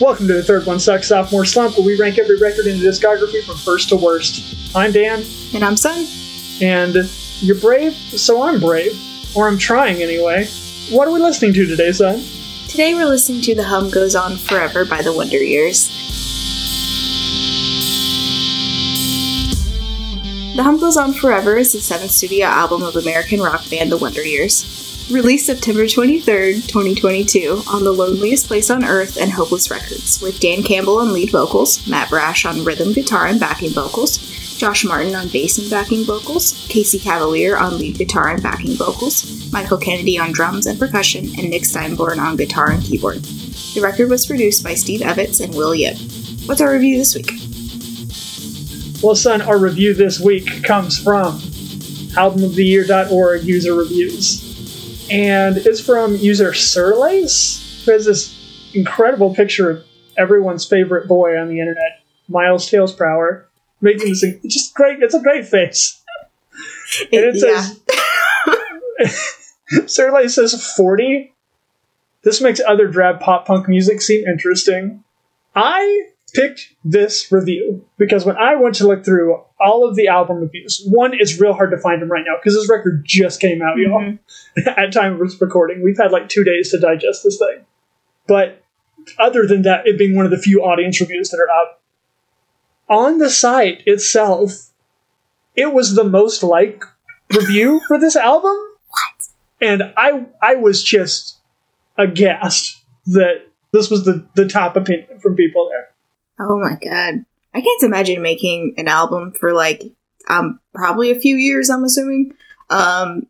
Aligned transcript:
Welcome 0.00 0.26
to 0.28 0.34
the 0.34 0.42
Third 0.42 0.66
One 0.66 0.78
Sucks 0.78 1.08
Sophomore 1.08 1.46
Slump, 1.46 1.76
where 1.78 1.86
we 1.86 1.96
rank 1.98 2.18
every 2.18 2.36
record 2.36 2.66
in 2.66 2.78
the 2.78 2.86
discography 2.86 3.42
from 3.42 3.56
first 3.56 3.88
to 3.88 3.96
worst. 3.96 4.74
I'm 4.76 4.92
Dan, 4.92 5.24
And 5.54 5.64
I'm 5.64 5.76
Sun. 5.76 6.06
and 6.60 6.94
you're 7.40 7.56
brave, 7.58 7.94
so 7.94 8.42
I'm 8.42 8.60
brave. 8.60 8.92
Or 9.34 9.48
I'm 9.48 9.56
trying 9.58 10.02
anyway. 10.02 10.46
What 10.90 11.08
are 11.08 11.12
we 11.12 11.20
listening 11.20 11.52
to 11.54 11.66
today, 11.66 11.92
Sun? 11.92 12.22
Today 12.68 12.94
we're 12.94 13.06
listening 13.06 13.40
to 13.42 13.54
The 13.54 13.64
Hum 13.64 13.88
Goes 13.90 14.14
On 14.14 14.36
Forever 14.36 14.84
by 14.84 15.00
the 15.02 15.12
Wonder 15.14 15.42
Years. 15.42 15.88
The 20.56 20.62
Hum 20.62 20.78
Goes 20.78 20.96
On 20.96 21.12
Forever 21.14 21.56
is 21.56 21.72
the 21.72 21.80
seventh 21.80 22.10
studio 22.10 22.46
album 22.46 22.82
of 22.82 22.96
American 22.96 23.40
rock 23.40 23.68
band 23.70 23.90
The 23.92 23.98
Wonder 23.98 24.22
Years. 24.22 24.85
Released 25.10 25.46
September 25.46 25.84
23rd, 25.84 26.66
2022, 26.66 27.62
on 27.68 27.84
The 27.84 27.92
Loneliest 27.92 28.48
Place 28.48 28.70
on 28.70 28.84
Earth 28.84 29.16
and 29.16 29.30
Hopeless 29.30 29.70
Records, 29.70 30.20
with 30.20 30.40
Dan 30.40 30.64
Campbell 30.64 30.98
on 30.98 31.12
lead 31.12 31.30
vocals, 31.30 31.86
Matt 31.86 32.08
Brasch 32.08 32.44
on 32.44 32.64
rhythm 32.64 32.92
guitar 32.92 33.28
and 33.28 33.38
backing 33.38 33.70
vocals, 33.70 34.18
Josh 34.58 34.84
Martin 34.84 35.14
on 35.14 35.28
bass 35.28 35.58
and 35.58 35.70
backing 35.70 36.04
vocals, 36.04 36.66
Casey 36.68 36.98
Cavaliere 36.98 37.56
on 37.56 37.78
lead 37.78 37.96
guitar 37.96 38.30
and 38.30 38.42
backing 38.42 38.74
vocals, 38.74 39.52
Michael 39.52 39.78
Kennedy 39.78 40.18
on 40.18 40.32
drums 40.32 40.66
and 40.66 40.76
percussion, 40.76 41.26
and 41.38 41.50
Nick 41.50 41.62
Steinborn 41.62 42.18
on 42.18 42.36
guitar 42.36 42.72
and 42.72 42.82
keyboard. 42.82 43.18
The 43.74 43.82
record 43.82 44.10
was 44.10 44.26
produced 44.26 44.64
by 44.64 44.74
Steve 44.74 45.02
Evans 45.02 45.38
and 45.38 45.54
Will 45.54 45.72
Yip. 45.72 45.96
What's 46.46 46.60
our 46.60 46.72
review 46.72 46.98
this 46.98 47.14
week? 47.14 47.30
Well, 49.04 49.14
Sun, 49.14 49.42
our 49.42 49.58
review 49.58 49.94
this 49.94 50.18
week 50.18 50.64
comes 50.64 50.98
from 50.98 51.38
albumoftheyear.org 52.16 53.44
user 53.44 53.74
reviews. 53.74 54.45
And 55.10 55.56
it's 55.56 55.80
from 55.80 56.16
user 56.16 56.52
Surlace, 56.52 57.84
who 57.84 57.92
has 57.92 58.04
this 58.06 58.70
incredible 58.74 59.34
picture 59.34 59.70
of 59.70 59.84
everyone's 60.16 60.66
favorite 60.66 61.08
boy 61.08 61.38
on 61.38 61.48
the 61.48 61.60
internet, 61.60 62.02
Miles 62.28 62.68
Tails 62.68 62.94
Prower, 62.94 63.48
making 63.80 64.08
this 64.08 64.24
just 64.46 64.74
great. 64.74 65.02
It's 65.02 65.14
a 65.14 65.20
great 65.20 65.46
face. 65.46 66.02
And 67.12 67.24
it 67.24 67.36
says, 67.36 67.80
Surlace 69.86 70.36
says 70.36 70.72
40. 70.76 71.34
This 72.22 72.40
makes 72.40 72.60
other 72.60 72.86
drab 72.86 73.20
pop 73.20 73.44
punk 73.44 73.68
music 73.68 74.00
seem 74.00 74.26
interesting. 74.26 75.04
I 75.54 76.10
picked 76.36 76.74
this 76.84 77.32
review 77.32 77.84
because 77.96 78.24
when 78.24 78.36
I 78.36 78.54
went 78.56 78.74
to 78.76 78.86
look 78.86 79.04
through 79.04 79.42
all 79.58 79.88
of 79.88 79.96
the 79.96 80.08
album 80.08 80.36
reviews, 80.38 80.82
one, 80.86 81.12
it's 81.14 81.40
real 81.40 81.54
hard 81.54 81.70
to 81.70 81.78
find 81.78 82.00
them 82.02 82.10
right 82.10 82.24
now 82.26 82.34
because 82.38 82.54
this 82.54 82.68
record 82.68 83.02
just 83.04 83.40
came 83.40 83.62
out, 83.62 83.78
y'all. 83.78 84.00
Mhm. 84.00 84.18
At 84.76 84.92
time 84.92 85.14
of 85.14 85.20
this 85.20 85.40
recording, 85.40 85.82
we've 85.82 85.96
had 85.96 86.12
like 86.12 86.28
two 86.28 86.44
days 86.44 86.70
to 86.70 86.78
digest 86.78 87.24
this 87.24 87.38
thing. 87.38 87.64
But 88.26 88.62
other 89.18 89.46
than 89.46 89.62
that, 89.62 89.86
it 89.86 89.98
being 89.98 90.14
one 90.14 90.24
of 90.24 90.30
the 90.30 90.38
few 90.38 90.62
audience 90.62 91.00
reviews 91.00 91.30
that 91.30 91.38
are 91.38 91.50
up, 91.50 91.82
on 92.88 93.18
the 93.18 93.30
site 93.30 93.82
itself, 93.86 94.70
it 95.54 95.72
was 95.72 95.94
the 95.94 96.04
most 96.04 96.42
like 96.42 96.84
review 97.34 97.80
for 97.88 97.98
this 97.98 98.16
album. 98.16 98.56
What? 98.88 99.28
And 99.60 99.82
I 99.96 100.26
I 100.42 100.56
was 100.56 100.82
just 100.82 101.38
aghast 101.98 102.84
that 103.06 103.46
this 103.72 103.90
was 103.90 104.04
the, 104.04 104.26
the 104.34 104.48
top 104.48 104.76
opinion 104.76 105.18
from 105.20 105.34
people 105.34 105.68
there. 105.70 105.88
Oh 106.38 106.58
my 106.58 106.74
god. 106.82 107.24
I 107.54 107.60
can't 107.60 107.82
imagine 107.82 108.20
making 108.22 108.74
an 108.76 108.88
album 108.88 109.32
for 109.32 109.52
like 109.52 109.82
um 110.28 110.60
probably 110.74 111.10
a 111.10 111.20
few 111.20 111.36
years, 111.36 111.70
I'm 111.70 111.84
assuming. 111.84 112.32
Um 112.70 113.26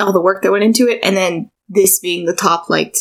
all 0.00 0.12
the 0.12 0.20
work 0.20 0.42
that 0.42 0.52
went 0.52 0.64
into 0.64 0.86
it 0.88 1.00
and 1.02 1.16
then 1.16 1.50
this 1.68 1.98
being 1.98 2.24
the 2.24 2.34
top 2.34 2.70
liked 2.70 2.98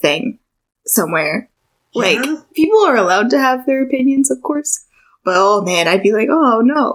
thing 0.00 0.38
somewhere. 0.86 1.48
Like 1.94 2.20
people 2.54 2.78
are 2.84 2.96
allowed 2.96 3.30
to 3.30 3.38
have 3.38 3.66
their 3.66 3.82
opinions, 3.82 4.30
of 4.30 4.42
course. 4.42 4.84
But 5.24 5.34
oh 5.36 5.62
man, 5.62 5.88
I'd 5.88 6.02
be 6.02 6.12
like, 6.12 6.28
"Oh 6.30 6.60
no." 6.60 6.94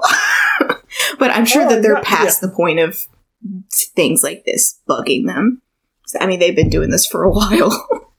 but 1.20 1.32
I'm 1.32 1.46
sure 1.46 1.66
Oh, 1.66 1.70
that 1.70 1.82
they're 1.82 1.96
yeah, 1.96 2.02
past 2.04 2.40
the 2.42 2.48
point 2.50 2.80
of 2.80 3.06
things 3.72 4.24
like 4.24 4.46
this 4.46 4.80
bugging 4.88 5.26
them. 5.26 5.62
I 6.20 6.28
mean, 6.28 6.40
they've 6.40 6.56
been 6.56 6.70
doing 6.70 6.92
this 6.92 7.06
for 7.06 7.24
a 7.24 7.30
while. 7.32 8.10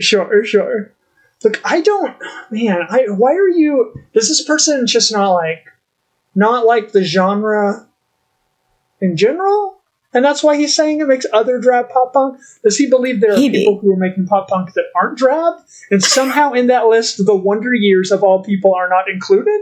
Sure, 0.00 0.44
sure. 0.44 0.93
Look, 1.44 1.60
I 1.64 1.80
don't, 1.80 2.16
man. 2.50 2.80
I 2.88 3.06
why 3.08 3.34
are 3.34 3.48
you? 3.48 3.94
Does 4.14 4.28
this 4.28 4.42
person 4.44 4.86
just 4.86 5.12
not 5.12 5.32
like, 5.32 5.64
not 6.34 6.66
like 6.66 6.92
the 6.92 7.04
genre 7.04 7.86
in 9.00 9.16
general? 9.16 9.80
And 10.14 10.24
that's 10.24 10.44
why 10.44 10.56
he's 10.56 10.74
saying 10.74 11.00
it 11.00 11.08
makes 11.08 11.26
other 11.32 11.58
drab 11.58 11.90
pop 11.90 12.12
punk. 12.12 12.40
Does 12.62 12.76
he 12.76 12.88
believe 12.88 13.20
there 13.20 13.32
are 13.32 13.36
Maybe. 13.36 13.58
people 13.58 13.80
who 13.80 13.92
are 13.92 13.96
making 13.96 14.26
pop 14.26 14.48
punk 14.48 14.72
that 14.74 14.84
aren't 14.94 15.18
drab, 15.18 15.54
and 15.90 16.02
somehow 16.02 16.52
in 16.52 16.68
that 16.68 16.86
list, 16.86 17.24
the 17.26 17.34
Wonder 17.34 17.74
Years 17.74 18.12
of 18.12 18.22
all 18.22 18.42
people 18.42 18.74
are 18.74 18.88
not 18.88 19.10
included? 19.10 19.60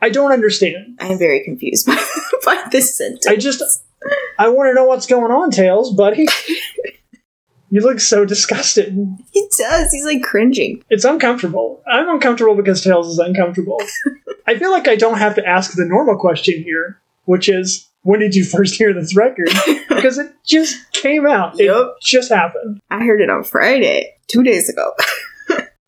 I 0.00 0.08
don't 0.08 0.32
understand. 0.32 0.96
I 0.98 1.08
am 1.08 1.18
very 1.18 1.44
confused 1.44 1.86
by, 1.86 2.02
by 2.44 2.64
this 2.72 2.96
sentence. 2.96 3.26
I 3.26 3.36
just, 3.36 3.62
I 4.38 4.48
want 4.48 4.70
to 4.70 4.74
know 4.74 4.84
what's 4.84 5.06
going 5.06 5.30
on, 5.30 5.50
Tails, 5.50 5.92
buddy. 5.94 6.26
you 7.70 7.80
look 7.80 8.00
so 8.00 8.24
disgusted. 8.24 8.96
He 9.32 9.46
does. 9.58 9.92
He's 9.92 10.04
like 10.04 10.22
cringing. 10.22 10.82
It's 10.90 11.04
uncomfortable. 11.04 11.82
I'm 11.86 12.08
uncomfortable 12.08 12.56
because 12.56 12.82
Tails 12.82 13.08
is 13.08 13.18
uncomfortable. 13.18 13.78
I 14.46 14.58
feel 14.58 14.72
like 14.72 14.88
I 14.88 14.96
don't 14.96 15.18
have 15.18 15.36
to 15.36 15.46
ask 15.46 15.72
the 15.72 15.84
normal 15.84 16.16
question 16.16 16.62
here, 16.62 17.00
which 17.26 17.48
is 17.48 17.88
when 18.02 18.20
did 18.20 18.34
you 18.34 18.44
first 18.44 18.74
hear 18.74 18.92
this 18.92 19.14
record? 19.16 19.48
Because 19.88 20.16
it 20.16 20.32
just 20.46 20.92
came 20.92 21.26
out. 21.26 21.60
It 21.60 21.70
just 22.00 22.32
happened. 22.32 22.80
I 22.90 23.04
heard 23.04 23.20
it 23.20 23.28
on 23.28 23.44
Friday, 23.44 24.14
two 24.28 24.42
days 24.42 24.70
ago. 24.70 24.94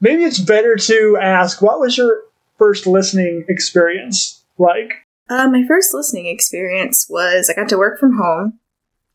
Maybe 0.03 0.25
it's 0.25 0.39
better 0.39 0.77
to 0.77 1.19
ask 1.19 1.63
what 1.63 1.81
was 1.81 1.97
your 1.97 2.25
first 2.59 2.87
listening 2.87 3.47
experience 3.49 4.45
like? 4.59 4.93
Uh, 5.31 5.49
my 5.49 5.65
first 5.67 5.95
listening 5.95 6.27
experience 6.27 7.07
was 7.09 7.49
I 7.49 7.55
got 7.55 7.71
to 7.71 7.79
work 7.79 7.99
from 7.99 8.19
home. 8.19 8.59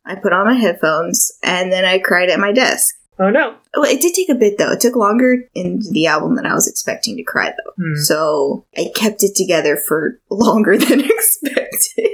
I 0.07 0.15
put 0.15 0.33
on 0.33 0.45
my 0.45 0.53
headphones 0.53 1.31
and 1.43 1.71
then 1.71 1.85
I 1.85 1.99
cried 1.99 2.29
at 2.29 2.39
my 2.39 2.51
desk. 2.51 2.95
Oh 3.19 3.29
no. 3.29 3.55
Well, 3.75 3.91
it 3.91 3.99
did 3.99 4.13
take 4.13 4.29
a 4.29 4.35
bit 4.35 4.57
though. 4.57 4.71
It 4.71 4.79
took 4.79 4.95
longer 4.95 5.49
in 5.55 5.81
the 5.91 6.07
album 6.07 6.35
than 6.35 6.45
I 6.45 6.53
was 6.53 6.67
expecting 6.67 7.17
to 7.17 7.23
cry 7.23 7.49
though. 7.49 7.73
Hmm. 7.83 7.95
So 7.95 8.65
I 8.77 8.91
kept 8.95 9.23
it 9.23 9.35
together 9.35 9.75
for 9.75 10.19
longer 10.29 10.77
than 10.77 11.01
expected. 11.03 12.11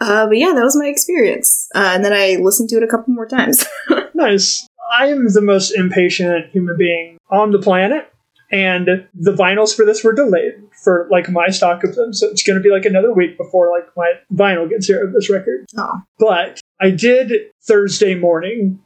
Uh, 0.00 0.26
but 0.26 0.36
yeah, 0.38 0.52
that 0.52 0.64
was 0.64 0.76
my 0.76 0.86
experience. 0.86 1.68
Uh, 1.74 1.90
and 1.94 2.04
then 2.04 2.12
I 2.12 2.36
listened 2.40 2.68
to 2.70 2.76
it 2.76 2.82
a 2.82 2.88
couple 2.88 3.14
more 3.14 3.26
times. 3.26 3.64
Nice. 4.14 4.68
I 4.92 5.06
am 5.06 5.26
the 5.32 5.40
most 5.40 5.72
impatient 5.72 6.50
human 6.50 6.76
being 6.76 7.18
on 7.30 7.50
the 7.50 7.58
planet, 7.58 8.11
and 8.52 9.08
the 9.14 9.32
vinyls 9.32 9.74
for 9.74 9.84
this 9.84 10.04
were 10.04 10.12
delayed 10.12 10.52
for 10.84 11.08
like 11.10 11.28
my 11.30 11.48
stock 11.48 11.82
of 11.82 11.94
them. 11.94 12.12
So 12.12 12.28
it's 12.28 12.42
going 12.42 12.58
to 12.58 12.62
be 12.62 12.70
like 12.70 12.84
another 12.84 13.12
week 13.12 13.38
before 13.38 13.70
like 13.70 13.88
my 13.96 14.12
vinyl 14.32 14.68
gets 14.68 14.86
here 14.86 15.04
of 15.04 15.12
this 15.12 15.30
record. 15.30 15.64
oh, 15.78 16.02
But 16.18 16.60
I 16.80 16.90
did 16.90 17.32
Thursday 17.62 18.14
morning 18.14 18.78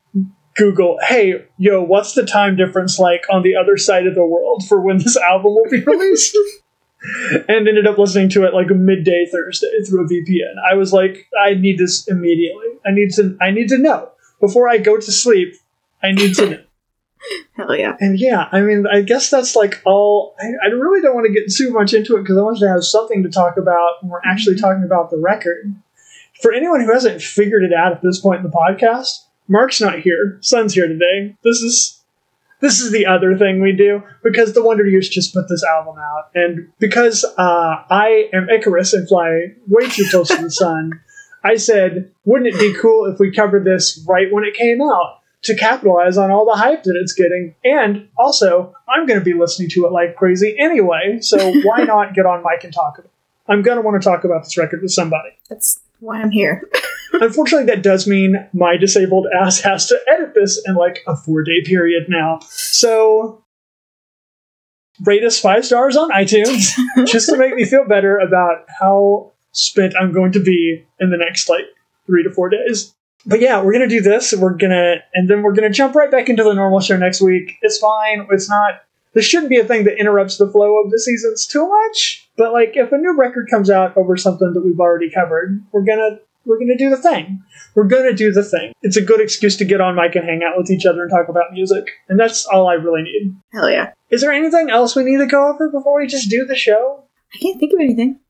Google, 0.57 0.99
hey, 1.07 1.45
yo, 1.59 1.83
what's 1.83 2.15
the 2.15 2.25
time 2.25 2.57
difference 2.57 2.99
like 2.99 3.25
on 3.31 3.43
the 3.43 3.55
other 3.57 3.77
side 3.77 4.07
of 4.07 4.15
the 4.15 4.25
world 4.25 4.65
for 4.67 4.81
when 4.81 4.97
this 4.99 5.17
album 5.17 5.55
will 5.55 5.69
be 5.71 5.81
released? 5.87 6.35
and 7.49 7.69
ended 7.69 7.87
up 7.87 7.99
listening 7.99 8.29
to 8.31 8.45
it 8.45 8.55
like 8.55 8.69
midday 8.69 9.27
Thursday 9.31 9.71
through 9.87 10.07
a 10.07 10.09
VPN. 10.09 10.55
I 10.69 10.75
was 10.75 10.93
like, 10.93 11.29
I 11.41 11.55
need 11.55 11.79
this 11.79 12.09
immediately. 12.09 12.67
I 12.87 12.91
need 12.91 13.11
to 13.13 13.37
I 13.41 13.51
need 13.51 13.69
to 13.69 13.79
know. 13.79 14.11
Before 14.41 14.69
I 14.69 14.79
go 14.79 14.97
to 14.97 15.13
sleep, 15.13 15.55
I 16.03 16.13
need 16.13 16.35
to 16.37 16.51
know. 16.51 16.63
Hell 17.55 17.75
yeah. 17.75 17.97
And 18.01 18.19
yeah, 18.19 18.49
I 18.53 18.61
mean, 18.61 18.87
I 18.87 19.03
guess 19.03 19.31
that's 19.31 19.57
like 19.57 19.83
all. 19.85 20.35
I, 20.41 20.69
I 20.69 20.71
really 20.71 21.01
don't 21.01 21.15
want 21.15 21.27
to 21.27 21.33
get 21.33 21.53
too 21.53 21.73
much 21.73 21.95
into 21.95 22.17
it 22.17 22.23
because 22.23 22.37
I 22.37 22.43
want 22.43 22.59
to 22.59 22.69
have 22.69 22.85
something 22.85 23.23
to 23.23 23.29
talk 23.29 23.57
about 23.57 24.03
when 24.03 24.11
we're 24.11 24.21
actually 24.25 24.57
talking 24.57 24.85
about 24.85 25.11
the 25.11 25.19
record. 25.19 25.75
For 26.41 26.53
anyone 26.53 26.81
who 26.81 26.93
hasn't 26.93 27.23
figured 27.23 27.65
it 27.65 27.73
out 27.73 27.93
at 27.93 28.03
this 28.03 28.21
point 28.21 28.45
in 28.45 28.51
the 28.51 28.57
podcast, 28.57 29.25
Mark's 29.49 29.81
not 29.81 30.01
here. 30.01 30.39
Sun's 30.41 30.75
here 30.75 30.87
today. 30.87 31.35
This 31.43 31.63
is 31.63 32.03
this 32.61 32.81
is 32.81 32.91
the 32.91 33.07
other 33.07 33.37
thing 33.37 33.61
we 33.61 33.73
do 33.73 34.03
because 34.23 34.53
the 34.53 34.65
Wonder 34.65 34.87
Years 34.87 35.09
just 35.09 35.35
put 35.35 35.49
this 35.49 35.65
album 35.65 35.97
out, 35.99 36.31
and 36.35 36.71
because 36.79 37.25
uh, 37.25 37.85
I 37.91 38.29
am 38.33 38.49
Icarus 38.49 38.93
and 38.93 39.09
fly 39.09 39.53
way 39.69 39.89
too 39.89 40.07
close 40.11 40.29
to 40.29 40.43
the 40.43 40.51
sun, 40.51 41.01
I 41.45 41.57
said, 41.57 42.11
wouldn't 42.25 42.55
it 42.55 42.59
be 42.59 42.75
cool 42.81 43.07
if 43.07 43.19
we 43.19 43.31
covered 43.31 43.65
this 43.65 44.05
right 44.09 44.33
when 44.33 44.45
it 44.45 44.55
came 44.55 44.83
out? 44.83 45.16
To 45.43 45.55
capitalize 45.55 46.17
on 46.17 46.31
all 46.31 46.45
the 46.45 46.57
hype 46.57 46.83
that 46.83 46.99
it's 47.01 47.13
getting. 47.13 47.55
And 47.65 48.09
also, 48.19 48.75
I'm 48.89 49.07
going 49.07 49.19
to 49.19 49.25
be 49.25 49.35
listening 49.35 49.69
to 49.71 49.87
it 49.87 49.93
like 49.93 50.17
crazy 50.17 50.57
anyway, 50.59 51.19
so 51.21 51.53
why 51.65 51.85
not 51.85 52.15
get 52.15 52.27
on 52.27 52.43
mic 52.43 52.65
and 52.65 52.73
talk 52.73 52.99
about 52.99 53.07
it? 53.07 53.13
I'm 53.49 53.63
going 53.63 53.77
to 53.77 53.83
want 53.83 54.01
to 54.01 54.09
talk 54.09 54.25
about 54.25 54.43
this 54.43 54.59
record 54.59 54.83
with 54.83 54.91
somebody. 54.91 55.31
That's 55.49 55.81
why 56.01 56.21
I'm 56.21 56.31
here. 56.31 56.69
Unfortunately, 57.13 57.67
that 57.67 57.83
does 57.83 58.07
mean 58.07 58.49
my 58.53 58.77
disabled 58.77 59.27
ass 59.41 59.61
has 59.61 59.87
to 59.87 59.99
edit 60.09 60.35
this 60.35 60.61
in 60.67 60.75
like 60.75 61.03
a 61.07 61.17
four 61.17 61.43
day 61.43 61.63
period 61.65 62.07
now. 62.09 62.41
So, 62.43 63.45
rate 65.05 65.25
us 65.25 65.39
five 65.39 65.65
stars 65.65 65.97
on 65.97 66.11
iTunes 66.11 66.75
just 67.07 67.29
to 67.31 67.37
make 67.37 67.55
me 67.55 67.65
feel 67.65 67.87
better 67.87 68.19
about 68.19 68.65
how 68.81 69.33
spent 69.53 69.95
I'm 69.99 70.13
going 70.13 70.33
to 70.33 70.41
be 70.41 70.85
in 70.99 71.11
the 71.11 71.17
next 71.17 71.49
like 71.49 71.65
three 72.07 72.25
to 72.25 72.31
four 72.31 72.49
days. 72.49 72.96
But 73.27 73.41
yeah, 73.41 73.61
we're 73.61 73.73
gonna 73.73 73.89
do 73.89 74.01
this. 74.01 74.33
We're 74.33 74.55
gonna, 74.55 74.97
and 75.15 75.29
then 75.29 75.43
we're 75.43 75.53
gonna 75.53 75.71
jump 75.71 75.95
right 75.95 76.11
back 76.11 76.29
into 76.29 76.45
the 76.45 76.55
normal 76.55 76.81
show 76.81 76.97
next 76.97 77.21
week. 77.21 77.59
It's 77.63 77.79
fine. 77.79 78.27
It's 78.31 78.49
not. 78.49 78.83
This 79.15 79.25
shouldn't 79.25 79.51
be 79.51 79.59
a 79.59 79.65
thing 79.65 79.85
that 79.85 79.99
interrupts 79.99 80.37
the 80.37 80.49
flow 80.49 80.79
of 80.83 80.91
the 80.91 81.01
seasons 81.01 81.47
too 81.47 81.67
much. 81.67 82.29
But 82.37 82.53
like, 82.53 82.73
if 82.75 82.93
a 82.93 82.99
new 82.99 83.17
record 83.17 83.49
comes 83.51 83.71
out 83.71 83.97
over 83.97 84.17
something 84.17 84.53
that 84.53 84.61
we've 84.61 84.79
already 84.79 85.11
covered, 85.11 85.63
we're 85.73 85.85
gonna 85.85 86.19
we're 86.45 86.59
gonna 86.59 86.77
do 86.77 86.91
the 86.91 86.97
thing. 86.97 87.43
We're 87.75 87.89
gonna 87.89 88.15
do 88.15 88.33
the 88.33 88.45
thing. 88.45 88.73
It's 88.83 88.97
a 88.97 89.03
good 89.03 89.21
excuse 89.21 89.57
to 89.57 89.65
get 89.65 89.81
on 89.81 89.97
mic 89.97 90.15
and 90.15 90.25
hang 90.25 90.43
out 90.43 90.57
with 90.57 90.71
each 90.71 90.87
other 90.87 91.03
and 91.03 91.11
talk 91.11 91.29
about 91.29 91.53
music, 91.53 91.91
and 92.09 92.19
that's 92.19 92.47
all 92.47 92.69
I 92.69 92.75
really 92.75 93.03
need. 93.03 93.37
Hell 93.53 93.71
yeah. 93.71 93.93
Is 94.11 94.21
there 94.21 94.33
anything 94.33 94.71
else 94.71 94.95
we 94.95 95.03
need 95.03 95.19
to 95.19 95.27
go 95.27 95.49
over 95.49 95.69
before 95.69 96.01
we 96.01 96.07
just 96.07 96.31
do 96.31 96.45
the 96.45 96.55
show? 96.55 97.03
I 97.35 97.39
can't 97.39 97.59
think 97.59 97.73
of 97.73 97.81
anything. 97.81 98.21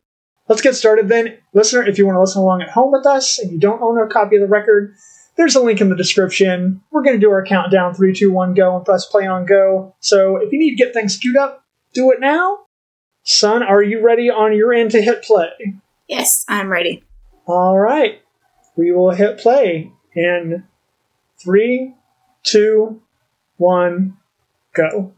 Let's 0.48 0.62
get 0.62 0.76
started 0.76 1.08
then. 1.08 1.38
Listener, 1.54 1.86
if 1.86 1.98
you 1.98 2.06
want 2.06 2.16
to 2.16 2.20
listen 2.20 2.40
along 2.40 2.62
at 2.62 2.70
home 2.70 2.92
with 2.92 3.06
us 3.06 3.38
and 3.38 3.50
you 3.50 3.58
don't 3.58 3.82
own 3.82 4.00
a 4.00 4.06
copy 4.06 4.36
of 4.36 4.42
the 4.42 4.48
record, 4.48 4.94
there's 5.36 5.56
a 5.56 5.60
link 5.60 5.80
in 5.80 5.88
the 5.88 5.96
description. 5.96 6.82
We're 6.90 7.02
going 7.02 7.16
to 7.16 7.20
do 7.20 7.30
our 7.30 7.44
countdown 7.44 7.94
3, 7.94 8.14
2, 8.14 8.32
1, 8.32 8.54
go, 8.54 8.76
and 8.76 8.84
press 8.84 9.06
play 9.06 9.26
on 9.26 9.44
go. 9.44 9.94
So 10.00 10.36
if 10.36 10.52
you 10.52 10.58
need 10.58 10.70
to 10.70 10.76
get 10.76 10.94
things 10.94 11.16
queued 11.16 11.36
up, 11.36 11.64
do 11.92 12.10
it 12.12 12.20
now. 12.20 12.60
Sun, 13.24 13.62
are 13.62 13.82
you 13.82 14.02
ready 14.02 14.30
on 14.30 14.56
your 14.56 14.72
end 14.72 14.92
to 14.92 15.02
hit 15.02 15.22
play? 15.22 15.50
Yes, 16.08 16.44
I'm 16.48 16.70
ready. 16.70 17.02
All 17.46 17.76
right. 17.76 18.22
We 18.76 18.92
will 18.92 19.10
hit 19.10 19.38
play 19.38 19.92
in 20.14 20.64
3, 21.38 21.94
2, 22.44 23.02
1, 23.56 24.16
go. 24.74 25.12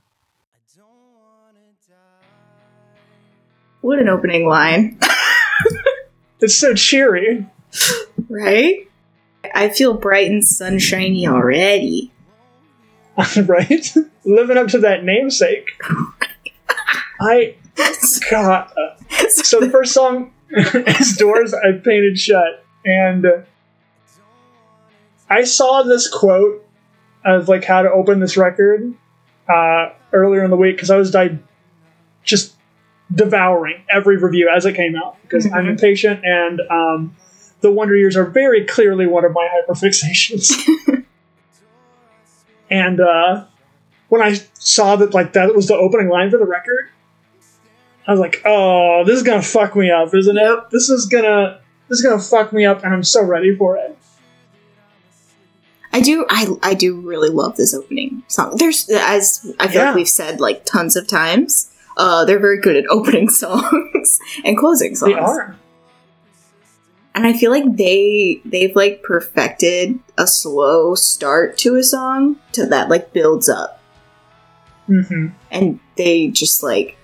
What 3.81 4.01
an 4.01 4.09
opening 4.09 4.49
line. 4.49 4.99
It's 6.41 6.55
so 6.57 6.75
cheery. 6.75 7.47
right? 8.29 8.89
I 9.55 9.69
feel 9.69 9.95
bright 9.95 10.31
and 10.31 10.45
sunshiny 10.45 11.27
already. 11.27 12.13
right? 13.47 13.95
Living 14.25 14.57
up 14.57 14.69
to 14.69 14.79
that 14.81 15.05
namesake. 15.05 15.71
I 17.21 17.57
God. 18.31 18.71
So 19.29 19.61
the 19.61 19.71
first 19.71 19.93
song 19.93 20.33
is 20.51 21.17
"Doors 21.17 21.55
I 21.55 21.73
Painted 21.73 22.19
Shut," 22.19 22.65
and 22.85 23.27
I 25.29 25.45
saw 25.45 25.83
this 25.83 26.09
quote 26.09 26.65
of 27.25 27.49
like 27.49 27.65
how 27.65 27.83
to 27.83 27.91
open 27.91 28.21
this 28.21 28.37
record 28.37 28.95
uh, 29.49 29.91
earlier 30.13 30.45
in 30.45 30.51
the 30.51 30.57
week 30.57 30.77
because 30.77 30.91
I 30.91 30.97
was 30.97 31.11
di- 31.11 31.39
just 32.23 32.55
devouring 33.15 33.83
every 33.91 34.17
review 34.17 34.51
as 34.55 34.67
it 34.67 34.75
came 34.75 34.95
out 34.97 35.17
because 35.23 35.47
I'm 35.47 35.65
Mhm. 35.65 35.71
impatient 35.71 36.25
and 36.25 36.61
um, 36.71 37.17
the 37.61 37.71
Wonder 37.71 37.97
Years 37.97 38.17
are 38.17 38.25
very 38.25 38.65
clearly 38.65 39.07
one 39.07 39.25
of 39.25 39.33
my 39.33 39.49
hyperfixations. 39.69 40.53
and 42.71 43.01
uh, 43.01 43.45
when 44.09 44.23
I 44.23 44.35
saw 44.55 44.97
that 44.97 45.15
like 45.15 45.33
that 45.33 45.55
was 45.55 45.69
the 45.69 45.75
opening 45.77 46.09
line 46.09 46.31
for 46.31 46.39
the 46.39 46.45
record, 46.47 46.91
I 48.07 48.11
was 48.13 48.21
like, 48.21 48.43
"Oh, 48.45 49.05
this 49.05 49.17
is 49.17 49.23
gonna 49.23 49.43
fuck 49.43 49.75
me 49.77 49.91
up, 49.91 50.15
isn't 50.15 50.37
it? 50.39 50.61
This 50.71 50.89
is 50.91 51.07
gonna 51.07 51.61
this 51.89 51.99
is 52.01 52.05
gonna 52.05 52.21
fuck 52.23 52.53
me 52.53 52.65
up, 52.67 52.85
and 52.85 52.93
I'm 52.93 53.03
so 53.05 53.23
ready 53.23 53.55
for 53.57 53.77
it." 53.77 53.97
I 55.93 56.01
do 56.01 56.27
I 56.29 56.47
I 56.63 56.75
do 56.75 57.01
really 57.01 57.31
love 57.31 57.57
this 57.57 57.75
opening 57.75 58.23
song. 58.29 58.57
There's 58.57 58.89
as 58.91 59.51
I 59.59 59.69
feel 59.69 59.81
Yeah. 59.83 59.87
like 59.89 59.95
we've 59.97 60.09
said 60.09 60.41
like 60.41 60.65
tons 60.67 60.97
of 60.97 61.07
times. 61.09 61.71
Uh, 61.99 62.25
they're 62.25 62.39
very 62.39 62.61
good 62.61 62.77
at 62.77 62.85
opening 62.91 63.29
songs 63.29 64.19
and 64.45 64.57
closing 64.57 64.95
songs. 64.95 65.13
They 65.13 65.19
are. 65.19 65.57
And 67.15 67.27
I 67.27 67.33
feel 67.33 67.51
like 67.51 67.77
they 67.77 68.41
they've 68.45 68.75
like 68.77 69.03
perfected 69.03 69.99
a 70.17 70.27
slow 70.27 70.95
start 70.95 71.59
to 71.59 71.75
a 71.75 71.83
song 71.83 72.37
to 72.53 72.65
that 72.67 72.89
like 72.89 73.13
builds 73.13 73.49
up. 73.49 73.81
hmm 74.87 75.29
And 75.51 75.81
they 75.97 76.29
just 76.29 76.63
like 76.63 76.97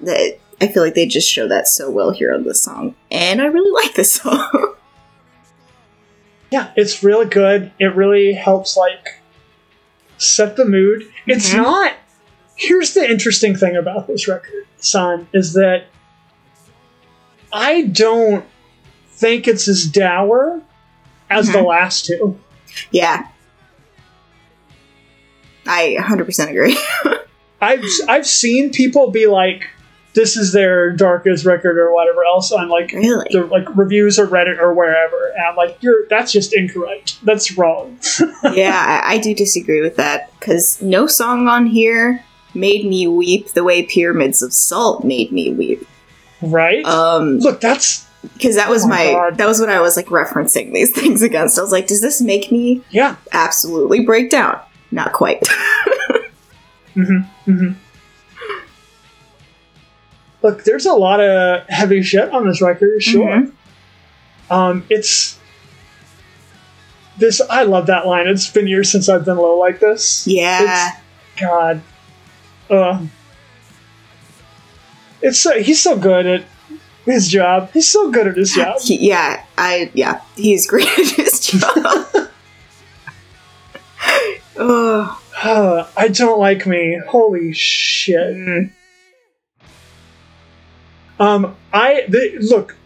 that 0.00 0.38
I 0.60 0.68
feel 0.68 0.84
like 0.84 0.94
they 0.94 1.06
just 1.06 1.28
show 1.28 1.48
that 1.48 1.66
so 1.66 1.90
well 1.90 2.12
here 2.12 2.32
on 2.32 2.44
this 2.44 2.62
song. 2.62 2.94
And 3.10 3.42
I 3.42 3.46
really 3.46 3.72
like 3.84 3.94
this 3.96 4.12
song. 4.14 4.76
Yeah, 6.52 6.70
it's 6.76 7.02
really 7.02 7.26
good. 7.26 7.72
It 7.80 7.96
really 7.96 8.34
helps 8.34 8.76
like 8.76 9.20
set 10.18 10.54
the 10.56 10.64
mood. 10.66 11.10
It's 11.26 11.50
Mhm. 11.52 11.56
not. 11.62 11.92
Here's 12.62 12.94
the 12.94 13.08
interesting 13.10 13.56
thing 13.56 13.74
about 13.76 14.06
this 14.06 14.28
record, 14.28 14.66
Sun, 14.78 15.26
is 15.32 15.54
that 15.54 15.86
I 17.52 17.82
don't 17.82 18.44
think 19.08 19.48
it's 19.48 19.66
as 19.66 19.84
dour 19.84 20.62
as 21.28 21.48
the 21.50 21.58
Mhm. 21.58 21.66
last 21.68 22.06
two. 22.06 22.38
yeah. 22.92 23.26
I 25.66 25.96
100% 25.98 26.50
agree. 26.50 26.78
I've 27.60 27.84
I've 28.08 28.26
seen 28.26 28.70
people 28.72 29.10
be 29.10 29.26
like, 29.26 29.68
"This 30.14 30.36
is 30.36 30.52
their 30.52 30.90
darkest 30.90 31.44
record" 31.44 31.78
or 31.78 31.92
whatever 31.92 32.24
else 32.24 32.50
on 32.52 32.68
like 32.68 32.90
really? 32.92 33.26
the 33.30 33.44
like 33.44 33.64
reviews 33.76 34.18
or 34.18 34.26
Reddit 34.26 34.58
or 34.58 34.72
wherever, 34.74 35.28
and 35.36 35.44
I'm 35.48 35.54
like, 35.56 35.76
"You're 35.80 36.06
that's 36.10 36.32
just 36.32 36.52
incorrect. 36.52 37.24
That's 37.24 37.56
wrong." 37.56 37.98
yeah, 38.52 39.02
I, 39.04 39.14
I 39.14 39.18
do 39.18 39.32
disagree 39.34 39.80
with 39.80 39.94
that 39.96 40.32
because 40.40 40.82
no 40.82 41.06
song 41.06 41.46
on 41.46 41.66
here 41.66 42.24
made 42.54 42.84
me 42.86 43.06
weep 43.06 43.48
the 43.52 43.64
way 43.64 43.82
Pyramids 43.84 44.42
of 44.42 44.52
Salt 44.52 45.04
made 45.04 45.32
me 45.32 45.52
weep. 45.52 45.86
right? 46.40 46.84
Um, 46.84 47.38
Look, 47.38 47.60
that's 47.60 48.06
because 48.34 48.54
that 48.56 48.68
was 48.70 48.84
Oh 48.84 48.88
my 48.88 49.06
my 49.06 49.12
God. 49.12 49.36
that 49.38 49.46
was 49.48 49.58
what 49.60 49.68
I 49.68 49.80
was 49.80 49.96
like 49.96 50.06
referencing 50.06 50.72
these 50.72 50.90
things 50.94 51.22
against. 51.22 51.58
I 51.58 51.62
was 51.62 51.72
like, 51.72 51.86
does 51.88 52.00
this 52.00 52.20
make 52.20 52.52
me 52.52 52.82
yeah. 52.90 53.16
absolutely 53.32 54.04
break 54.04 54.30
down? 54.30 54.60
Not 54.90 55.12
quite. 55.12 55.46
Mm-hmm. 56.94 57.50
Mm-hmm. 57.50 57.72
Look, 60.42 60.64
there's 60.64 60.86
a 60.86 60.92
lot 60.92 61.20
of 61.20 61.66
heavy 61.68 62.02
shit 62.02 62.30
on 62.30 62.46
this 62.46 62.60
record, 62.60 63.02
sure. 63.02 63.28
Mhm. 63.30 63.52
Um, 64.50 64.84
it's 64.90 65.38
this. 67.16 67.40
I 67.48 67.62
love 67.62 67.86
that 67.86 68.06
line. 68.06 68.26
It's 68.26 68.50
been 68.50 68.66
years 68.66 68.90
since 68.90 69.08
I've 69.08 69.24
been 69.24 69.36
low 69.38 69.56
like 69.58 69.80
this. 69.80 70.26
yeah, 70.26 70.90
God, 71.40 71.80
uh, 72.72 73.00
it's 75.20 75.38
so 75.38 75.60
he's 75.62 75.80
so 75.80 75.96
good 75.96 76.26
at 76.26 76.44
his 77.04 77.28
job. 77.28 77.70
He's 77.72 77.88
so 77.88 78.10
good 78.10 78.26
at 78.28 78.36
his 78.36 78.52
job. 78.54 78.80
He- 78.82 79.08
yeah, 79.08 79.44
I 79.58 79.90
yeah, 79.94 80.20
he's 80.36 80.66
great 80.66 80.86
at 80.98 81.08
his 81.10 81.40
job. 81.46 81.62
oh, 84.56 85.18
Uh, 85.44 85.86
I 85.96 86.08
don't 86.08 86.38
like 86.38 86.66
me. 86.66 87.00
Holy 87.08 87.52
shit. 87.52 88.34
mm, 88.36 88.70
Um, 91.18 91.56
I 91.72 92.04
the, 92.08 92.36
look, 92.40 92.76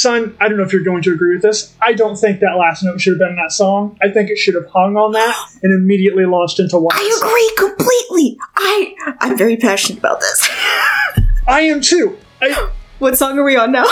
Sun. 0.00 0.36
I 0.40 0.48
don't 0.48 0.56
know 0.58 0.64
if 0.64 0.72
you're 0.72 0.82
going 0.82 1.02
to 1.02 1.12
agree 1.12 1.34
with 1.34 1.42
this. 1.42 1.74
I 1.80 1.92
don't 1.92 2.16
think 2.16 2.40
that 2.40 2.56
last 2.56 2.82
note 2.82 3.00
should 3.00 3.12
have 3.12 3.18
been 3.18 3.30
in 3.30 3.36
that 3.36 3.52
song. 3.52 3.98
I 4.02 4.10
think 4.10 4.30
it 4.30 4.36
should 4.38 4.54
have 4.54 4.66
hung 4.68 4.96
on 4.96 5.12
that 5.12 5.36
and 5.62 5.72
immediately 5.72 6.24
launched 6.24 6.60
into 6.60 6.78
one. 6.78 6.94
I 6.96 7.18
agree 7.20 7.68
completely. 7.68 8.38
I 8.56 8.94
I'm 9.20 9.36
very 9.36 9.56
passionate 9.56 9.98
about 9.98 10.20
this. 10.20 10.48
I 11.48 11.60
am 11.62 11.80
too. 11.80 12.18
I, 12.42 12.70
what 12.98 13.16
song 13.18 13.38
are 13.38 13.44
we 13.44 13.56
on 13.56 13.72
now? 13.72 13.86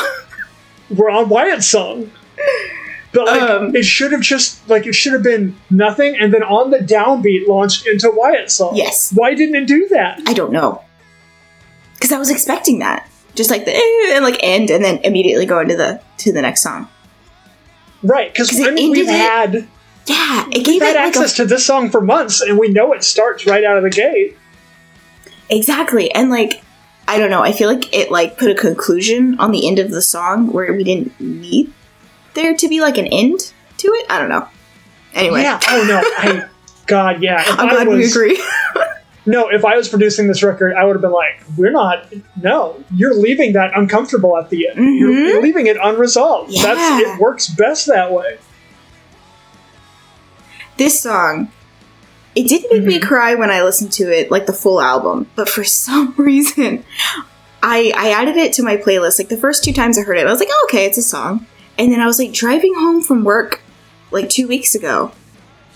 we're 0.90 1.10
on 1.10 1.28
Wyatt's 1.28 1.66
song, 1.66 2.10
but 3.12 3.26
like 3.26 3.42
Um. 3.42 3.74
it 3.74 3.84
should 3.84 4.12
have 4.12 4.20
just 4.20 4.68
like 4.68 4.86
it 4.86 4.94
should 4.94 5.12
have 5.14 5.22
been 5.22 5.56
nothing, 5.70 6.16
and 6.16 6.32
then 6.34 6.42
on 6.42 6.70
the 6.70 6.78
downbeat 6.78 7.48
launched 7.48 7.86
into 7.86 8.10
Wyatt's 8.14 8.54
song. 8.54 8.76
yes, 8.76 9.12
Why 9.14 9.34
didn't 9.34 9.56
it 9.56 9.66
do 9.66 9.88
that? 9.88 10.20
I 10.26 10.32
don't 10.34 10.52
know. 10.52 10.82
Because 11.94 12.12
I 12.12 12.18
was 12.18 12.30
expecting 12.30 12.78
that. 12.80 13.08
Just 13.36 13.50
like 13.50 13.64
the 13.64 13.72
and 14.14 14.24
like 14.24 14.38
end 14.42 14.70
and 14.70 14.84
then 14.84 14.98
immediately 15.04 15.46
go 15.46 15.60
into 15.60 15.76
the 15.76 16.00
to 16.18 16.32
the 16.32 16.42
next 16.42 16.62
song. 16.62 16.88
Right, 18.02 18.32
because 18.32 18.50
I 18.60 18.70
mean 18.70 18.90
we've 18.92 19.08
it- 19.08 19.12
had 19.14 19.68
Yeah, 20.06 20.46
it 20.50 20.64
gave 20.64 20.80
had 20.82 20.96
it 20.96 20.98
like 20.98 21.08
access 21.08 21.32
a, 21.34 21.36
to 21.38 21.44
this 21.46 21.64
song 21.66 21.90
for 21.90 22.00
months, 22.00 22.40
and 22.40 22.58
we 22.58 22.68
know 22.68 22.92
it 22.92 23.04
starts 23.04 23.46
right 23.46 23.62
out 23.64 23.76
of 23.76 23.82
the 23.82 23.90
gate. 23.90 24.36
exactly 25.50 26.10
and 26.12 26.30
like 26.30 26.62
I 27.08 27.18
don't 27.18 27.30
know. 27.30 27.42
I 27.42 27.52
feel 27.52 27.72
like 27.72 27.94
it 27.94 28.10
like 28.10 28.36
put 28.36 28.50
a 28.50 28.54
conclusion 28.54 29.38
on 29.38 29.52
the 29.52 29.68
end 29.68 29.78
of 29.78 29.90
the 29.92 30.02
song 30.02 30.52
where 30.52 30.72
we 30.72 30.82
didn't 30.82 31.20
need 31.20 31.72
there 32.34 32.56
to 32.56 32.68
be 32.68 32.80
like 32.80 32.98
an 32.98 33.06
end 33.06 33.52
to 33.78 33.88
it. 33.88 34.06
I 34.10 34.18
don't 34.18 34.28
know. 34.28 34.48
Anyway, 35.14 35.42
Yeah. 35.42 35.60
Oh 35.68 35.84
no. 35.86 36.00
I. 36.02 36.48
God. 36.86 37.22
Yeah. 37.22 37.40
If 37.48 37.58
I'm 37.58 37.68
I 37.68 37.70
glad 37.72 37.88
we 37.88 38.04
agree. 38.04 38.42
No, 39.26 39.48
if 39.48 39.64
I 39.64 39.76
was 39.76 39.88
producing 39.88 40.28
this 40.28 40.42
record, 40.42 40.74
I 40.74 40.84
would 40.84 40.94
have 40.94 41.02
been 41.02 41.10
like, 41.10 41.42
"We're 41.56 41.72
not. 41.72 42.06
No, 42.40 42.82
you're 42.94 43.14
leaving 43.14 43.54
that 43.54 43.72
uncomfortable 43.76 44.36
at 44.38 44.50
the 44.50 44.68
end. 44.68 44.78
You're, 44.98 45.10
Mhm. 45.10 45.28
you're 45.28 45.42
leaving 45.42 45.66
it 45.66 45.76
unresolved. 45.82 46.54
That's 46.62 47.02
it. 47.02 47.18
Works 47.20 47.48
best 47.48 47.86
that 47.86 48.12
way." 48.12 48.38
this 50.78 51.00
song 51.00 51.50
it 52.34 52.46
did 52.48 52.62
make 52.70 52.82
me 52.84 52.98
Mhm. 52.98 53.02
cry 53.06 53.34
when 53.34 53.50
i 53.50 53.62
listened 53.62 53.90
to 53.92 54.04
it 54.14 54.30
like 54.30 54.44
the 54.44 54.52
full 54.52 54.78
album 54.78 55.26
but 55.36 55.48
for 55.48 55.64
some 55.84 56.12
reason 56.18 56.84
i 57.62 57.92
i 57.96 58.10
added 58.10 58.36
it 58.36 58.52
to 58.52 58.62
my 58.62 58.76
playlist 58.76 59.18
like 59.18 59.30
the 59.30 59.38
first 59.38 59.64
two 59.64 59.72
times 59.72 59.96
i 59.98 60.02
heard 60.02 60.18
it 60.18 60.26
i 60.26 60.30
was 60.30 60.38
like 60.38 60.50
oh, 60.52 60.66
okay 60.68 60.84
it's 60.84 60.98
a 60.98 61.02
song 61.02 61.46
and 61.78 61.90
then 61.90 61.98
i 62.00 62.04
was 62.06 62.18
like 62.18 62.30
driving 62.32 62.74
home 62.74 63.00
from 63.00 63.24
work 63.24 63.62
like 64.10 64.28
two 64.28 64.46
weeks 64.46 64.74
ago, 64.74 65.10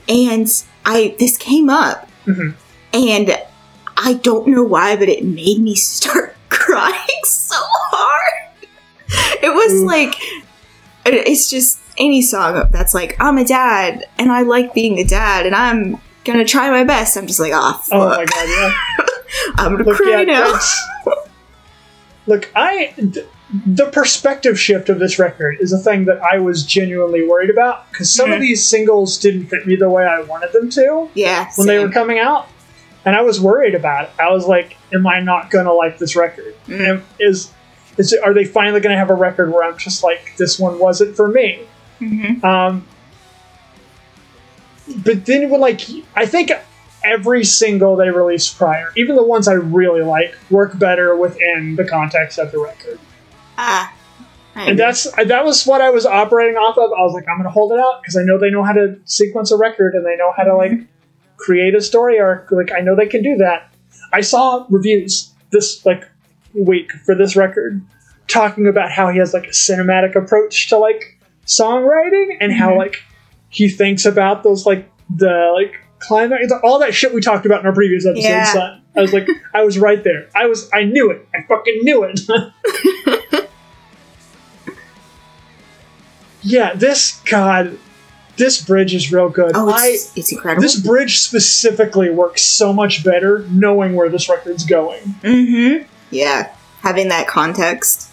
and 0.08 0.46
I 0.84 1.16
this 1.18 1.36
came 1.36 1.68
up, 1.70 2.08
Mhm. 2.26 2.54
And 2.92 3.36
I 3.96 4.14
don't 4.14 4.48
know 4.48 4.62
why, 4.62 4.96
but 4.96 5.08
it 5.08 5.24
made 5.24 5.58
me 5.60 5.74
start 5.74 6.34
crying 6.48 7.24
so 7.24 7.56
hard. 7.58 8.58
It 9.42 9.52
was 9.52 9.72
Oof. 9.72 9.86
like 9.86 10.14
it's 11.06 11.48
just 11.50 11.80
any 11.98 12.22
song 12.22 12.68
that's 12.70 12.94
like 12.94 13.16
I'm 13.20 13.38
a 13.38 13.44
dad 13.44 14.04
and 14.18 14.30
I 14.30 14.42
like 14.42 14.74
being 14.74 14.98
a 14.98 15.04
dad 15.04 15.46
and 15.46 15.54
I'm 15.54 16.00
gonna 16.24 16.44
try 16.44 16.70
my 16.70 16.84
best. 16.84 17.16
I'm 17.16 17.26
just 17.26 17.40
like, 17.40 17.52
oh, 17.54 17.72
fuck. 17.84 17.92
Oh 17.92 18.08
my 18.10 18.24
god, 18.24 18.48
yeah. 18.48 19.06
I'm 19.58 19.72
gonna 19.72 19.84
Look, 19.84 19.96
cry 19.96 20.22
yeah, 20.22 20.24
now. 20.24 20.58
Look, 22.26 22.50
I 22.54 22.92
th- 22.96 23.26
the 23.66 23.86
perspective 23.86 24.58
shift 24.60 24.88
of 24.88 25.00
this 25.00 25.18
record 25.18 25.56
is 25.60 25.72
a 25.72 25.78
thing 25.78 26.04
that 26.04 26.20
I 26.22 26.38
was 26.38 26.64
genuinely 26.64 27.26
worried 27.26 27.50
about 27.50 27.90
because 27.90 28.12
some 28.14 28.30
of 28.30 28.38
Mhm. 28.38 28.42
these 28.42 28.64
singles 28.64 29.18
didn't 29.18 29.46
fit 29.46 29.66
me 29.66 29.74
the 29.74 29.88
way 29.90 30.04
I 30.04 30.20
wanted 30.22 30.52
them 30.52 30.70
to 30.70 31.08
Yeah, 31.14 31.48
when 31.56 31.66
they 31.66 31.78
were 31.80 31.90
coming 31.90 32.18
out, 32.20 32.48
and 33.04 33.16
I 33.16 33.22
was 33.22 33.40
worried 33.40 33.74
about 33.74 34.04
it. 34.04 34.10
I 34.18 34.30
was 34.30 34.46
like, 34.46 34.76
"Am 34.92 35.06
I 35.06 35.20
not 35.20 35.50
gonna 35.50 35.72
like 35.72 35.98
this 35.98 36.16
record? 36.16 36.54
Mm. 36.66 37.02
Is 37.18 37.50
is 37.96 38.12
it, 38.12 38.22
are 38.22 38.32
they 38.32 38.44
finally 38.44 38.80
gonna 38.80 38.96
have 38.96 39.10
a 39.10 39.14
record 39.14 39.52
where 39.52 39.64
I'm 39.64 39.76
just 39.78 40.02
like, 40.02 40.36
this 40.36 40.58
one 40.58 40.78
wasn't 40.78 41.16
for 41.16 41.28
me?" 41.28 41.60
Mhm. 42.00 42.42
Um, 42.44 42.86
but 45.04 45.26
then 45.26 45.50
when 45.50 45.60
like 45.60 45.80
I 46.16 46.26
think 46.26 46.50
every 47.04 47.44
single 47.44 47.96
they 47.96 48.10
released 48.10 48.58
prior, 48.58 48.92
even 48.96 49.16
the 49.16 49.22
ones 49.22 49.48
I 49.48 49.54
really 49.54 50.02
like, 50.02 50.34
work 50.50 50.78
better 50.78 51.16
within 51.16 51.76
the 51.76 51.84
context 51.84 52.38
of 52.38 52.52
the 52.52 52.58
record. 52.58 52.98
Ah, 53.56 53.92
And 54.54 54.78
that's 54.78 55.04
that 55.12 55.44
was 55.44 55.64
what 55.66 55.80
I 55.80 55.90
was 55.90 56.04
operating 56.06 56.56
off 56.56 56.76
of. 56.76 56.90
I 56.92 57.02
was 57.02 57.12
like, 57.14 57.28
I'm 57.28 57.36
gonna 57.38 57.50
hold 57.50 57.72
it 57.72 57.78
out 57.78 58.02
because 58.02 58.16
I 58.16 58.22
know 58.22 58.38
they 58.38 58.50
know 58.50 58.62
how 58.62 58.72
to 58.72 58.96
sequence 59.04 59.50
a 59.52 59.56
record 59.56 59.94
and 59.94 60.04
they 60.04 60.16
know 60.16 60.32
how 60.36 60.44
to 60.44 60.56
like 60.56 60.72
create 61.40 61.74
a 61.74 61.80
story 61.80 62.20
arc. 62.20 62.50
Like 62.52 62.70
I 62.72 62.80
know 62.80 62.94
they 62.94 63.06
can 63.06 63.22
do 63.22 63.36
that. 63.38 63.72
I 64.12 64.20
saw 64.20 64.66
reviews 64.70 65.32
this 65.50 65.84
like 65.86 66.04
week 66.54 66.90
for 67.06 67.14
this 67.14 67.34
record 67.36 67.82
talking 68.28 68.66
about 68.68 68.90
how 68.92 69.08
he 69.10 69.18
has 69.18 69.32
like 69.34 69.46
a 69.46 69.50
cinematic 69.50 70.14
approach 70.14 70.68
to 70.68 70.78
like 70.78 71.18
songwriting 71.46 72.36
and 72.40 72.52
how 72.52 72.70
Mhm. 72.70 72.78
like 72.78 72.96
he 73.48 73.68
thinks 73.68 74.04
about 74.04 74.42
those 74.44 74.66
like 74.66 74.88
the 75.14 75.50
like 75.54 75.74
climax 75.98 76.52
all 76.62 76.78
that 76.78 76.94
shit 76.94 77.12
we 77.12 77.20
talked 77.20 77.44
about 77.46 77.60
in 77.60 77.66
our 77.66 77.72
previous 77.74 78.06
episode 78.06 78.28
Yeah. 78.28 78.44
Sun. 78.52 78.82
I 78.96 79.00
was 79.00 79.12
like 79.12 79.28
I 79.54 79.62
was 79.64 79.78
right 79.78 80.02
there. 80.04 80.28
I 80.34 80.46
was 80.46 80.68
I 80.72 80.84
knew 80.84 81.10
it. 81.10 81.26
I 81.34 81.42
fucking 81.48 81.80
knew 81.82 82.04
it. 82.04 82.20
yeah, 86.42 86.72
this 86.74 87.20
god 87.30 87.78
this 88.40 88.60
bridge 88.60 88.92
is 88.94 89.12
real 89.12 89.28
good. 89.28 89.52
oh, 89.54 89.70
I 89.70 89.86
it's, 89.94 90.16
it's 90.16 90.32
incredible. 90.32 90.62
this 90.62 90.80
bridge 90.80 91.20
specifically 91.20 92.10
works 92.10 92.42
so 92.42 92.72
much 92.72 93.04
better 93.04 93.46
knowing 93.50 93.94
where 93.94 94.08
this 94.08 94.28
record's 94.28 94.64
going. 94.64 95.00
mm-hmm. 95.22 95.86
Yeah, 96.10 96.52
having 96.82 97.08
that 97.10 97.28
context. 97.28 98.10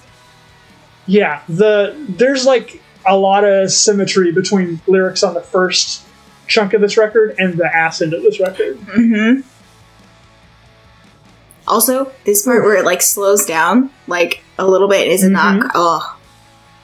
Yeah, 1.07 1.41
the 1.49 1.95
there's 2.07 2.45
like 2.45 2.79
a 3.07 3.17
lot 3.17 3.43
of 3.43 3.71
symmetry 3.71 4.31
between 4.31 4.81
lyrics 4.85 5.23
on 5.23 5.33
the 5.33 5.41
first 5.41 6.03
chunk 6.47 6.73
of 6.73 6.81
this 6.81 6.97
record 6.97 7.33
and 7.39 7.57
the 7.57 7.65
ass 7.65 8.01
end 8.01 8.13
of 8.13 8.21
this 8.21 8.39
record. 8.39 8.77
Mm-hmm. 8.81 9.41
Also, 11.67 12.11
this 12.25 12.43
part 12.45 12.63
where 12.63 12.75
it 12.77 12.85
like 12.85 13.01
slows 13.01 13.45
down 13.45 13.89
like 14.07 14.43
a 14.57 14.65
little 14.65 14.87
bit 14.87 15.07
is 15.07 15.23
not 15.23 15.59
Mhm. 15.61 15.71
oh 15.75 16.16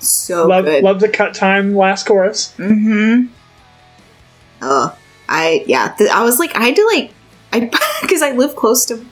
so 0.03 0.47
love 0.47 0.65
good. 0.65 0.83
love 0.83 0.99
the 0.99 1.09
cut 1.09 1.33
time 1.33 1.75
last 1.75 2.05
chorus. 2.05 2.53
Mm-hmm. 2.57 3.27
Oh, 4.61 4.97
I 5.27 5.63
yeah. 5.67 5.93
Th- 5.97 6.09
I 6.09 6.23
was 6.23 6.39
like, 6.39 6.55
I 6.55 6.63
had 6.65 6.75
to 6.75 6.89
like, 6.93 7.11
I 7.51 7.69
because 8.01 8.21
I 8.21 8.31
live 8.31 8.55
close 8.55 8.85
to 8.85 9.05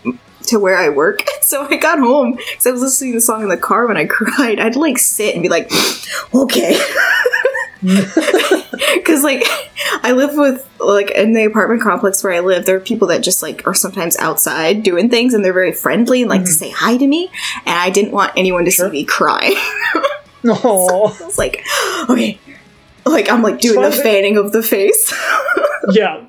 to 0.44 0.60
where 0.60 0.78
I 0.78 0.90
work, 0.90 1.24
so 1.42 1.68
I 1.70 1.78
got 1.78 2.00
home 2.00 2.34
because 2.34 2.66
I 2.68 2.72
was 2.72 2.82
listening 2.82 3.12
to 3.14 3.18
the 3.18 3.22
song 3.22 3.44
in 3.44 3.50
the 3.50 3.58
car 3.58 3.88
when 3.88 3.98
I 3.98 4.06
cried. 4.10 4.60
I 4.60 4.64
had 4.66 4.74
to 4.74 4.80
like 4.80 4.98
sit 4.98 5.34
and 5.36 5.42
be 5.44 5.50
like, 5.50 5.72
okay, 6.34 6.80
because 7.82 9.24
like 9.24 9.44
I 10.04 10.12
live 10.14 10.36
with 10.36 10.68
like 10.80 11.12
in 11.12 11.34
the 11.34 11.46
apartment 11.46 11.82
complex 11.82 12.24
where 12.24 12.34
I 12.34 12.40
live. 12.40 12.66
There 12.66 12.76
are 12.78 12.80
people 12.82 13.08
that 13.10 13.22
just 13.22 13.42
like 13.44 13.66
are 13.68 13.74
sometimes 13.74 14.18
outside 14.18 14.84
doing 14.84 15.10
things, 15.10 15.34
and 15.34 15.44
they're 15.44 15.54
very 15.54 15.74
friendly 15.74 16.22
and 16.22 16.30
like 16.30 16.44
to 16.44 16.50
Mhm. 16.50 16.54
say 16.60 16.70
hi 16.70 16.98
to 16.98 17.08
me. 17.08 17.30
And 17.66 17.78
I 17.78 17.90
didn't 17.90 18.12
want 18.12 18.32
anyone 18.36 18.66
to 18.66 18.72
Sure. 18.72 18.88
see 18.88 18.92
me 18.92 19.04
cry. 19.06 19.54
I 21.20 21.26
was 21.26 21.38
like, 21.38 21.64
okay. 22.10 22.40
Like 23.06 23.32
I'm 23.32 23.42
like 23.42 23.60
doing 23.60 23.76
fun 23.76 23.90
the 23.90 23.98
fanning 23.98 24.38
of 24.38 24.52
the 24.52 24.62
face. 24.62 25.14
yeah, 25.92 26.24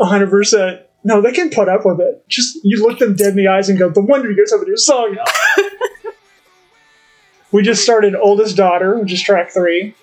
hundred 0.00 0.30
percent. 0.30 0.82
No, 1.04 1.20
they 1.20 1.32
can 1.32 1.50
put 1.50 1.68
up 1.68 1.84
with 1.84 2.00
it. 2.00 2.26
Just 2.28 2.58
you 2.64 2.82
look 2.82 2.98
them 2.98 3.14
dead 3.14 3.30
in 3.30 3.36
the 3.36 3.48
eyes 3.48 3.68
and 3.68 3.78
go, 3.78 3.88
"The 3.88 4.00
wonder 4.00 4.30
you 4.30 4.36
guys 4.36 4.52
have 4.52 4.62
a 4.62 4.64
new 4.64 4.76
song 4.76 5.16
out." 5.20 5.28
we 7.52 7.62
just 7.62 7.82
started 7.82 8.14
"Oldest 8.14 8.56
Daughter," 8.56 8.98
which 8.98 9.12
is 9.12 9.22
track 9.22 9.50
three, 9.50 9.94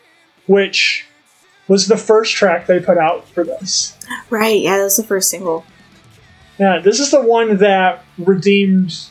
which 0.45 1.05
was 1.67 1.87
the 1.87 1.97
first 1.97 2.33
track 2.35 2.67
they 2.67 2.79
put 2.79 2.97
out 2.97 3.27
for 3.29 3.43
this. 3.43 3.97
right, 4.29 4.59
yeah, 4.59 4.77
that 4.77 4.83
was 4.83 4.97
the 4.97 5.03
first 5.03 5.29
single. 5.29 5.65
Yeah, 6.59 6.79
this 6.79 6.99
is 6.99 7.11
the 7.11 7.21
one 7.21 7.57
that 7.57 8.03
redeemed 8.17 9.07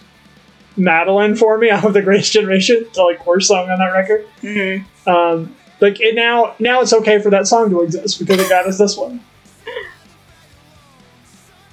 Madelyn 0.77 1.39
for 1.39 1.59
me 1.59 1.71
out 1.71 1.85
of 1.85 1.93
the 1.93 2.03
Greatest 2.03 2.33
Generation, 2.33 2.87
the 2.95 3.03
like 3.03 3.27
worst 3.27 3.49
song 3.49 3.71
on 3.71 3.79
that 3.79 3.93
record. 3.93 4.27
Mm-hmm. 4.43 5.09
Um, 5.09 5.55
like 5.81 6.01
it 6.01 6.15
now, 6.15 6.55
now 6.59 6.81
it's 6.81 6.93
okay 6.93 7.21
for 7.21 7.31
that 7.31 7.47
song 7.47 7.71
to 7.71 7.83
exist 7.83 8.19
because 8.19 8.39
it 8.41 8.49
got 8.49 8.67
us 8.67 8.79
this 8.79 8.97
one. 8.97 9.21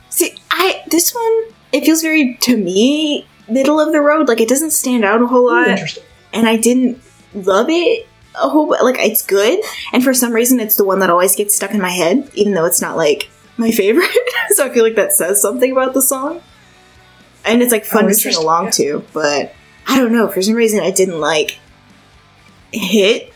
See, 0.09 0.35
I 0.51 0.83
this 0.89 1.13
one 1.13 1.53
it 1.71 1.85
feels 1.85 2.01
very 2.01 2.35
to 2.41 2.57
me 2.57 3.25
middle 3.47 3.79
of 3.79 3.91
the 3.91 4.01
road. 4.01 4.27
Like 4.27 4.41
it 4.41 4.49
doesn't 4.49 4.71
stand 4.71 5.05
out 5.05 5.21
a 5.21 5.27
whole 5.27 5.47
lot, 5.47 5.67
Interesting. 5.67 6.03
and 6.33 6.47
I 6.47 6.57
didn't 6.57 7.01
love 7.33 7.67
it 7.69 8.07
a 8.35 8.49
whole. 8.49 8.69
Like 8.69 8.97
it's 8.99 9.25
good, 9.25 9.59
and 9.93 10.03
for 10.03 10.13
some 10.13 10.33
reason 10.33 10.59
it's 10.59 10.75
the 10.75 10.85
one 10.85 10.99
that 10.99 11.09
always 11.09 11.35
gets 11.35 11.55
stuck 11.55 11.71
in 11.71 11.81
my 11.81 11.91
head, 11.91 12.29
even 12.33 12.53
though 12.53 12.65
it's 12.65 12.81
not 12.81 12.97
like 12.97 13.29
my 13.57 13.71
favorite. 13.83 14.09
so 14.49 14.65
I 14.65 14.69
feel 14.69 14.83
like 14.83 14.95
that 14.95 15.13
says 15.13 15.41
something 15.41 15.71
about 15.71 15.93
the 15.93 16.01
song, 16.01 16.41
and 17.46 17.62
it's 17.62 17.72
like 17.72 17.86
fun 17.86 18.05
Oh, 18.05 18.08
to 18.10 18.13
sing 18.13 18.36
along 18.36 18.65
yeah. 18.65 18.72
to. 18.72 19.05
But 19.13 19.53
I 19.88 19.98
don't 19.98 20.12
know 20.12 20.27
for 20.27 20.41
some 20.41 20.55
reason 20.55 20.79
I 20.81 20.91
didn't 20.91 21.19
like 21.19 21.60
hit 22.72 23.34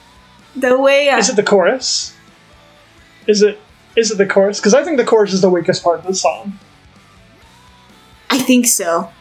the 0.56 0.78
way 0.80 1.10
I. 1.10 1.18
Is 1.18 1.30
it 1.30 1.36
the 1.36 1.44
chorus? 1.44 2.16
Is 3.28 3.42
it 3.42 3.60
is 3.96 4.12
it 4.12 4.18
the 4.18 4.26
chorus? 4.26 4.60
Because 4.60 4.74
I 4.74 4.84
think 4.84 4.98
the 4.98 5.06
chorus 5.06 5.34
is 5.34 5.42
the 5.42 5.50
weakest 5.50 5.84
part 5.84 6.00
of 6.00 6.06
the 6.06 6.16
song. 6.16 6.60
I 8.30 8.38
think 8.40 8.66
so. 8.66 9.12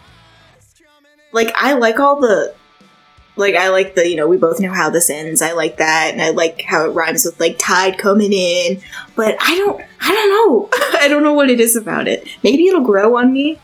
Like 1.32 1.52
I 1.54 1.74
like 1.74 1.98
all 1.98 2.20
the 2.20 2.54
like 3.36 3.54
I 3.54 3.68
like 3.70 3.94
the, 3.94 4.06
you 4.08 4.16
know, 4.16 4.28
we 4.28 4.36
both 4.36 4.60
know 4.60 4.72
how 4.72 4.90
this 4.90 5.08
ends. 5.08 5.40
I 5.40 5.52
like 5.52 5.78
that 5.78 6.10
and 6.12 6.20
I 6.20 6.30
like 6.30 6.62
how 6.62 6.84
it 6.84 6.90
rhymes 6.90 7.24
with 7.24 7.40
like 7.40 7.56
tide 7.58 7.96
coming 7.98 8.32
in. 8.32 8.80
But 9.16 9.36
I 9.40 9.56
don't 9.56 9.82
I 10.00 10.12
don't 10.14 10.28
know. 10.30 10.68
I 11.00 11.08
don't 11.08 11.22
know 11.22 11.32
what 11.34 11.48
it 11.50 11.60
is 11.60 11.76
about 11.76 12.08
it. 12.08 12.26
Maybe 12.42 12.66
it'll 12.66 12.82
grow 12.82 13.16
on 13.16 13.32
me. 13.32 13.58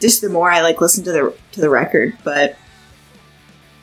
Just 0.00 0.20
the 0.22 0.28
more 0.28 0.50
I 0.50 0.62
like 0.62 0.80
listen 0.80 1.04
to 1.04 1.12
the 1.12 1.34
to 1.52 1.60
the 1.60 1.70
record, 1.70 2.16
but 2.24 2.56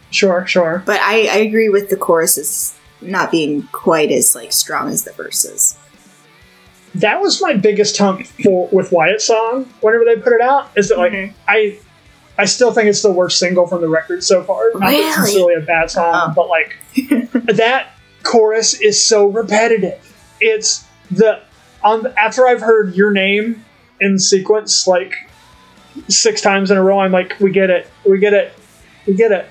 Sure, 0.09 0.45
sure. 0.47 0.83
but 0.86 1.00
I, 1.01 1.27
I 1.27 1.38
agree 1.39 1.67
with 1.69 1.89
the 1.89 1.97
choruses 1.97 2.74
not 3.01 3.29
being 3.29 3.63
quite 3.74 4.09
as 4.12 4.33
like 4.36 4.53
strong 4.53 4.89
as 4.89 5.03
the 5.03 5.12
verses. 5.12 5.77
That 6.95 7.21
was 7.21 7.41
my 7.41 7.53
biggest 7.53 7.97
hump 7.97 8.25
for 8.25 8.69
with 8.71 8.91
Wyatt 8.91 9.21
song. 9.21 9.65
Whenever 9.81 10.05
they 10.05 10.15
put 10.15 10.33
it 10.33 10.41
out, 10.41 10.69
is 10.75 10.89
that 10.89 10.97
like 10.97 11.12
Mhm. 11.12 11.33
I 11.47 11.77
I 12.39 12.45
still 12.45 12.71
think 12.71 12.88
it's 12.88 13.01
the 13.01 13.12
worst 13.12 13.38
single 13.39 13.67
from 13.67 13.81
the 13.81 13.89
record 13.89 14.24
so 14.24 14.43
far. 14.43 14.69
Not 14.74 14.79
that 14.81 14.93
it's 14.93 15.17
Really? 15.17 15.21
necessarily 15.21 15.53
a 15.55 15.59
bad 15.62 15.91
song, 15.91 16.13
Oh. 16.13 16.33
but 16.36 16.47
like 16.47 16.75
that 17.57 17.88
chorus 18.24 18.75
is 18.79 19.03
so 19.03 19.27
repetitive. 19.27 20.00
It's 20.39 20.83
the 21.12 21.41
on 21.83 22.07
after 22.17 22.47
I've 22.47 22.62
heard 22.62 22.95
your 22.95 23.12
name 23.12 23.63
in 24.00 24.17
sequence 24.19 24.88
like 24.88 25.26
six 26.08 26.42
times 26.42 26.72
in 26.72 26.77
a 26.77 26.84
row. 26.84 27.00
I'm 27.00 27.12
like, 27.12 27.39
we 27.39 27.51
get 27.51 27.70
it, 27.70 27.89
we 28.06 28.20
get 28.20 28.34
it, 28.34 28.54
we 29.06 29.13
get 29.16 29.32
it. 29.32 29.50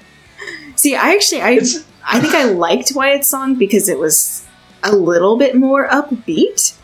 See, 0.77 0.95
I 0.95 1.13
actually 1.15 1.43
I 1.43 1.51
It's 1.53 1.85
I 2.05 2.21
think 2.21 2.35
I 2.35 2.45
liked 2.45 2.93
Wyatt's 2.95 3.29
song 3.29 3.57
because 3.57 3.89
it 3.89 3.99
was 3.99 4.47
a 4.83 4.95
little 4.95 5.37
bit 5.37 5.57
more 5.57 5.89
upbeat. 5.89 6.77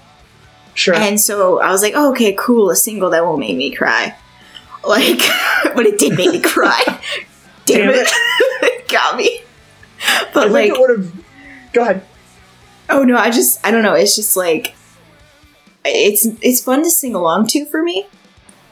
sure. 0.74 0.94
And 0.94 1.20
so 1.20 1.60
I 1.60 1.70
was 1.70 1.82
like, 1.82 1.92
oh, 1.94 2.10
okay, 2.10 2.34
cool, 2.38 2.70
a 2.70 2.76
single 2.76 3.10
that 3.10 3.24
won't 3.24 3.38
make 3.38 3.56
me 3.56 3.70
cry. 3.72 4.16
Like, 4.84 5.20
but 5.76 5.86
it 5.86 5.98
did 5.98 6.16
make 6.16 6.30
me 6.32 6.40
cry. 6.40 6.82
Damn, 7.66 7.90
Damn 7.90 7.90
it. 7.90 8.08
it 8.62 8.88
got 8.88 9.16
me. 9.16 9.42
But 10.34 10.44
think 10.44 10.52
like, 10.52 10.70
it 10.72 10.80
would 10.80 10.98
have. 10.98 11.24
Go 11.72 11.82
ahead. 11.82 12.04
oh 12.90 13.04
no, 13.04 13.16
I 13.16 13.30
just, 13.30 13.64
I 13.64 13.70
don't 13.70 13.84
know. 13.84 13.94
It's 13.94 14.16
just 14.16 14.36
like, 14.36 14.74
it's 15.84 16.26
it's 16.42 16.60
fun 16.60 16.82
to 16.82 16.90
sing 16.90 17.14
along 17.14 17.46
to 17.48 17.64
for 17.66 17.82
me, 17.82 18.06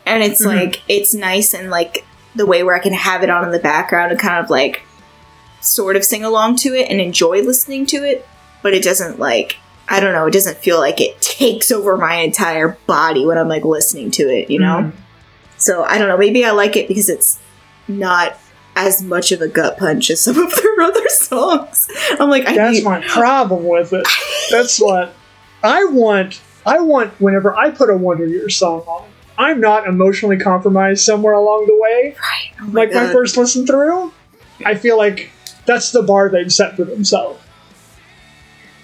and 0.07 0.23
it's 0.23 0.43
Mhm. 0.45 0.47
like 0.57 0.83
it's 0.89 1.15
nice 1.15 1.55
and 1.55 1.71
like 1.71 2.05
the 2.35 2.47
way 2.47 2.63
where 2.63 2.75
I 2.75 2.79
can 2.81 2.93
have 2.93 3.23
it 3.23 3.31
on 3.31 3.45
in 3.45 3.51
the 3.51 3.59
background 3.59 4.13
and 4.13 4.21
kind 4.21 4.43
of 4.43 4.51
like 4.51 4.83
sort 5.61 5.97
of 5.97 6.05
sing 6.05 6.25
along 6.25 6.57
to 6.57 6.75
it 6.75 6.89
and 6.91 7.01
enjoy 7.01 7.43
listening 7.43 7.85
to 7.87 7.97
it, 7.99 8.27
but 8.63 8.73
it 8.75 8.83
doesn't 8.83 9.19
like 9.19 9.57
I 9.89 9.99
don't 9.99 10.13
know, 10.13 10.27
it 10.27 10.33
doesn't 10.33 10.59
feel 10.59 10.79
like 10.79 11.01
it 11.01 11.21
takes 11.21 11.73
over 11.73 11.97
my 11.97 12.15
entire 12.17 12.79
body 12.87 13.27
when 13.27 13.37
I'm 13.37 13.49
like 13.49 13.65
listening 13.65 14.13
to 14.13 14.29
it, 14.29 14.49
you 14.49 14.61
know? 14.61 14.85
Mhm. 14.85 14.93
So 15.57 15.83
I 15.83 15.99
don't 15.99 16.07
know, 16.09 16.17
maybe 16.17 16.45
I 16.45 16.53
like 16.53 16.77
it 16.77 16.87
because 16.87 17.09
it's 17.09 17.39
not 17.89 18.39
as 18.77 19.03
much 19.03 19.33
of 19.33 19.43
a 19.43 19.49
gut 19.49 19.77
punch 19.79 20.09
as 20.11 20.21
some 20.21 20.39
of 20.47 20.55
their 20.55 20.81
other 20.81 21.09
songs. 21.09 21.89
I'm 22.21 22.31
like, 22.31 22.47
I 22.47 22.55
That's 22.55 22.77
need, 22.79 22.85
my 22.85 23.01
problem 23.09 23.67
with 23.67 23.93
it. 23.93 24.07
That's 24.53 24.79
what 24.81 25.13
I 25.65 25.85
want. 25.87 26.41
I 26.65 26.79
want 26.79 27.13
whenever 27.21 27.55
I 27.57 27.71
put 27.71 27.91
a 27.91 27.97
Wonder 27.97 28.27
Years 28.27 28.55
song 28.55 28.83
on, 28.87 29.07
I'm 29.41 29.59
not 29.59 29.89
emotionally 29.89 30.37
compromised 30.37 31.03
somewhere 31.03 31.33
along 31.33 31.67
the 31.67 31.75
way. 31.75 32.15
oh 32.61 32.67
my 32.67 32.73
Like 32.73 32.93
my 32.93 33.11
first 33.11 33.39
listen 33.39 33.67
through, 33.67 34.13
I 34.67 34.75
feel 34.75 34.99
like 34.99 35.31
that's 35.65 35.93
the 35.93 36.03
bar 36.03 36.29
they've 36.29 36.53
set 36.53 36.77
for 36.77 36.85
themselves. 36.85 37.43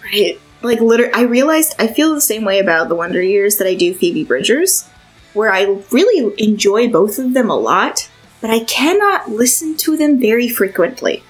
Right. 0.03 0.41
Like 0.63 0.81
literally, 0.81 1.13
I 1.13 1.23
realized 1.23 1.75
I 1.79 1.89
feel 1.89 2.15
the 2.15 2.23
same 2.23 2.45
way 2.45 2.59
about 2.59 2.89
the 2.89 2.95
Wonder 2.95 3.21
Years 3.21 3.57
that 3.57 3.67
I 3.67 3.75
do 3.75 3.93
Phoebe 3.93 4.25
Bridgers, 4.25 4.89
where 5.35 5.53
I 5.53 5.65
really 5.91 6.35
enjoy 6.43 6.89
both 6.89 7.19
of 7.19 7.35
them 7.35 7.51
a 7.51 7.57
lot, 7.57 8.09
but 8.41 8.49
I 8.49 8.61
cannot 8.61 9.29
listen 9.29 9.77
to 9.79 9.99
them 9.99 10.19
very 10.19 10.49
frequently 10.49 11.23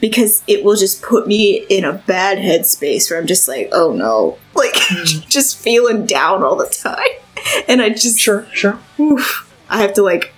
because 0.00 0.42
it 0.48 0.64
will 0.64 0.74
just 0.74 1.00
put 1.00 1.28
me 1.28 1.64
in 1.68 1.84
a 1.84 1.92
bad 1.92 2.38
headspace 2.38 3.08
where 3.08 3.20
I'm 3.20 3.28
just 3.28 3.46
like, 3.46 3.68
oh 3.70 3.92
no, 3.92 4.36
like 4.54 4.74
mm. 4.74 5.28
just 5.28 5.58
feeling 5.58 6.06
down 6.06 6.42
all 6.42 6.56
the 6.56 6.66
time, 6.66 7.21
and 7.68 7.80
I 7.82 7.90
just 7.90 8.18
Sure, 8.18 8.46
sure. 8.52 8.78
oof, 9.00 9.52
I 9.68 9.80
have 9.82 9.92
to 9.94 10.02
like 10.02 10.32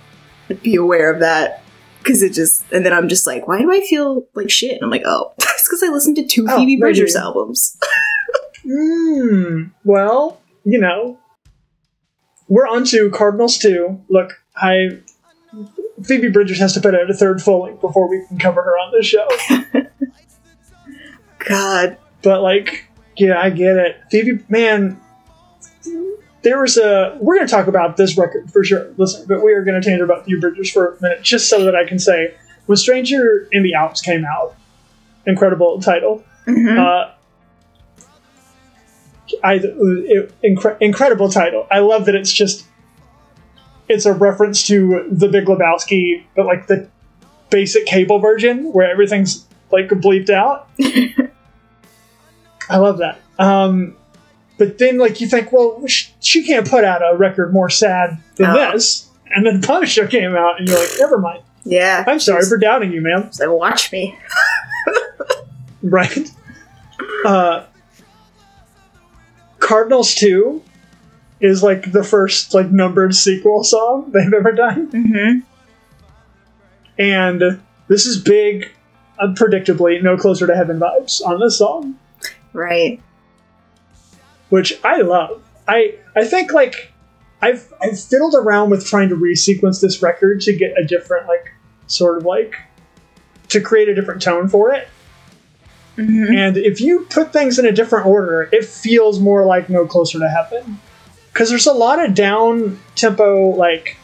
be 0.63 0.75
aware 0.75 1.11
of 1.13 1.19
that. 1.21 1.61
Cause 2.03 2.21
it 2.21 2.33
just, 2.33 2.63
and 2.71 2.85
then 2.85 2.93
I'm 2.93 3.09
just 3.09 3.25
like, 3.25 3.47
why 3.47 3.59
do 3.59 3.71
I 3.71 3.79
feel 3.81 4.27
like 4.35 4.51
shit? 4.51 4.73
And 4.73 4.83
I'm 4.83 4.91
like, 4.91 5.01
oh, 5.07 5.33
it's 5.39 5.67
because 5.67 5.81
I 5.81 5.87
listened 5.87 6.17
to 6.17 6.23
two 6.23 6.45
Oh, 6.47 6.55
Phoebe 6.55 6.75
maybe. 6.75 6.79
Bridgers 6.79 7.15
albums. 7.15 7.77
Hmm. 8.63 9.63
Well, 9.83 10.39
you 10.63 10.79
know, 10.79 11.17
we're 12.47 12.67
on 12.67 12.83
to 12.85 13.09
Cardinals 13.09 13.57
too. 13.57 14.01
Look, 14.07 14.39
I 14.55 14.99
Phoebe 16.03 16.29
Bridgers 16.29 16.59
has 16.59 16.73
to 16.73 16.81
put 16.81 16.93
out 16.93 17.09
a 17.09 17.13
third 17.13 17.41
full 17.41 17.63
length 17.63 17.81
before 17.81 18.07
we 18.07 18.23
can 18.27 18.37
cover 18.37 18.61
her 18.61 18.73
on 18.77 18.91
this 18.91 19.07
show. 19.07 19.27
God, 21.47 21.97
But 22.21 22.41
like, 22.41 22.87
yeah, 23.17 23.39
I 23.39 23.49
get 23.49 23.77
it. 23.77 23.97
Phoebe, 24.11 24.43
man, 24.49 24.99
there 26.45 26.61
was 26.61 26.77
a. 26.77 27.17
We're 27.19 27.35
going 27.37 27.47
to 27.47 27.51
talk 27.51 27.65
about 27.65 27.97
this 27.97 28.15
record 28.17 28.51
for 28.51 28.63
sure. 28.63 28.87
Listen, 28.97 29.25
but 29.27 29.43
we 29.43 29.51
are 29.53 29.63
going 29.63 29.81
to 29.81 29.85
tangent 29.85 30.03
about 30.09 30.25
Phoebe 30.25 30.39
Bridgers 30.39 30.69
for 30.71 30.93
a 30.93 31.01
minute, 31.01 31.23
just 31.23 31.49
so 31.49 31.65
that 31.65 31.75
I 31.75 31.85
can 31.85 31.97
say 31.97 32.35
when 32.67 32.77
Stranger 32.77 33.49
in 33.51 33.63
the 33.63 33.73
Alps 33.73 33.99
came 33.99 34.23
out, 34.23 34.55
incredible 35.25 35.81
title. 35.81 36.23
Mhm. 36.45 36.77
Uh, 36.77 37.11
I 39.43 39.55
it, 39.55 40.41
incre- 40.43 40.77
incredible 40.79 41.29
title. 41.29 41.65
I 41.71 41.79
love 41.79 42.05
that 42.05 42.13
it's 42.13 42.31
just 42.31 42.65
it's 43.89 44.05
a 44.05 44.13
reference 44.13 44.67
to 44.67 45.07
the 45.11 45.27
Big 45.27 45.45
Lebowski, 45.45 46.23
but 46.35 46.45
like 46.45 46.67
the 46.67 46.87
basic 47.49 47.87
cable 47.87 48.19
version 48.19 48.71
where 48.71 48.87
everything's 48.89 49.45
like 49.71 49.87
bleeped 49.87 50.29
out. 50.29 50.69
I 52.69 52.77
love 52.77 52.99
that. 52.99 53.19
Um, 53.39 53.95
but 54.57 54.77
then 54.77 54.97
like 54.97 55.19
you 55.21 55.27
think, 55.27 55.51
well, 55.51 55.81
sh- 55.87 56.09
she 56.19 56.45
can't 56.45 56.69
put 56.69 56.83
out 56.83 57.01
a 57.01 57.15
record 57.17 57.53
more 57.53 57.69
sad 57.69 58.17
than 58.35 58.53
No. 58.53 58.71
this. 58.71 59.09
And 59.35 59.45
then 59.45 59.61
Punisher 59.61 60.07
came 60.07 60.35
out, 60.35 60.59
and 60.59 60.67
you're 60.69 60.79
like, 60.79 60.89
never 60.99 61.17
mind. 61.17 61.41
yeah. 61.65 62.03
I'm 62.07 62.19
sorry 62.19 62.45
for 62.45 62.57
doubting 62.57 62.91
you, 62.93 63.01
ma'am. 63.01 63.31
So 63.31 63.53
watch 63.53 63.91
me. 63.91 64.17
right? 65.83 66.29
Uh, 67.25 67.65
Cardinals 69.59 70.13
Two 70.15 70.61
is 71.41 71.63
like 71.63 71.91
the 71.91 72.03
first 72.03 72.53
like 72.53 72.69
numbered 72.71 73.13
sequel 73.15 73.63
song 73.63 74.11
they've 74.13 74.33
ever 74.33 74.51
done, 74.51 74.89
Mm-hmm. 74.91 75.39
and 77.01 77.59
this 77.87 78.05
is 78.05 78.21
big, 78.21 78.71
unpredictably 79.21 80.01
no 80.01 80.17
closer 80.17 80.47
to 80.47 80.55
heaven 80.55 80.79
vibes 80.79 81.21
on 81.25 81.39
this 81.39 81.57
song, 81.57 81.95
Right. 82.53 83.01
Which 84.49 84.79
I 84.83 85.01
love. 85.01 85.41
I 85.67 85.95
I 86.15 86.25
think 86.25 86.53
like 86.53 86.91
I've 87.41 87.71
I've 87.81 87.99
fiddled 87.99 88.35
around 88.35 88.69
with 88.69 88.85
trying 88.85 89.09
to 89.09 89.15
resequence 89.15 89.81
this 89.81 90.01
record 90.01 90.41
to 90.41 90.53
get 90.53 90.77
a 90.77 90.85
different 90.85 91.27
like 91.27 91.51
sort 91.87 92.17
of 92.17 92.25
like 92.25 92.55
to 93.49 93.61
create 93.61 93.89
a 93.89 93.95
different 93.95 94.21
tone 94.21 94.47
for 94.47 94.73
it. 94.73 94.87
Mm-hmm. 95.97 96.35
And 96.35 96.57
if 96.57 96.81
you 96.81 97.05
put 97.09 97.31
things 97.31 97.57
in 97.57 97.65
a 97.65 97.71
different 97.71 98.05
order, 98.05 98.49
it 98.51 98.65
feels 98.65 99.19
more 99.19 99.45
like 99.45 99.69
No 99.69 99.85
Closer 99.85 100.19
to 100.19 100.27
Heaven. 100.27 100.79
Because 101.31 101.49
there's 101.49 101.67
a 101.67 101.73
lot 101.73 102.03
of 102.03 102.13
down 102.13 102.79
tempo, 102.95 103.49
like 103.49 103.97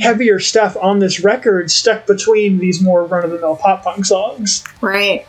heavier 0.00 0.38
stuff 0.38 0.76
on 0.80 0.98
this 0.98 1.20
record 1.20 1.70
stuck 1.70 2.06
between 2.06 2.58
these 2.58 2.82
more 2.82 3.04
run 3.04 3.24
of 3.24 3.30
the 3.30 3.38
mill 3.38 3.56
pop 3.56 3.82
punk 3.82 4.04
songs. 4.04 4.64
Right. 4.80 5.26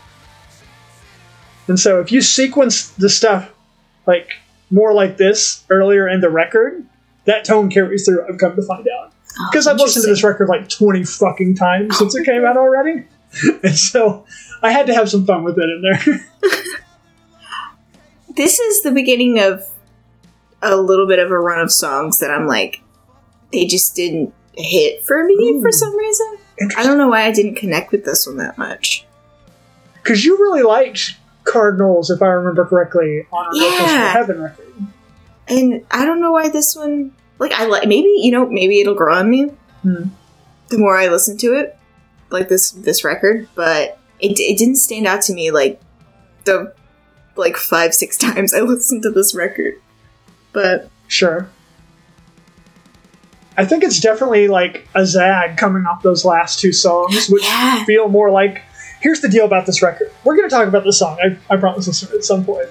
And 1.67 1.80
so 1.80 2.01
if 2.01 2.12
you 2.12 2.21
sequence 2.21 2.89
the 2.89 3.10
stuff 3.10 3.49
like 4.05 4.29
more 4.69 4.93
like 4.93 5.17
this 5.17 5.63
earlier 5.69 6.07
in 6.07 6.21
the 6.21 6.29
record, 6.29 6.85
that 7.25 7.45
tone 7.45 7.69
carries 7.69 8.05
through, 8.05 8.25
I've 8.27 8.37
come 8.37 8.55
to 8.55 8.63
find 8.63 8.87
out. 8.87 9.13
Oh, 9.39 9.49
Because 9.51 9.67
I've 9.67 9.77
listened 9.77 10.03
to 10.03 10.09
this 10.09 10.23
record 10.23 10.49
like 10.49 10.69
20 10.69 11.03
fucking 11.03 11.55
times 11.55 11.97
since 11.97 12.15
it 12.15 12.25
came 12.25 12.45
out 12.45 12.57
already. 12.57 13.05
and 13.63 13.77
so 13.77 14.25
I 14.61 14.71
had 14.71 14.87
to 14.87 14.93
have 14.93 15.09
some 15.09 15.25
fun 15.25 15.43
with 15.43 15.57
it 15.57 15.69
in 15.69 15.81
there. 15.81 16.51
This 18.35 18.59
is 18.59 18.81
the 18.81 18.91
beginning 18.91 19.39
of 19.39 19.67
a 20.61 20.77
little 20.77 21.07
bit 21.07 21.19
of 21.19 21.31
a 21.31 21.37
run 21.37 21.59
of 21.59 21.71
songs 21.71 22.19
that 22.19 22.31
I'm 22.31 22.47
like, 22.47 22.81
they 23.51 23.65
just 23.65 23.95
didn't 23.95 24.33
hit 24.55 25.05
for 25.05 25.25
me 25.25 25.33
Ooh. 25.35 25.61
for 25.61 25.71
some 25.71 25.95
reason. 25.97 26.37
I 26.77 26.83
don't 26.83 26.97
know 26.97 27.09
why 27.09 27.23
I 27.23 27.31
didn't 27.31 27.55
connect 27.55 27.91
with 27.91 28.05
this 28.05 28.25
one 28.25 28.37
that 28.37 28.57
much. 28.57 29.05
Because 29.95 30.23
you 30.23 30.37
really 30.37 30.63
liked 30.63 31.17
Cardinals, 31.43 32.10
if 32.10 32.21
I 32.21 32.27
remember 32.27 32.65
correctly, 32.65 33.25
on 33.32 33.45
our 33.47 33.51
No 33.54 33.60
Closer 33.69 33.77
to 33.86 33.91
Yeah. 33.91 34.12
Heaven 34.13 34.41
record. 34.41 34.73
And 35.47 35.86
I 35.91 36.06
don't 36.06 36.21
know 36.21 36.32
why 36.32 36.49
this 36.49 36.75
one, 36.75 37.12
like, 37.39 37.51
I 37.54 37.65
like, 37.65 37.88
maybe, 37.88 38.13
you 38.17 38.32
know, 38.32 38.45
maybe 38.47 38.80
it'll 38.80 38.95
grow 38.95 39.15
on 39.15 39.30
me 39.30 39.51
Hmm. 39.82 40.04
the 40.69 40.77
more 40.77 40.95
I 40.95 41.08
listen 41.08 41.38
to 41.39 41.54
it, 41.56 41.75
like 42.30 42.47
this, 42.47 42.71
this 42.71 43.04
record, 43.04 43.47
but 43.56 43.97
it, 44.19 44.39
it 44.39 44.58
didn't 44.58 44.75
stand 44.75 45.08
out 45.08 45.21
to 45.23 45.34
me 45.34 45.49
like 45.51 45.82
the, 46.45 46.73
like, 47.36 47.58
five, 47.58 47.93
six 47.93 48.17
times 48.25 48.54
I 48.54 48.62
listened 48.62 49.04
to 49.04 49.10
this 49.12 49.34
record. 49.36 49.73
But, 50.54 50.89
Sure. 51.08 51.49
I 53.58 53.65
think 53.65 53.84
it's 53.84 53.99
definitely 53.99 54.47
like 54.47 54.88
a 54.95 55.06
zag 55.06 55.58
coming 55.58 55.86
off 55.86 56.01
those 56.04 56.23
last 56.23 56.60
two 56.60 56.71
songs, 56.71 57.27
which 57.30 57.43
Yeah. 57.43 57.84
feel 57.86 58.08
more 58.08 58.32
like. 58.32 58.62
Here's 59.01 59.21
the 59.21 59.29
deal 59.29 59.45
about 59.45 59.65
this 59.65 59.81
record. 59.81 60.11
We're 60.23 60.35
going 60.35 60.47
to 60.47 60.55
talk 60.55 60.67
about 60.67 60.83
this 60.83 60.99
song. 60.99 61.17
I, 61.21 61.37
I 61.53 61.57
promise 61.57 61.87
this 61.87 62.03
at 62.03 62.23
some 62.23 62.45
point. 62.45 62.69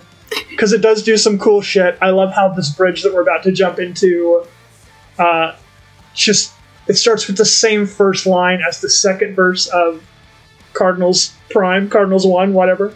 Because 0.49 0.73
it 0.73 0.81
does 0.81 1.03
do 1.03 1.17
some 1.17 1.39
cool 1.39 1.61
shit. 1.61 1.99
I 2.01 2.11
love 2.11 2.33
how 2.33 2.49
this 2.49 2.71
bridge 2.71 3.03
that 3.03 3.13
we're 3.13 3.23
about 3.23 3.43
to 3.45 3.53
jump 3.53 3.79
into 3.79 4.47
uh, 5.19 5.57
just. 6.15 6.53
It 6.87 6.95
starts 6.95 7.27
with 7.27 7.37
the 7.37 7.45
same 7.45 7.87
first 7.87 8.27
line 8.27 8.61
as 8.67 8.81
the 8.81 8.89
second 8.89 9.35
verse 9.35 9.67
of 9.69 10.05
Cardinals 10.73 11.35
Prime, 11.51 11.89
Cardinals 11.89 12.27
1, 12.27 12.53
whatever. 12.53 12.95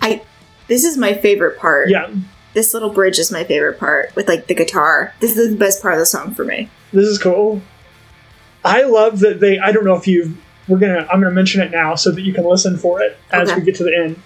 I, 0.00 0.22
this 0.68 0.84
is 0.84 0.96
my 0.96 1.14
favorite 1.14 1.58
part. 1.58 1.90
Yeah, 1.90 2.10
This 2.52 2.72
little 2.72 2.90
bridge 2.90 3.18
is 3.18 3.32
my 3.32 3.44
favorite 3.44 3.78
part 3.78 4.14
with 4.14 4.28
like 4.28 4.46
the 4.46 4.54
guitar. 4.54 5.14
This 5.20 5.36
is 5.36 5.50
the 5.50 5.56
best 5.56 5.82
part 5.82 5.94
of 5.94 6.00
the 6.00 6.06
song 6.06 6.34
for 6.34 6.44
me. 6.44 6.70
This 6.92 7.06
is 7.06 7.18
cool. 7.18 7.60
I 8.64 8.82
love 8.82 9.20
that 9.20 9.40
they. 9.40 9.58
I 9.58 9.72
don't 9.72 9.84
know 9.84 9.96
if 9.96 10.06
you. 10.06 10.36
We're 10.68 10.78
gonna. 10.78 11.06
I'm 11.10 11.20
gonna 11.20 11.30
mention 11.34 11.60
it 11.60 11.70
now 11.70 11.94
so 11.94 12.10
that 12.10 12.22
you 12.22 12.32
can 12.32 12.44
listen 12.44 12.76
for 12.78 13.02
it 13.02 13.16
as 13.30 13.50
Okay. 13.50 13.58
we 13.60 13.64
get 13.66 13.74
to 13.76 13.84
the 13.84 13.96
end. 13.96 14.22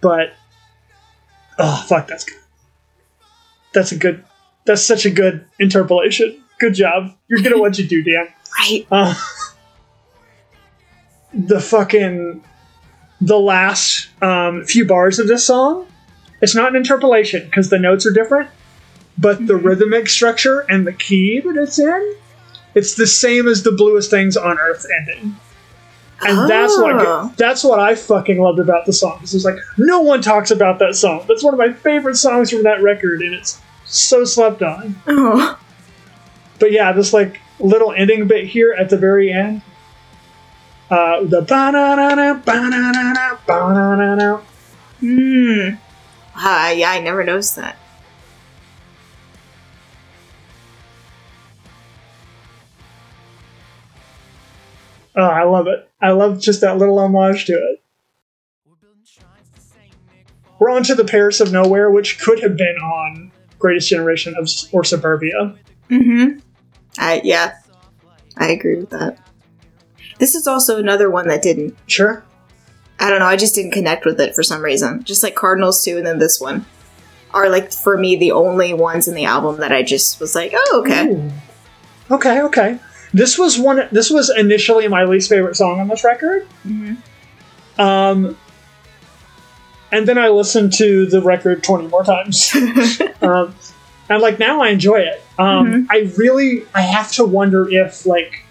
But 0.00 0.32
oh 1.58 1.84
fuck, 1.88 2.06
that's 2.08 2.24
good. 2.24 2.38
That's 3.74 3.92
a 3.92 3.96
good. 3.96 4.24
That's 4.64 4.82
such 4.82 5.04
a 5.06 5.10
good 5.10 5.44
interpolation. 5.58 6.42
Good 6.58 6.74
job. 6.74 7.14
You're 7.28 7.40
good 7.40 7.52
at 7.52 7.58
what 7.58 7.76
you 7.78 7.86
do, 7.86 8.02
Dan. 8.02 8.28
Right. 8.58 8.86
Uh, 8.90 9.14
the 11.34 11.60
fucking 11.60 12.42
the 13.20 13.38
last 13.38 14.08
um, 14.22 14.64
few 14.64 14.84
bars 14.86 15.18
of 15.18 15.28
this 15.28 15.46
song. 15.46 15.86
It's 16.40 16.54
not 16.54 16.70
an 16.70 16.76
interpolation 16.76 17.44
because 17.44 17.70
the 17.70 17.78
notes 17.78 18.04
are 18.06 18.12
different, 18.12 18.50
but 19.16 19.46
the 19.46 19.54
rhythmic 19.56 20.08
structure 20.08 20.60
and 20.68 20.86
the 20.86 20.92
key 20.92 21.40
that 21.40 21.56
it's 21.56 21.78
in, 21.78 22.16
it's 22.74 22.94
the 22.96 23.06
same 23.06 23.46
as 23.46 23.62
the 23.62 23.70
bluest 23.70 24.10
things 24.10 24.36
on 24.36 24.58
earth 24.58 24.84
ending. 25.00 25.36
And 26.24 26.48
that's 26.48 26.72
Oh. 26.76 26.82
what 26.82 27.36
that's 27.36 27.64
what 27.64 27.80
I 27.80 27.94
fucking 27.94 28.40
loved 28.40 28.60
about 28.60 28.86
the 28.86 28.92
song. 28.92 29.18
It's 29.22 29.44
like 29.44 29.56
no 29.76 30.00
one 30.00 30.22
talks 30.22 30.50
about 30.50 30.78
that 30.78 30.94
song. 30.94 31.24
That's 31.28 31.42
one 31.42 31.52
of 31.54 31.58
my 31.58 31.72
favorite 31.72 32.16
songs 32.16 32.50
from 32.50 32.62
that 32.62 32.82
record, 32.82 33.22
and 33.22 33.34
it's 33.34 33.60
so 33.86 34.24
slept 34.24 34.62
on. 34.62 34.94
Oh. 35.06 35.58
But 36.58 36.70
yeah, 36.72 36.92
this 36.92 37.12
like 37.12 37.40
little 37.58 37.92
ending 37.92 38.26
bit 38.28 38.46
here 38.46 38.72
at 38.78 38.88
the 38.88 38.96
very 38.96 39.32
end. 39.32 39.62
Uh, 40.90 41.24
the 41.24 41.40
ba-na-na-na, 41.40 42.34
ba-na-na-na, 42.34 43.36
ba-na-na-na. 43.46 44.36
Hmm. 45.00 45.68
Uh, 46.36 46.72
yeah, 46.76 46.90
I 46.90 47.00
never 47.00 47.24
noticed 47.24 47.56
that. 47.56 47.76
Oh, 55.14 55.22
I 55.22 55.44
love 55.44 55.66
it. 55.66 55.88
I 56.02 56.10
love 56.10 56.40
just 56.40 56.60
that 56.62 56.78
little 56.78 56.98
homage 56.98 57.44
to 57.46 57.52
it. 57.52 57.82
We're 60.58 60.70
on 60.70 60.82
to 60.84 60.94
the 60.94 61.04
Paris 61.04 61.40
of 61.40 61.52
Nowhere, 61.52 61.90
which 61.90 62.20
could 62.20 62.40
have 62.40 62.56
been 62.56 62.76
on 62.76 63.32
Greatest 63.58 63.88
Generation 63.88 64.34
of 64.36 64.48
or 64.72 64.84
Suburbia. 64.84 65.56
Mm-hmm. 65.88 66.38
I 66.98 67.20
yeah, 67.24 67.54
I 68.36 68.50
agree 68.50 68.76
with 68.76 68.90
that. 68.90 69.18
This 70.18 70.34
is 70.34 70.46
also 70.46 70.78
another 70.78 71.10
one 71.10 71.28
that 71.28 71.42
didn't. 71.42 71.76
Sure. 71.86 72.24
I 73.00 73.10
don't 73.10 73.18
know. 73.18 73.26
I 73.26 73.36
just 73.36 73.54
didn't 73.54 73.72
connect 73.72 74.04
with 74.04 74.20
it 74.20 74.34
for 74.34 74.42
some 74.42 74.62
reason. 74.62 75.02
Just 75.02 75.22
like 75.22 75.34
Cardinals 75.34 75.84
two, 75.84 75.98
and 75.98 76.06
then 76.06 76.18
this 76.18 76.40
one 76.40 76.64
are 77.34 77.48
like 77.48 77.72
for 77.72 77.96
me 77.96 78.14
the 78.16 78.32
only 78.32 78.74
ones 78.74 79.08
in 79.08 79.14
the 79.14 79.24
album 79.24 79.58
that 79.60 79.72
I 79.72 79.82
just 79.82 80.20
was 80.20 80.34
like, 80.34 80.52
oh 80.54 80.82
okay. 80.84 81.08
Ooh. 81.08 81.32
Okay, 82.10 82.42
okay. 82.42 82.78
This 83.14 83.38
was 83.38 83.58
one. 83.58 83.88
This 83.92 84.10
was 84.10 84.30
initially 84.30 84.88
my 84.88 85.04
least 85.04 85.28
favorite 85.28 85.56
song 85.56 85.80
on 85.80 85.88
this 85.88 86.02
record. 86.04 86.48
Mm-hmm. 86.66 87.80
Um, 87.80 88.36
and 89.90 90.08
then 90.08 90.16
I 90.18 90.28
listened 90.28 90.72
to 90.74 91.06
the 91.06 91.20
record 91.20 91.62
twenty 91.62 91.88
more 91.88 92.04
times. 92.04 92.54
um, 93.22 93.54
and 94.08 94.22
like 94.22 94.38
now 94.38 94.60
I 94.62 94.68
enjoy 94.68 95.00
it. 95.00 95.22
Um, 95.38 95.66
Mhm. 95.66 95.86
I 95.90 96.12
really 96.16 96.64
I 96.74 96.82
have 96.82 97.12
to 97.12 97.24
wonder 97.24 97.68
if 97.70 98.06
like 98.06 98.44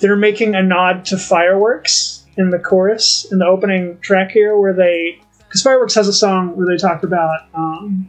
they're 0.00 0.16
making 0.16 0.54
a 0.54 0.62
nod 0.62 1.04
to 1.06 1.16
fireworks 1.18 2.24
in 2.36 2.50
the 2.50 2.58
chorus 2.58 3.26
in 3.32 3.38
the 3.38 3.46
opening 3.46 3.98
track 4.00 4.30
here, 4.30 4.56
where 4.56 4.72
they 4.74 5.20
because 5.46 5.62
fireworks 5.62 5.94
has 5.94 6.06
a 6.08 6.12
song 6.12 6.54
where 6.56 6.66
they 6.66 6.76
talk 6.76 7.02
about 7.02 7.40
um, 7.54 8.08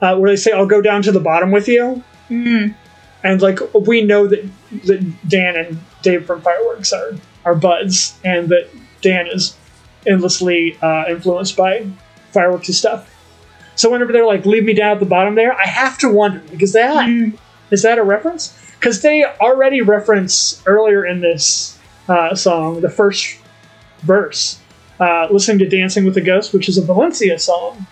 uh, 0.00 0.16
where 0.16 0.30
they 0.30 0.36
say 0.36 0.52
I'll 0.52 0.66
go 0.66 0.80
down 0.80 1.02
to 1.02 1.12
the 1.12 1.20
bottom 1.20 1.50
with 1.50 1.66
you, 1.68 2.02
Mm. 2.30 2.74
And 3.22 3.40
like 3.42 3.58
we 3.74 4.02
know 4.02 4.26
that 4.26 4.48
that 4.84 5.28
Dan 5.28 5.56
and 5.56 5.78
Dave 6.02 6.26
from 6.26 6.40
Fireworks 6.42 6.92
are 6.92 7.12
are 7.44 7.54
buds, 7.54 8.18
and 8.24 8.48
that 8.48 8.68
Dan 9.02 9.26
is 9.26 9.56
endlessly 10.06 10.76
uh, 10.82 11.04
influenced 11.08 11.56
by 11.56 11.86
Fireworks' 12.32 12.68
and 12.68 12.76
stuff. 12.76 13.16
So 13.76 13.90
whenever 13.90 14.12
they're 14.12 14.26
like, 14.26 14.44
"Leave 14.46 14.64
me 14.64 14.74
down 14.74 14.92
at 14.92 15.00
the 15.00 15.06
bottom," 15.06 15.34
there, 15.34 15.52
I 15.58 15.66
have 15.66 15.98
to 15.98 16.08
wonder 16.08 16.40
because 16.50 16.72
that 16.72 17.08
Mm. 17.08 17.34
is 17.70 17.82
that 17.82 17.98
a 17.98 18.02
reference? 18.02 18.54
Because 18.78 19.02
they 19.02 19.24
already 19.24 19.80
reference 19.82 20.62
earlier 20.66 21.04
in 21.04 21.20
this 21.20 21.78
uh, 22.08 22.34
song 22.34 22.80
the 22.80 22.90
first 22.90 23.36
verse, 24.02 24.58
uh, 24.98 25.28
listening 25.30 25.58
to 25.58 25.68
"Dancing 25.68 26.04
with 26.04 26.14
the 26.14 26.20
Ghost," 26.20 26.52
which 26.52 26.68
is 26.68 26.78
a 26.78 26.82
Valencia 26.82 27.38
song, 27.38 27.86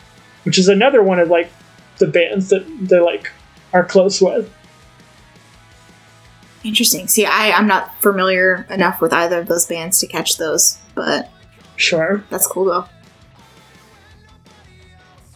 which 0.44 0.58
is 0.58 0.68
another 0.68 1.02
one 1.02 1.18
of 1.18 1.28
like 1.28 1.50
the 1.98 2.06
bands 2.06 2.48
that 2.48 2.64
they 2.80 2.98
like 3.00 3.30
are 3.72 3.84
close 3.84 4.20
with. 4.20 4.50
Interesting. 6.64 7.06
See, 7.08 7.24
I 7.24 7.52
I'm 7.52 7.66
not 7.66 8.00
familiar 8.02 8.66
enough 8.70 9.00
with 9.00 9.12
either 9.12 9.38
of 9.40 9.46
those 9.48 9.66
bands 9.66 10.00
to 10.00 10.06
catch 10.06 10.36
those, 10.38 10.78
but 10.94 11.30
Sure. 11.76 12.24
that's 12.30 12.46
cool 12.46 12.64
though. 12.64 12.84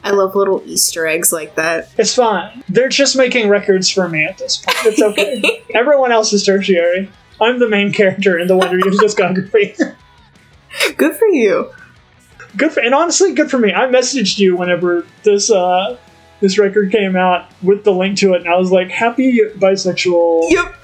I 0.05 0.11
love 0.11 0.35
little 0.35 0.63
Easter 0.67 1.07
eggs 1.07 1.33
like 1.33 1.55
that. 1.55 1.89
It's 1.97 2.15
fine. 2.17 2.65
They're 2.69 2.89
just 2.89 3.17
making 3.17 3.49
records 3.49 3.89
for 3.89 4.09
me 4.09 4.25
at 4.25 4.37
this 4.37 4.57
point. 4.59 4.77
It's 4.85 5.01
okay. 5.01 5.63
Everyone 5.75 6.11
else 6.11 6.33
is 6.33 6.45
tertiary. 6.45 7.09
I'm 7.41 7.61
the 7.61 7.69
main 7.69 7.93
character 7.93 8.37
in 8.39 8.49
the 8.49 8.57
Wonder 8.57 8.79
Years 8.79 8.99
discography. 8.99 9.77
Good 10.97 11.15
for 11.17 11.29
you. 11.29 11.71
good 12.57 12.73
for, 12.73 12.81
and 12.81 12.95
honestly, 12.95 13.33
good 13.33 13.51
for 13.51 13.59
me. 13.59 13.73
I 13.73 13.83
messaged 13.87 14.39
you 14.39 14.57
whenever 14.57 15.07
this 15.23 15.51
uh, 15.51 15.97
this 16.41 16.59
record 16.59 16.91
came 16.91 17.15
out 17.15 17.49
with 17.63 17.85
the 17.85 17.93
link 17.93 18.19
to 18.19 18.35
it, 18.35 18.41
and 18.41 18.49
I 18.49 18.57
was 18.57 18.73
like, 18.73 18.91
"Happy 18.91 19.39
Bisexual 19.57 20.51
Yep. 20.51 20.82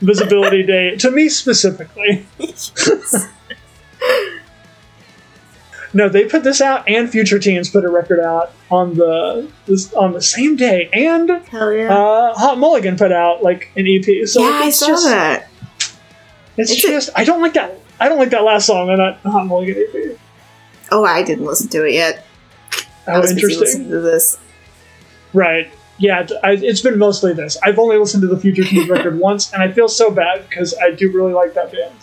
Visibility 0.00 0.62
Day" 0.62 0.96
to 0.96 1.10
me 1.10 1.28
specifically. 1.28 2.26
No, 5.94 6.08
they 6.10 6.26
put 6.26 6.44
this 6.44 6.60
out, 6.60 6.86
and 6.88 7.08
Future 7.08 7.38
Teens 7.38 7.70
put 7.70 7.84
a 7.84 7.88
record 7.88 8.20
out 8.20 8.52
on 8.70 8.94
the 8.94 9.50
this, 9.66 9.94
on 9.94 10.12
the 10.12 10.20
same 10.20 10.54
day, 10.56 10.90
and 10.92 11.28
yeah. 11.28 11.88
uh, 11.96 12.34
Hot 12.34 12.58
Mulligan 12.58 12.98
put 12.98 13.12
out 13.12 13.42
like 13.42 13.70
an 13.76 13.86
EP. 13.86 14.26
So 14.28 14.42
yeah, 14.42 14.60
I 14.64 14.66
it's 14.68 14.78
saw 14.78 14.88
just, 14.88 15.04
that. 15.06 15.48
It's, 16.58 16.70
It's 16.72 16.82
just 16.82 17.10
I 17.16 17.24
don't 17.24 17.40
like 17.40 17.54
that. 17.54 17.78
I 17.98 18.08
don't 18.10 18.18
like 18.18 18.30
that 18.30 18.42
last 18.42 18.66
song 18.66 18.90
on 18.90 18.98
that 18.98 19.20
Hot 19.20 19.46
Mulligan 19.46 19.76
EP. 19.94 20.18
Oh, 20.92 21.04
I 21.04 21.22
didn't 21.22 21.46
listen 21.46 21.68
to 21.70 21.86
it 21.86 21.94
yet. 21.94 22.26
I 23.06 23.12
Oh, 23.14 23.20
was 23.20 23.32
busy 23.32 23.40
interesting. 23.54 23.60
listening 23.60 23.90
to 23.90 24.00
this. 24.00 24.38
Right. 25.32 25.70
Yeah, 25.98 26.26
I, 26.42 26.52
it's 26.52 26.82
been 26.82 26.98
mostly 26.98 27.32
this. 27.32 27.56
I've 27.62 27.78
only 27.78 27.96
listened 27.96 28.20
to 28.22 28.26
the 28.26 28.38
Future 28.38 28.64
Teens 28.64 28.88
record 28.90 29.18
once, 29.18 29.52
and 29.52 29.62
I 29.62 29.72
feel 29.72 29.88
so 29.88 30.10
bad 30.10 30.48
because 30.48 30.74
I 30.74 30.90
do 30.90 31.10
really 31.10 31.32
like 31.32 31.54
that 31.54 31.72
band. 31.72 31.94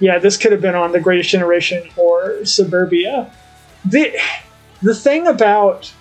Yeah, 0.00 0.18
this 0.18 0.36
could 0.36 0.52
have 0.52 0.60
been 0.60 0.74
on 0.74 0.92
The 0.92 1.00
Greatest 1.00 1.30
Generation 1.30 1.88
or 1.96 2.44
Suburbia. 2.44 3.32
The, 3.84 4.12
the 4.82 4.94
thing 4.94 5.28
about 5.28 5.92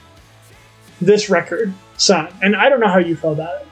this 1.00 1.30
record, 1.30 1.74
Sun, 1.98 2.34
and 2.42 2.56
I 2.56 2.68
don't 2.68 2.80
know 2.80 2.88
how 2.88 2.98
you 2.98 3.16
feel 3.16 3.34
about 3.34 3.62
it, 3.62 3.68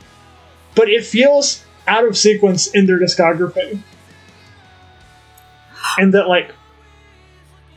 but 0.76 0.88
it 0.88 1.04
feels 1.04 1.66
out 1.88 2.06
of 2.06 2.16
sequence 2.16 2.68
in 2.68 2.86
their 2.86 3.00
discography. 3.00 3.82
And 5.98 6.14
that, 6.14 6.28
like, 6.28 6.54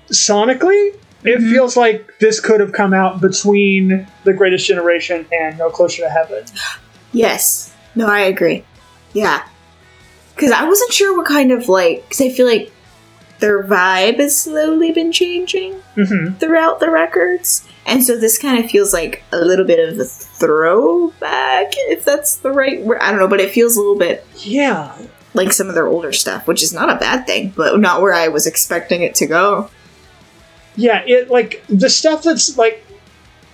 sonically, 0.09 0.95
it 1.25 1.39
Mhm. 1.41 1.51
feels 1.51 1.77
like 1.77 2.19
this 2.21 2.41
could 2.41 2.61
have 2.61 2.73
come 2.73 2.93
out 2.95 3.21
between 3.21 4.07
The 4.25 4.33
Greatest 4.33 4.67
Generation 4.67 5.27
and 5.33 5.59
No 5.59 5.71
Closer 5.71 6.03
to 6.03 6.09
Heaven. 6.09 6.45
Yes. 7.13 7.71
No, 7.95 8.07
I 8.07 8.21
agree. 8.21 8.65
Yeah. 9.13 9.43
Because 10.35 10.51
I 10.51 10.65
wasn't 10.65 10.93
sure 10.93 11.17
what 11.17 11.27
kind 11.27 11.53
of 11.53 11.69
like. 11.69 12.09
Because 12.09 12.21
I 12.23 12.31
feel 12.31 12.47
like 12.47 12.73
their 13.41 13.63
vibe 13.65 14.19
has 14.21 14.37
slowly 14.37 14.93
been 14.93 15.11
changing 15.13 15.75
hmm 15.97 16.33
throughout 16.39 16.81
the 16.81 16.91
records. 16.91 17.65
And 17.87 18.03
so 18.05 18.17
this 18.17 18.39
kind 18.39 18.65
of 18.65 18.71
feels 18.71 18.93
like 18.93 19.25
a 19.33 19.39
little 19.39 19.65
bit 19.65 19.89
of 19.89 19.99
a 19.99 20.05
throwback, 20.05 21.73
if 21.89 22.05
that's 22.05 22.37
the 22.37 22.51
right 22.53 22.81
word. 22.83 22.99
I 23.01 23.11
don't 23.11 23.21
know, 23.21 23.29
but 23.29 23.41
it 23.41 23.51
feels 23.51 23.77
a 23.77 23.81
little 23.81 23.99
bit 23.99 24.25
Yeah. 24.37 24.93
like 25.35 25.53
some 25.53 25.69
of 25.69 25.75
their 25.75 25.87
older 25.89 26.13
stuff, 26.13 26.47
which 26.47 26.63
is 26.63 26.73
not 26.73 26.91
a 26.91 26.97
bad 26.97 27.27
thing, 27.27 27.53
but 27.57 27.79
not 27.81 28.01
where 28.03 28.15
I 28.15 28.29
was 28.29 28.47
expecting 28.47 29.03
it 29.03 29.15
to 29.17 29.27
go. 29.27 29.69
Yeah, 30.77 31.03
it 31.07 31.31
like 31.31 31.63
the 31.69 31.91
stuff 31.91 32.23
that's 32.23 32.57
like 32.57 32.85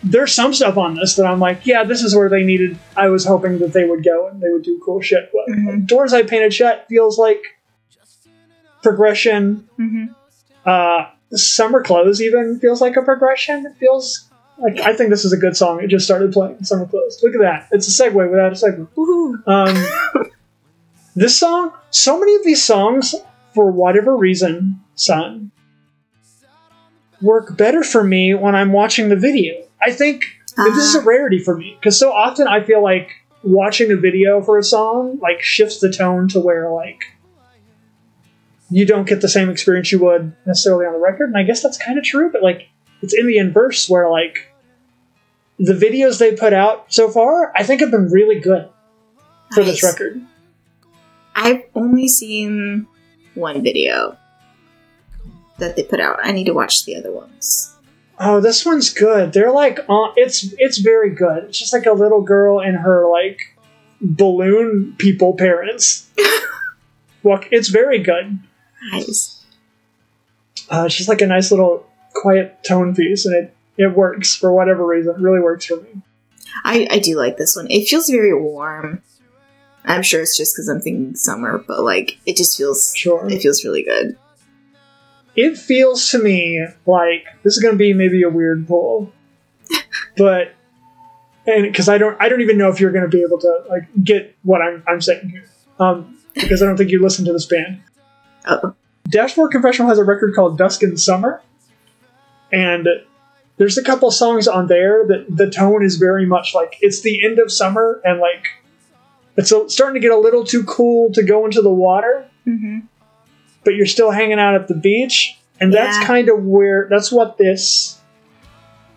there's 0.02 0.32
some 0.32 0.54
stuff 0.54 0.76
on 0.76 0.94
this 0.94 1.16
that 1.16 1.26
I'm 1.26 1.40
like, 1.40 1.66
yeah, 1.66 1.82
this 1.84 2.02
is 2.02 2.14
where 2.14 2.28
they 2.28 2.44
needed 2.44 2.78
I 2.96 3.08
was 3.08 3.24
hoping 3.24 3.58
that 3.58 3.72
they 3.72 3.84
would 3.84 4.04
go 4.04 4.28
and 4.28 4.40
they 4.40 4.48
would 4.50 4.62
do 4.62 4.80
cool 4.84 5.00
shit 5.00 5.30
with. 5.32 5.48
Mhm. 5.56 5.86
Doors 5.86 6.12
I 6.12 6.22
Painted 6.22 6.54
Shut 6.54 6.86
feels 6.88 7.18
like 7.18 7.42
progression. 8.82 9.68
Mm-hmm. 9.78 10.06
Uh 10.64 11.06
Summer 11.36 11.82
Clothes 11.82 12.22
even 12.22 12.58
feels 12.58 12.80
like 12.80 12.96
a 12.96 13.02
progression. 13.02 13.66
It 13.66 13.76
feels 13.78 14.28
like 14.58 14.78
I 14.80 14.94
think 14.94 15.10
this 15.10 15.24
is 15.24 15.32
a 15.32 15.36
good 15.36 15.56
song. 15.56 15.82
It 15.82 15.88
just 15.88 16.04
started 16.04 16.32
playing 16.32 16.64
Summer 16.64 16.86
Clothes. 16.86 17.20
Look 17.22 17.34
at 17.34 17.40
that. 17.40 17.68
It's 17.70 17.86
a 17.86 18.02
segue 18.02 18.30
without 18.30 18.52
a 18.52 18.54
segue. 18.54 19.46
Um, 19.46 20.30
this 21.16 21.38
song, 21.38 21.72
so 21.90 22.18
many 22.18 22.34
of 22.36 22.44
these 22.44 22.62
songs, 22.62 23.14
for 23.54 23.70
whatever 23.70 24.16
reason, 24.16 24.80
Sun, 24.94 25.50
work 27.20 27.56
better 27.56 27.82
for 27.82 28.04
me 28.04 28.34
when 28.34 28.54
I'm 28.54 28.72
watching 28.72 29.08
the 29.08 29.16
video. 29.16 29.54
I 29.80 29.92
think 29.92 30.24
that 30.56 30.72
this 30.74 30.84
is 30.84 30.94
a 30.96 31.00
ah. 31.00 31.04
rarity 31.04 31.38
for 31.38 31.56
me 31.56 31.76
because 31.78 31.98
so 31.98 32.12
often 32.12 32.48
I 32.48 32.62
feel 32.62 32.82
like 32.82 33.10
watching 33.42 33.90
a 33.92 33.96
video 33.96 34.42
for 34.42 34.58
a 34.58 34.64
song 34.64 35.18
like 35.20 35.40
shifts 35.40 35.78
the 35.78 35.92
tone 35.92 36.28
to 36.28 36.40
where 36.40 36.70
like 36.70 37.04
you 38.70 38.84
don't 38.84 39.08
get 39.08 39.20
the 39.20 39.28
same 39.28 39.48
experience 39.48 39.90
you 39.92 39.98
would 40.00 40.34
necessarily 40.46 40.86
on 40.86 40.92
the 40.92 40.98
record, 40.98 41.28
and 41.28 41.38
I 41.38 41.42
guess 41.42 41.62
that's 41.62 41.78
kind 41.78 41.98
of 41.98 42.04
true. 42.04 42.30
But 42.30 42.42
like, 42.42 42.68
it's 43.02 43.14
in 43.14 43.26
the 43.26 43.38
inverse 43.38 43.88
where 43.88 44.10
like 44.10 44.52
the 45.58 45.72
videos 45.72 46.18
they 46.18 46.34
put 46.34 46.52
out 46.52 46.92
so 46.92 47.08
far, 47.08 47.52
I 47.56 47.62
think 47.62 47.80
have 47.80 47.90
been 47.90 48.10
really 48.10 48.40
good 48.40 48.68
for 49.54 49.64
this 49.64 49.82
record. 49.82 50.20
I've 51.34 51.62
only 51.74 52.08
seen 52.08 52.86
one 53.34 53.62
video 53.62 54.18
that 55.58 55.76
they 55.76 55.82
put 55.82 56.00
out. 56.00 56.18
I 56.22 56.32
need 56.32 56.44
to 56.44 56.54
watch 56.54 56.84
the 56.84 56.96
other 56.96 57.12
ones. 57.12 57.74
Oh, 58.20 58.40
this 58.40 58.66
one's 58.66 58.90
good. 58.92 59.32
They're 59.32 59.52
like, 59.52 59.78
uh, 59.88 60.12
it's 60.16 60.52
it's 60.58 60.78
very 60.78 61.10
good. 61.14 61.44
It's 61.44 61.58
just 61.58 61.72
like 61.72 61.86
a 61.86 61.92
little 61.92 62.20
girl 62.22 62.60
and 62.60 62.76
her 62.76 63.08
like 63.10 63.56
balloon 64.00 64.94
people 64.98 65.34
parents. 65.36 66.08
Walk. 67.22 67.48
It's 67.50 67.68
very 67.68 67.98
good. 68.00 68.38
Nice. 68.92 69.44
Uh, 70.70 70.84
it's 70.86 70.96
just 70.96 71.08
like 71.08 71.20
a 71.20 71.26
nice 71.26 71.50
little 71.50 71.86
quiet 72.14 72.58
tone 72.66 72.94
piece, 72.94 73.24
and 73.26 73.34
it 73.34 73.54
it 73.76 73.96
works 73.96 74.34
for 74.34 74.52
whatever 74.52 74.84
reason. 74.86 75.14
It 75.14 75.20
really 75.20 75.40
works 75.40 75.66
for 75.66 75.76
me. 75.76 76.02
I, 76.64 76.88
I 76.90 76.98
do 76.98 77.16
like 77.16 77.36
this 77.36 77.54
one. 77.54 77.66
It 77.70 77.86
feels 77.88 78.08
very 78.08 78.34
warm. 78.34 79.02
I'm 79.84 80.02
sure 80.02 80.20
it's 80.20 80.36
just 80.36 80.54
because 80.54 80.68
I'm 80.68 80.80
thinking 80.80 81.14
summer, 81.14 81.58
but 81.66 81.82
like 81.82 82.18
it 82.26 82.36
just 82.36 82.56
feels 82.58 82.92
Sure. 82.96 83.28
it 83.30 83.40
feels 83.40 83.64
really 83.64 83.82
good. 83.84 84.18
It 85.40 85.56
feels 85.56 86.10
to 86.10 86.18
me 86.18 86.66
like 86.84 87.26
this 87.44 87.56
is 87.56 87.62
going 87.62 87.74
to 87.74 87.78
be 87.78 87.92
maybe 87.92 88.24
a 88.24 88.28
weird 88.28 88.66
pull, 88.66 89.12
but 90.16 90.52
and 91.46 91.62
because 91.62 91.88
I 91.88 91.96
don't 91.96 92.20
I 92.20 92.28
don't 92.28 92.40
even 92.40 92.58
know 92.58 92.70
if 92.70 92.80
you're 92.80 92.90
going 92.90 93.08
to 93.08 93.16
be 93.16 93.22
able 93.22 93.38
to 93.38 93.64
like 93.68 93.84
get 94.02 94.36
what 94.42 94.60
I'm 94.60 94.82
I'm 94.88 95.00
saying 95.00 95.28
here, 95.28 95.44
um, 95.78 96.18
because 96.34 96.60
I 96.60 96.66
don't 96.66 96.76
think 96.76 96.90
you 96.90 97.00
listen 97.00 97.24
to 97.26 97.32
this 97.32 97.46
band. 97.46 97.80
Oh. 98.46 98.74
Dashboard 99.08 99.52
Confessional 99.52 99.88
has 99.88 99.98
a 99.98 100.04
record 100.04 100.34
called 100.34 100.58
Dusk 100.58 100.82
and 100.82 100.98
Summer, 100.98 101.40
and 102.50 102.88
there's 103.58 103.78
a 103.78 103.84
couple 103.84 104.10
songs 104.10 104.48
on 104.48 104.66
there 104.66 105.06
that 105.06 105.26
the 105.28 105.48
tone 105.48 105.84
is 105.84 105.98
very 105.98 106.26
much 106.26 106.52
like 106.52 106.78
it's 106.80 107.02
the 107.02 107.24
end 107.24 107.38
of 107.38 107.52
summer 107.52 108.00
and 108.02 108.18
like 108.18 108.44
it's 109.36 109.52
starting 109.72 109.94
to 109.94 110.00
get 110.00 110.10
a 110.10 110.18
little 110.18 110.42
too 110.42 110.64
cool 110.64 111.12
to 111.12 111.22
go 111.22 111.44
into 111.44 111.62
the 111.62 111.70
water 111.70 112.28
Mm-hmm. 112.48 112.78
But 113.64 113.74
you're 113.74 113.86
still 113.86 114.10
hanging 114.10 114.38
out 114.38 114.54
at 114.54 114.68
the 114.68 114.74
beach 114.74 115.38
and 115.60 115.72
Yeah. 115.72 115.84
that's 115.84 116.04
kind 116.06 116.28
of 116.28 116.44
where 116.44 116.86
that's 116.90 117.10
what 117.12 117.38
this 117.38 117.98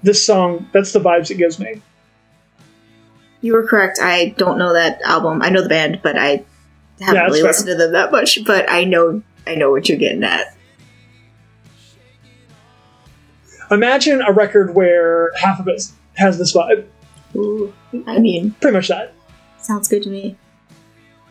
this 0.04 0.24
song 0.26 0.68
that's 0.74 0.92
the 0.94 1.00
vibes 1.00 1.30
it 1.32 1.36
gives 1.36 1.60
me 1.60 1.82
You 3.42 3.54
were 3.54 3.66
correct. 3.68 4.00
I 4.02 4.36
don't 4.38 4.58
know 4.60 4.74
that 4.74 5.02
album. 5.02 5.42
I 5.42 5.50
know 5.50 5.62
the 5.64 5.70
band, 5.70 6.00
but 6.04 6.16
I 6.18 6.46
haven't 7.00 7.16
that's 7.16 7.26
really 7.30 7.42
fair. 7.42 7.48
listened 7.50 7.68
to 7.70 7.76
them 7.76 7.92
that 7.94 8.12
much. 8.12 8.40
But 8.46 8.70
I 8.70 8.84
know 8.84 9.24
I 9.48 9.56
know 9.56 9.72
what 9.72 9.90
you're 9.90 9.98
getting 9.98 10.24
at. 10.24 10.56
imagine 13.72 14.22
a 14.22 14.32
record 14.32 14.76
where 14.76 15.32
half 15.40 15.60
of 15.60 15.68
it 15.68 15.82
has 16.16 16.38
this 16.38 16.54
vibe 16.54 16.86
Ooh, 17.36 17.74
I 18.06 18.20
mean, 18.20 18.52
pretty 18.60 18.76
much 18.76 18.90
that 18.90 19.14
sounds 19.58 19.88
good 19.88 20.04
to 20.04 20.10
me. 20.10 20.36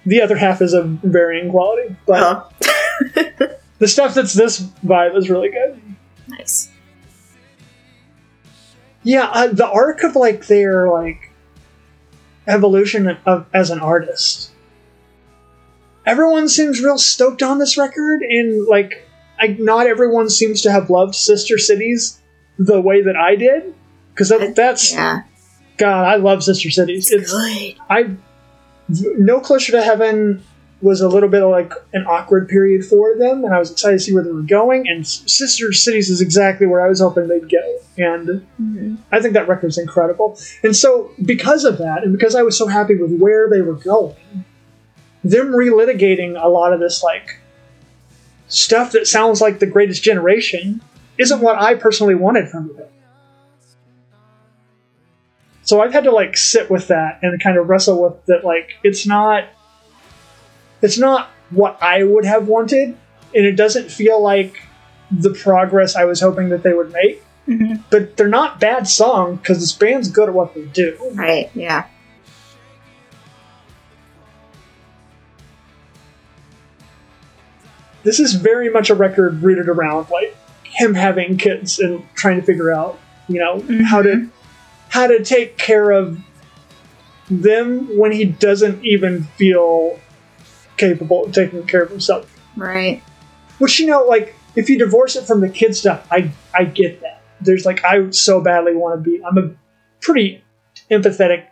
the 0.07 0.23
other 0.23 0.37
half 0.37 0.63
is 0.63 0.73
of 0.73 0.87
varying 1.03 1.51
quality 1.51 1.95
but 2.07 2.23
Oh, 2.23 2.67
the 3.79 3.89
stuff 3.89 4.15
that's 4.15 4.35
this 4.35 4.61
vibe 4.85 5.17
is 5.17 5.31
really 5.31 5.51
good 5.51 5.81
nice. 6.29 6.71
yeah 9.03 9.25
uh, 9.33 9.47
the 9.49 9.67
arc 9.69 10.03
of 10.03 10.17
like 10.17 10.47
their 10.47 10.89
like 10.91 11.31
evolution 12.47 13.17
of 13.27 13.47
as 13.55 13.71
an 13.71 13.81
artist 13.81 14.51
everyone 16.07 16.49
seems 16.49 16.83
real 16.83 16.99
stoked 16.99 17.43
on 17.43 17.59
this 17.59 17.77
record 17.77 18.23
and 18.23 18.67
like 18.67 19.07
I, 19.39 19.57
not 19.59 19.87
everyone 19.87 20.29
seems 20.29 20.63
to 20.63 20.73
have 20.73 20.91
loved 20.91 21.15
sister 21.15 21.59
cities 21.59 22.21
the 22.59 22.81
way 22.81 23.03
that 23.03 23.17
i 23.17 23.37
did 23.37 23.75
because 24.13 24.29
that, 24.31 24.55
that's 24.57 24.93
Yeah, 24.93 25.23
god 25.79 26.07
i 26.07 26.17
love 26.17 26.43
sister 26.43 26.71
cities 26.71 27.11
it's 27.11 27.23
it's 27.23 27.33
good. 27.33 27.77
i 27.89 28.11
no 28.89 29.41
closer 29.41 29.73
to 29.73 29.83
heaven 29.83 30.43
was 30.83 31.01
a 31.01 31.09
little 31.09 31.29
bit 31.29 31.43
of 31.43 31.51
like 31.51 31.73
an 31.93 32.07
awkward 32.07 32.49
period 32.49 32.85
for 32.85 33.17
them 33.17 33.45
and 33.45 33.55
i 33.55 33.59
was 33.59 33.71
excited 33.71 33.99
to 33.99 34.01
see 34.05 34.15
where 34.15 34.23
they 34.25 34.33
were 34.33 34.41
going 34.43 34.89
and 34.89 35.07
sister 35.07 35.73
cities 35.73 36.09
is 36.09 36.21
exactly 36.21 36.67
where 36.67 36.81
i 36.81 36.89
was 36.89 37.01
hoping 37.01 37.29
they'd 37.29 37.51
go 37.51 37.77
and 37.99 38.47
Mhm. 38.61 38.99
I 39.13 39.21
think 39.21 39.35
that 39.35 39.49
record's 39.49 39.77
incredible. 39.79 40.39
And 40.63 40.75
so, 40.75 41.11
because 41.25 41.65
of 41.65 41.79
that, 41.79 42.03
and 42.03 42.13
because 42.13 42.35
I 42.35 42.43
was 42.43 42.57
so 42.57 42.67
happy 42.67 42.95
with 42.97 43.19
where 43.19 43.49
they 43.49 43.61
were 43.61 43.75
going, 43.75 44.15
them 45.25 45.53
relitigating 45.53 46.43
a 46.43 46.49
lot 46.49 46.73
of 46.73 46.81
this, 46.81 47.03
like, 47.03 47.39
stuff 48.49 48.93
that 48.93 49.07
sounds 49.07 49.41
like 49.41 49.59
the 49.59 49.67
greatest 49.67 50.03
generation 50.03 50.81
isn't 51.19 51.41
what 51.41 51.61
I 51.61 51.75
personally 51.75 52.15
wanted 52.15 52.49
from 52.49 52.71
it. 52.79 52.91
So 55.63 55.83
I've 55.83 55.93
had 55.93 56.05
to, 56.05 56.11
like, 56.11 56.37
sit 56.37 56.71
with 56.71 56.89
that 56.89 57.19
and 57.23 57.41
kind 57.43 57.59
of 57.59 57.69
wrestle 57.69 58.03
with 58.03 58.25
that, 58.27 58.45
like, 58.45 58.75
it's 58.83 59.07
not. 59.07 59.45
It's 60.83 60.99
not 60.99 61.31
what 61.51 61.79
I 61.83 62.03
would 62.05 62.25
have 62.25 62.47
wanted, 62.49 62.97
and 63.35 63.47
it 63.47 63.57
doesn't 63.57 63.91
feel 63.91 64.21
like 64.23 64.63
the 65.11 65.31
progress 65.31 65.97
I 65.97 66.05
was 66.05 66.21
hoping 66.21 66.51
that 66.51 66.63
they 66.63 66.73
would 66.73 66.93
make 66.93 67.23
Mhm. 67.49 67.83
but 67.91 68.17
they're 68.17 68.29
not 68.29 68.61
bad 68.61 68.87
songs 68.87 69.41
because 69.41 69.59
this 69.59 69.73
band's 69.73 70.09
good 70.09 70.29
at 70.29 70.35
what 70.35 70.55
they 70.55 70.63
do. 70.67 70.97
Right. 71.15 71.51
Yeah. 71.55 71.85
This 78.03 78.19
is 78.19 78.35
very 78.35 78.71
much 78.71 78.89
a 78.91 78.95
record 78.95 79.43
rooted 79.43 79.69
around 79.69 80.09
like 80.11 80.37
him 80.65 80.95
having 80.95 81.37
kids 81.37 81.79
and 81.79 82.03
trying 82.15 82.41
to 82.41 82.43
figure 82.47 82.73
out, 82.73 82.99
you 83.29 83.39
know, 83.41 83.63
how 83.85 84.03
to 84.03 84.29
how 84.89 85.07
to 85.07 85.23
take 85.23 85.57
care 85.59 85.91
of 85.91 86.19
them 87.31 87.97
when 87.97 88.13
he 88.13 88.25
doesn't 88.25 88.85
even 88.85 89.25
feel 89.37 90.01
capable 90.81 91.27
of 91.27 91.33
taking 91.33 91.65
care 91.67 91.83
of 91.83 91.91
himself. 91.91 92.35
Right. 92.57 93.03
Which 93.59 93.79
you 93.79 93.87
know, 93.87 94.05
like 94.05 94.35
if 94.57 94.69
you 94.69 94.79
divorce 94.79 95.17
it 95.17 95.27
from 95.27 95.41
the 95.41 95.49
kid 95.49 95.77
stuff, 95.77 96.07
I 96.11 96.31
I 96.55 96.65
get 96.65 97.01
that. 97.03 97.23
There's 97.41 97.65
like 97.65 97.85
I 97.85 98.11
so 98.11 98.41
badly 98.41 98.75
want 98.75 99.03
to 99.03 99.11
be. 99.11 99.23
I'm 99.25 99.39
a 99.39 99.51
pretty 100.01 100.43
empathetic, 100.91 101.47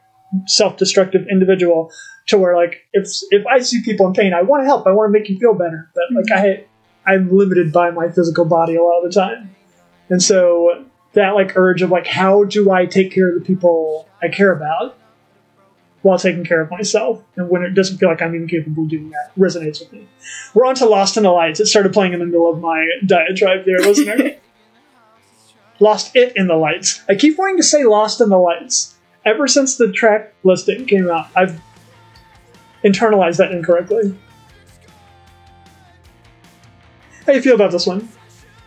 self-destructive 0.47 1.27
individual 1.31 1.93
to 2.27 2.39
where 2.39 2.57
like 2.57 2.87
if 2.93 3.09
if 3.31 3.47
I 3.47 3.61
see 3.61 3.83
people 3.83 4.07
in 4.07 4.15
pain, 4.15 4.33
I 4.35 4.43
want 4.43 4.63
to 4.63 4.67
help. 4.67 4.87
I 4.87 4.93
want 4.93 5.13
to 5.13 5.19
make 5.19 5.29
you 5.29 5.39
feel 5.39 5.55
better. 5.55 5.91
But 5.95 6.05
like 6.15 6.25
mm-hmm. 6.27 6.63
I 7.07 7.13
I'm 7.13 7.31
limited 7.31 7.73
by 7.73 7.91
my 7.91 8.09
physical 8.11 8.45
body 8.45 8.77
a 8.77 8.83
lot 8.83 9.03
of 9.03 9.13
the 9.13 9.21
time, 9.21 9.55
and 10.09 10.23
so 10.23 10.85
that 11.15 11.31
like 11.35 11.57
urge 11.57 11.83
of 11.83 11.91
like 11.91 12.07
how 12.07 12.45
do 12.45 12.71
I 12.71 12.87
take 12.87 13.13
care 13.13 13.29
of 13.31 13.35
the 13.35 13.47
people 13.47 14.09
I 14.23 14.29
care 14.29 14.53
about 14.53 14.99
while 16.03 16.19
taking 16.19 16.45
care 16.45 16.61
of 16.61 16.71
myself, 16.71 17.23
and 17.37 17.49
when 17.49 17.63
it 17.63 17.71
doesn't 17.71 17.99
feel 17.99 18.09
like 18.09 18.23
I'm 18.23 18.35
even 18.35 18.47
capable 18.47 18.85
of 18.85 18.89
doing 18.89 19.11
that 19.11 19.33
resonates 19.37 19.81
with 19.81 19.93
me. 19.93 20.07
We're 20.55 20.67
on 20.67 20.77
to 20.77 20.87
Lost 20.87 21.17
in 21.17 21.25
the 21.25 21.31
Lights. 21.31 21.61
It 21.61 21.67
started 21.67 21.93
playing 21.93 22.13
in 22.13 22.21
the 22.21 22.27
middle 22.27 22.51
of 22.51 22.61
my 22.61 22.89
diatribe 23.05 23.65
there, 23.65 23.79
listener. 23.79 24.37
Lost 25.81 26.17
It 26.17 26.37
in 26.37 26.49
the 26.49 26.57
Lights. 26.57 27.03
I 27.09 27.15
keep 27.15 27.39
wanting 27.39 27.57
to 27.59 27.63
say 27.63 27.85
Lost 27.85 28.21
in 28.21 28.31
the 28.31 28.39
Lights. 28.39 28.97
Ever 29.25 29.47
since 29.47 29.77
the 29.77 29.93
track 29.93 30.33
listing 30.43 30.87
came 30.87 31.11
out, 31.11 31.29
I've 31.37 31.61
internalized 32.83 33.37
that 33.39 33.53
incorrectly. 33.53 34.17
How 37.27 37.33
do 37.33 37.35
you 37.35 37.43
feel 37.43 37.55
about 37.55 37.73
this 37.73 37.87
one? 37.87 38.09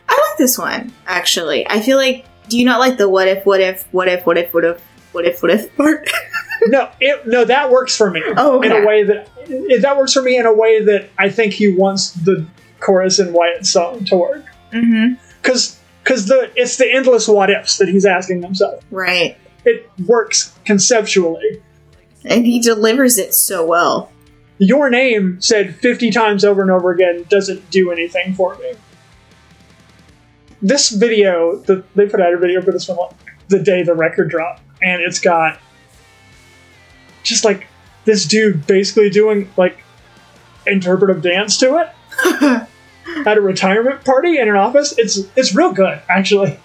I 0.08 0.28
like 0.30 0.38
this 0.38 0.58
one 0.58 0.94
actually. 1.08 1.68
I 1.68 1.82
feel 1.82 1.98
like. 1.98 2.26
Do 2.48 2.60
you 2.60 2.66
not 2.66 2.80
like 2.80 2.98
the 2.98 3.08
what 3.08 3.30
if, 3.30 3.46
what 3.46 3.62
if, 3.62 3.86
what 3.94 4.10
if, 4.10 4.26
what 4.26 4.38
if, 4.38 4.54
what 4.54 4.66
if, 4.66 4.82
what 5.14 5.26
if, 5.26 5.42
what 5.42 5.52
if 5.52 5.78
part? 5.78 6.10
no, 6.68 6.90
it, 7.00 7.28
no, 7.28 7.46
that 7.46 7.72
works 7.72 7.96
for 7.96 8.10
me 8.12 8.22
Oh, 8.38 8.62
in 8.62 8.72
a 8.72 8.86
way 8.86 9.04
that 9.04 9.30
it, 9.38 9.82
that 9.82 9.98
works 9.98 10.14
for 10.14 10.22
me 10.22 10.38
in 10.38 10.46
a 10.46 10.54
way 10.54 10.84
that 10.84 11.10
I 11.18 11.30
think 11.30 11.54
he 11.54 11.74
wants 11.74 12.12
the 12.12 12.46
chorus 12.80 13.20
in 13.20 13.34
Wyatt's 13.34 13.70
song 13.70 14.06
to 14.06 14.18
work 14.18 14.46
mm-hmm. 14.72 15.14
because 15.42 15.80
because 16.04 16.28
the 16.28 16.52
it's 16.56 16.78
the 16.78 16.92
endless 16.92 17.28
what 17.28 17.50
ifs 17.50 17.78
that 17.78 17.88
he's 17.88 18.06
asking 18.06 18.42
himself. 18.42 18.84
Right. 18.92 19.38
It 19.66 19.90
works 20.06 20.58
conceptually. 20.66 21.62
And 22.26 22.46
he 22.46 22.60
delivers 22.60 23.18
it 23.18 23.34
so 23.34 23.66
well. 23.66 24.12
Your 24.58 24.92
name 24.92 25.42
said 25.42 25.76
50 25.76 26.12
times 26.12 26.46
over 26.46 26.62
and 26.62 26.70
over 26.70 26.92
again 26.92 27.26
doesn't 27.30 27.70
do 27.72 27.92
anything 27.92 28.36
for 28.36 28.56
me. 28.58 28.74
This 30.62 30.92
video, 30.92 31.56
the, 31.58 31.84
they 31.96 32.06
put 32.06 32.22
out 32.22 32.34
a 32.34 32.38
video 32.38 32.62
for 32.62 32.72
this 32.72 32.88
one 32.88 33.14
the 33.48 33.60
day 33.60 33.84
the 33.84 33.94
record 33.94 34.30
dropped, 34.30 34.62
and 34.82 35.02
it's 35.02 35.20
got 35.20 35.60
just 37.24 37.46
like 37.46 37.68
this 38.06 38.26
dude 38.26 38.66
basically 38.68 39.10
doing 39.10 39.50
like 39.58 39.84
interpretive 40.68 41.22
dance 41.22 41.58
to 41.58 41.78
it 41.78 42.68
at 43.28 43.38
a 43.38 43.42
retirement 43.42 44.04
party 44.06 44.38
in 44.40 44.48
an 44.50 44.56
office. 44.56 44.94
It's 44.98 45.20
it's 45.36 45.54
real 45.56 45.74
good, 45.74 46.02
actually. 46.10 46.60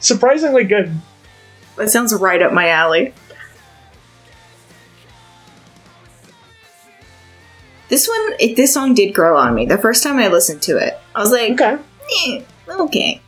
Surprisingly 0.00 0.64
good. 0.64 0.94
That 1.76 1.90
sounds 1.90 2.14
right 2.14 2.40
up 2.42 2.52
my 2.52 2.68
alley. 2.68 3.12
This 7.88 8.08
one, 8.08 8.34
it, 8.40 8.56
this 8.56 8.72
song 8.72 8.94
did 8.94 9.14
grow 9.14 9.36
on 9.36 9.54
me. 9.54 9.66
The 9.66 9.78
first 9.78 10.02
time 10.02 10.18
I 10.18 10.28
listened 10.28 10.62
to 10.62 10.76
it, 10.78 10.98
I 11.14 11.20
was 11.20 11.30
like, 11.30 11.52
Okay. 11.52 11.76
eh, 12.26 12.42
okay, 12.68 13.20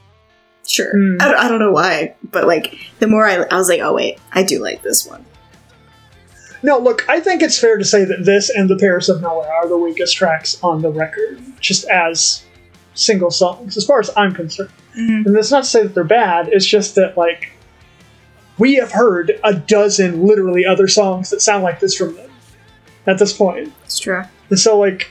sure. 0.67 0.91
Hmm. 0.93 1.17
I, 1.21 1.25
don't, 1.27 1.37
I 1.39 1.49
don't 1.49 1.61
know 1.61 1.73
why, 1.73 2.15
but 2.31 2.47
like 2.47 2.75
the 2.99 3.07
more 3.07 3.27
I, 3.27 3.35
I 3.51 3.57
was 3.57 3.69
like, 3.69 3.81
oh 3.81 3.93
wait, 3.95 4.19
I 4.33 4.43
do 4.43 4.61
like 4.61 4.83
this 4.83 5.07
one. 5.07 5.25
No, 6.63 6.79
look, 6.79 7.05
I 7.09 7.21
think 7.21 7.43
it's 7.43 7.59
fair 7.59 7.77
to 7.77 7.85
say 7.85 8.05
that 8.05 8.25
this 8.25 8.51
and 8.51 8.69
The 8.69 8.77
Paris 8.77 9.09
of 9.09 9.21
Nowhere 9.21 9.53
are 9.53 9.69
the 9.69 9.77
weakest 9.79 10.17
tracks 10.17 10.59
on 10.63 10.83
the 10.83 10.91
record, 10.91 11.41
just 11.61 11.85
as 11.89 12.45
single 12.95 13.31
songs, 13.31 13.77
as 13.77 13.85
far 13.85 14.01
as 14.01 14.11
I'm 14.17 14.35
concerned. 14.35 14.71
Mhm. 14.99 15.27
And 15.27 15.37
that's 15.37 15.51
not 15.51 15.65
to 15.65 15.71
say 15.71 15.83
that 15.83 15.95
they're 15.95 16.05
bad, 16.05 16.49
it's 16.51 16.67
just 16.67 16.95
that, 16.95 17.17
like, 17.17 17.53
we 18.59 18.77
have 18.77 18.93
heard 18.93 19.39
a 19.45 19.53
dozen, 19.55 20.27
literally, 20.27 20.65
other 20.65 20.89
songs 20.89 21.31
that 21.31 21.43
sound 21.43 21.63
like 21.63 21.81
this 21.81 21.95
from 21.95 22.15
them 22.17 22.31
at 23.07 23.19
this 23.19 23.33
point. 23.33 23.73
It's 23.85 23.99
true. 23.99 24.23
And 24.49 24.59
so, 24.59 24.79
like, 24.79 25.09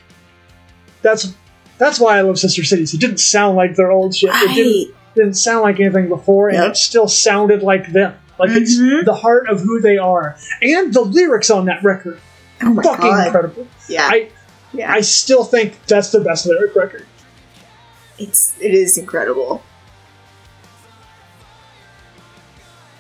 that's 1.02 1.34
that's 1.78 2.00
why 2.00 2.18
I 2.18 2.22
love 2.22 2.40
Sister 2.40 2.64
Cities. 2.64 2.94
It 2.94 3.00
didn't 3.02 3.20
sound 3.20 3.58
like 3.58 3.76
their 3.76 3.92
old 3.92 4.16
shit. 4.16 4.30
It 4.34 4.56
didn't, 4.56 4.96
didn't 5.14 5.34
sound 5.36 5.62
like 5.62 5.80
anything 5.80 6.08
before, 6.08 6.50
and 6.50 6.64
it 6.64 6.78
still 6.78 7.08
sounded 7.08 7.62
like 7.62 7.92
them. 7.92 8.16
Like, 8.38 8.50
it's 8.52 8.78
mm-hmm. 8.78 9.06
the 9.06 9.14
heart 9.14 9.48
of 9.48 9.62
who 9.62 9.80
they 9.80 9.98
are. 9.98 10.38
And 10.62 10.94
the 10.94 11.02
lyrics 11.02 11.50
on 11.50 11.66
that 11.66 11.84
record 11.84 12.20
Oh 12.62 12.74
my 12.74 12.84
fucking 12.84 13.02
god. 13.02 13.28
incredible. 13.28 13.68
Yeah. 13.88 14.08
I 14.12 14.30
yeah. 14.74 14.92
I 14.92 15.02
still 15.02 15.44
think 15.44 15.86
that's 15.86 16.12
the 16.12 16.22
best 16.22 16.46
lyric 16.46 16.76
record. 16.76 17.06
It's 18.18 18.60
it 18.60 18.74
is 18.74 18.98
incredible. 18.98 19.64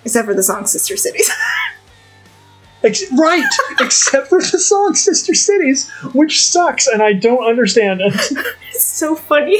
Except 0.03 0.27
for 0.27 0.33
the 0.33 0.43
song 0.43 0.65
Sister 0.65 0.97
Cities. 0.97 1.31
Ex- 2.83 3.11
right, 3.17 3.49
except 3.79 4.27
for 4.27 4.39
the 4.39 4.59
song 4.59 4.93
"Sister 4.93 5.33
Cities," 5.33 5.89
which 6.13 6.45
sucks, 6.45 6.85
and 6.85 7.01
I 7.01 7.13
don't 7.13 7.43
understand 7.43 8.01
it. 8.01 8.13
it's 8.69 8.85
so 8.85 9.15
funny. 9.15 9.59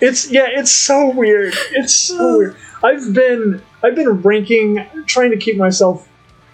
It's 0.00 0.28
yeah, 0.28 0.48
it's 0.48 0.72
so 0.72 1.10
weird. 1.10 1.54
It's 1.70 1.94
so 1.94 2.16
oh. 2.18 2.38
weird. 2.38 2.56
I've 2.82 3.12
been 3.12 3.62
I've 3.82 3.94
been 3.94 4.22
ranking, 4.22 4.84
trying 5.06 5.30
to 5.30 5.36
keep 5.36 5.56
myself 5.56 6.08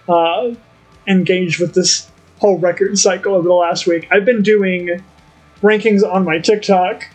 uh, 0.07 0.51
engaged 1.07 1.59
with 1.59 1.73
this 1.73 2.09
whole 2.39 2.57
record 2.57 2.97
cycle 2.97 3.35
over 3.35 3.47
the 3.47 3.53
last 3.53 3.87
week. 3.87 4.07
I've 4.11 4.25
been 4.25 4.41
doing 4.41 5.03
rankings 5.61 6.03
on 6.03 6.25
my 6.25 6.39
TikTok 6.39 7.05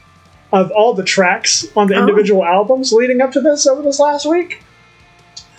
of 0.52 0.70
all 0.70 0.94
the 0.94 1.04
tracks 1.04 1.66
on 1.76 1.88
the 1.88 1.94
Oh. 1.96 2.00
individual 2.00 2.44
albums 2.44 2.92
leading 2.92 3.20
up 3.20 3.32
to 3.32 3.40
this 3.40 3.66
over 3.66 3.82
this 3.82 4.00
last 4.00 4.26
week. 4.26 4.62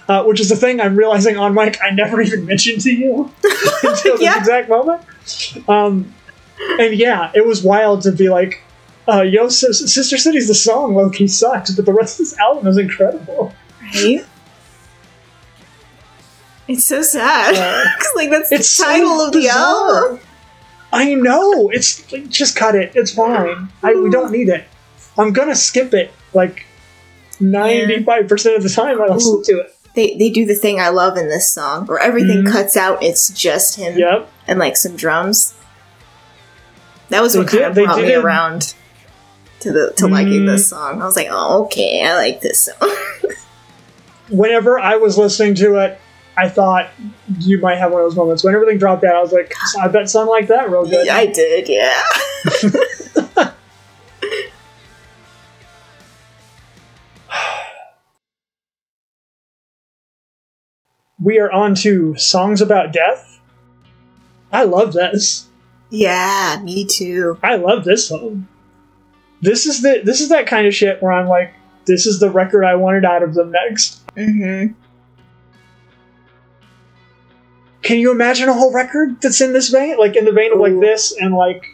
Uh, 0.07 0.23
which 0.23 0.39
is 0.39 0.49
the 0.49 0.55
thing 0.55 0.81
I'm 0.81 0.95
realizing 0.95 1.37
on 1.37 1.53
mic 1.53 1.77
I 1.83 1.91
never 1.91 2.19
even 2.27 2.45
mentioned 2.47 2.81
to 2.81 2.91
you 2.91 3.31
until 3.83 4.17
this 4.17 4.35
exact 4.37 4.67
moment. 4.69 5.03
Um, 5.69 6.11
and 6.79 6.95
yeah, 6.95 7.31
it 7.35 7.45
was 7.45 7.61
wild 7.63 8.01
to 8.03 8.11
be 8.11 8.27
like, 8.29 8.61
uh, 9.11 9.21
yo, 9.21 9.49
Sis- 9.49 9.93
Sister 9.93 10.17
Cities 10.17 10.47
the 10.47 10.53
song 10.53 10.93
low 10.95 11.09
key 11.09 11.27
sucks, 11.27 11.71
but 11.71 11.85
the 11.85 11.93
rest 11.93 12.19
of 12.19 12.25
this 12.25 12.37
album 12.37 12.67
is 12.67 12.77
incredible. 12.77 13.53
Right? 13.95 14.25
It's 16.67 16.85
so 16.85 17.01
sad. 17.01 17.55
Uh, 17.55 17.89
'Cause, 17.99 18.11
like 18.15 18.29
that's 18.29 18.51
it's 18.51 18.77
the 18.77 18.83
so 18.83 18.85
title 18.85 19.21
of 19.21 19.31
the 19.33 19.39
bizarre. 19.39 20.03
album. 20.05 20.19
I 20.91 21.13
know 21.15 21.69
it's 21.69 22.11
like, 22.11 22.29
just 22.29 22.55
cut 22.55 22.75
it. 22.75 22.91
It's 22.95 23.11
fine. 23.13 23.69
I, 23.83 23.93
we 23.93 24.09
don't 24.09 24.31
need 24.31 24.49
it. 24.49 24.65
I'm 25.17 25.33
gonna 25.33 25.55
skip 25.55 25.93
it 25.93 26.11
like 26.33 26.65
ninety 27.39 28.03
five 28.03 28.27
percent 28.27 28.55
of 28.57 28.63
the 28.63 28.69
time. 28.69 29.01
I 29.01 29.07
listen 29.07 29.43
to 29.43 29.59
it. 29.61 29.75
They 29.95 30.15
they 30.17 30.29
do 30.29 30.45
the 30.45 30.55
thing 30.55 30.79
I 30.79 30.89
love 30.89 31.17
in 31.17 31.27
this 31.29 31.51
song, 31.51 31.85
where 31.87 31.99
everything 31.99 32.43
Mhm. 32.43 32.51
cuts 32.51 32.77
out. 32.77 33.01
It's 33.03 33.29
just 33.29 33.75
him 33.77 33.97
Yep. 33.97 34.29
and 34.47 34.59
like 34.59 34.77
some 34.77 34.95
drums. 34.95 35.53
That 37.09 37.21
was 37.23 37.33
They 37.33 37.39
what 37.39 37.47
kind 37.49 37.73
did- 37.73 37.83
of 37.83 37.85
brought 37.87 38.01
me 38.01 38.13
around 38.13 38.73
to 39.61 39.71
the 39.71 39.93
to 39.97 40.07
liking 40.07 40.43
Mm. 40.43 40.47
this 40.47 40.69
song. 40.69 41.01
I 41.01 41.05
was 41.05 41.15
like, 41.15 41.27
oh 41.29 41.65
okay, 41.65 42.03
I 42.05 42.15
like 42.15 42.41
this 42.41 42.65
song. 42.69 42.89
Whenever 44.29 44.79
I 44.79 44.95
was 44.97 45.17
listening 45.17 45.55
to 45.55 45.75
it, 45.77 45.99
I 46.37 46.47
thought 46.49 46.89
you 47.39 47.59
might 47.59 47.77
have 47.77 47.91
one 47.91 48.01
of 48.01 48.05
those 48.09 48.15
moments. 48.15 48.43
When 48.43 48.53
everything 48.55 48.77
dropped 48.77 49.03
out, 49.03 49.15
I 49.15 49.21
was 49.21 49.33
like, 49.33 49.53
I 49.79 49.87
bet 49.87 50.09
something 50.09 50.29
like 50.29 50.47
that 50.47 50.69
real 50.69 50.85
good. 50.85 51.07
I 51.09 51.25
did, 51.25 51.67
yeah. 51.67 52.01
We 61.21 61.39
are 61.39 61.51
on 61.51 61.75
to 61.75 62.15
songs 62.17 62.61
about 62.61 62.93
death. 62.93 63.39
I 64.51 64.63
love 64.63 64.93
this. 64.93 65.47
yeah, 65.89 66.59
me 66.63 66.85
too. 66.85 67.37
I 67.43 67.55
love 67.55 67.83
this 67.83 68.07
song. 68.07 68.47
This 69.41 69.65
is 69.65 69.81
the 69.81 70.01
this 70.03 70.21
is 70.21 70.29
that 70.29 70.47
kind 70.47 70.67
of 70.67 70.75
shit 70.75 71.01
where 71.01 71.11
I'm 71.11 71.27
like, 71.27 71.53
this 71.85 72.05
is 72.05 72.19
the 72.19 72.29
record 72.29 72.63
I 72.63 72.75
wanted 72.75 73.05
out 73.05 73.23
of 73.23 73.33
them 73.33 73.51
next. 73.51 74.05
Mm-hmm. 74.15 74.73
Can 77.81 77.97
you 77.97 78.11
imagine 78.11 78.49
a 78.49 78.53
whole 78.53 78.73
record 78.73 79.21
that's 79.21 79.41
in 79.41 79.53
this 79.53 79.69
vein? 79.69 79.97
Like 79.97 80.15
in 80.15 80.25
the 80.25 80.31
vein 80.31 80.51
of 80.53 80.59
like 80.59 80.79
this 80.79 81.15
and 81.17 81.33
like 81.33 81.65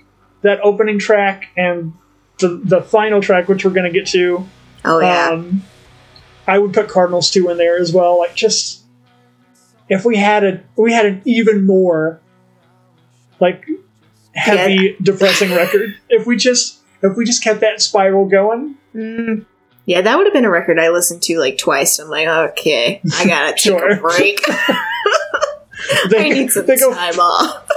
that 0.42 0.60
opening 0.62 1.00
track 1.00 1.48
and 1.58 1.94
the 2.40 2.62
the 2.64 2.82
final 2.82 3.22
track, 3.22 3.48
which 3.48 3.66
we're 3.66 3.72
gonna 3.72 3.92
get 3.92 4.08
to. 4.08 4.48
Oh 4.84 5.00
yeah. 5.00 5.30
Um, 5.30 5.64
I 6.48 6.60
would 6.60 6.74
put 6.74 6.88
Cardinals 6.88 7.32
two 7.32 7.50
in 7.50 7.58
there 7.58 7.78
as 7.78 7.92
well. 7.92 8.20
Like 8.20 8.36
just 8.36 8.84
if 9.90 10.06
we 10.06 10.18
had 10.18 10.44
a 10.44 10.64
we 10.76 10.94
had 10.94 11.06
an 11.06 11.22
even 11.26 11.66
more 11.66 12.22
like 13.40 13.66
heavy 14.34 14.96
depressing 15.02 15.52
record. 15.52 15.96
If 16.10 16.26
we 16.28 16.38
just 16.38 16.75
if 17.04 17.16
we 17.18 17.26
just 17.26 17.44
kept 17.44 17.60
that 17.62 17.82
spiral 17.82 18.26
going, 18.26 18.76
Mm. 18.96 19.46
Yeah, 19.88 20.02
that 20.02 20.18
would 20.18 20.26
have 20.26 20.34
been 20.34 20.46
a 20.46 20.50
record 20.50 20.80
I 20.80 20.90
listened 20.90 21.22
to 21.24 21.38
like 21.38 21.58
twice. 21.60 22.00
I'm 22.00 22.08
like, 22.10 22.28
okay, 22.28 23.02
I 23.14 23.26
gotta 23.28 23.52
take 23.52 23.60
Sure. 23.60 23.92
a 23.92 23.96
break. 23.98 24.40
they, 26.10 26.26
I 26.26 26.30
need 26.30 26.50
some 26.52 26.66
they 26.66 26.78
go 26.78 26.92
time 26.94 27.20
off. 27.20 27.70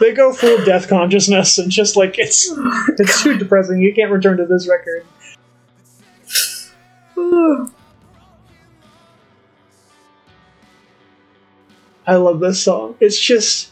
they 0.00 0.12
go 0.12 0.32
full 0.34 0.62
death 0.66 0.88
consciousness 0.88 1.56
and 1.56 1.70
just 1.70 1.96
like 1.96 2.18
it's 2.18 2.52
it's 2.98 3.22
too 3.22 3.38
depressing. 3.38 3.80
You 3.80 3.94
can't 3.94 4.10
return 4.10 4.36
to 4.38 4.44
this 4.46 4.68
record. 4.68 5.06
I 12.06 12.16
love 12.16 12.40
this 12.40 12.62
song. 12.62 12.96
It's 13.00 13.18
just 13.18 13.70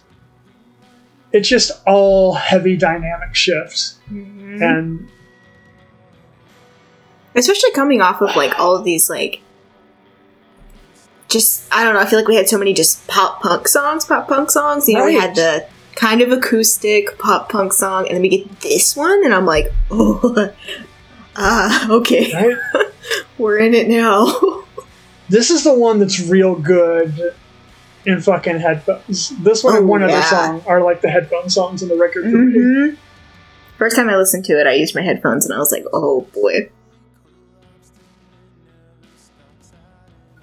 it's 1.32 1.48
just 1.48 1.70
all 1.86 2.34
heavy 2.34 2.76
dynamic 2.76 3.34
shifts 3.34 3.98
Mhm. 4.12 4.60
and 4.62 5.08
Especially 7.34 7.70
coming 7.70 8.02
off 8.02 8.20
of 8.20 8.36
like 8.36 8.58
all 8.58 8.76
of 8.76 8.84
these 8.84 9.08
like 9.08 9.40
just 11.28 11.62
I 11.72 11.82
don't 11.82 11.94
know, 11.94 12.00
I 12.00 12.04
feel 12.06 12.18
like 12.18 12.28
we 12.28 12.36
had 12.36 12.48
so 12.48 12.58
many 12.58 12.74
just 12.74 13.06
pop 13.08 13.40
punk 13.40 13.66
songs, 13.68 14.04
pop 14.04 14.28
punk 14.28 14.50
songs. 14.50 14.86
You 14.88 14.98
know, 14.98 15.06
we 15.06 15.14
had 15.14 15.34
the 15.34 15.66
kind 15.94 16.20
of 16.20 16.30
acoustic 16.30 17.18
pop 17.18 17.50
punk 17.50 17.72
song, 17.72 18.06
and 18.06 18.14
then 18.16 18.22
we 18.22 18.28
get 18.28 18.60
this 18.60 18.94
one, 18.94 19.24
and 19.24 19.32
I'm 19.34 19.46
like, 19.46 19.72
oh 19.90 20.50
ah, 21.36 21.90
okay. 21.90 22.30
right? 22.34 22.90
We're 23.38 23.58
in 23.58 23.74
it 23.74 23.88
now. 23.88 24.64
This 25.30 25.48
is 25.50 25.64
the 25.64 25.72
one 25.72 25.98
that's 25.98 26.20
real 26.20 26.54
good 26.54 27.32
in 28.04 28.20
fucking 28.20 28.58
headphones. 28.58 29.30
This 29.42 29.62
one 29.62 29.76
and 29.76 29.88
one 29.88 30.02
other 30.02 30.12
yeah. 30.12 30.30
song 30.30 30.62
are 30.66 30.82
like 30.82 31.00
the 31.00 31.10
headphone 31.10 31.48
songs 31.48 31.82
in 31.82 31.88
the 31.88 31.96
record 31.96 32.24
for 32.24 32.36
me. 32.36 32.54
Mhm. 32.58 32.96
First 33.78 33.96
time 33.96 34.08
I 34.08 34.16
listened 34.16 34.44
to 34.46 34.60
it, 34.60 34.66
I 34.66 34.74
used 34.74 34.94
my 34.94 35.02
headphones 35.02 35.44
and 35.44 35.54
I 35.54 35.58
was 35.58 35.72
like, 35.72 35.84
oh 35.92 36.22
boy. 36.34 36.70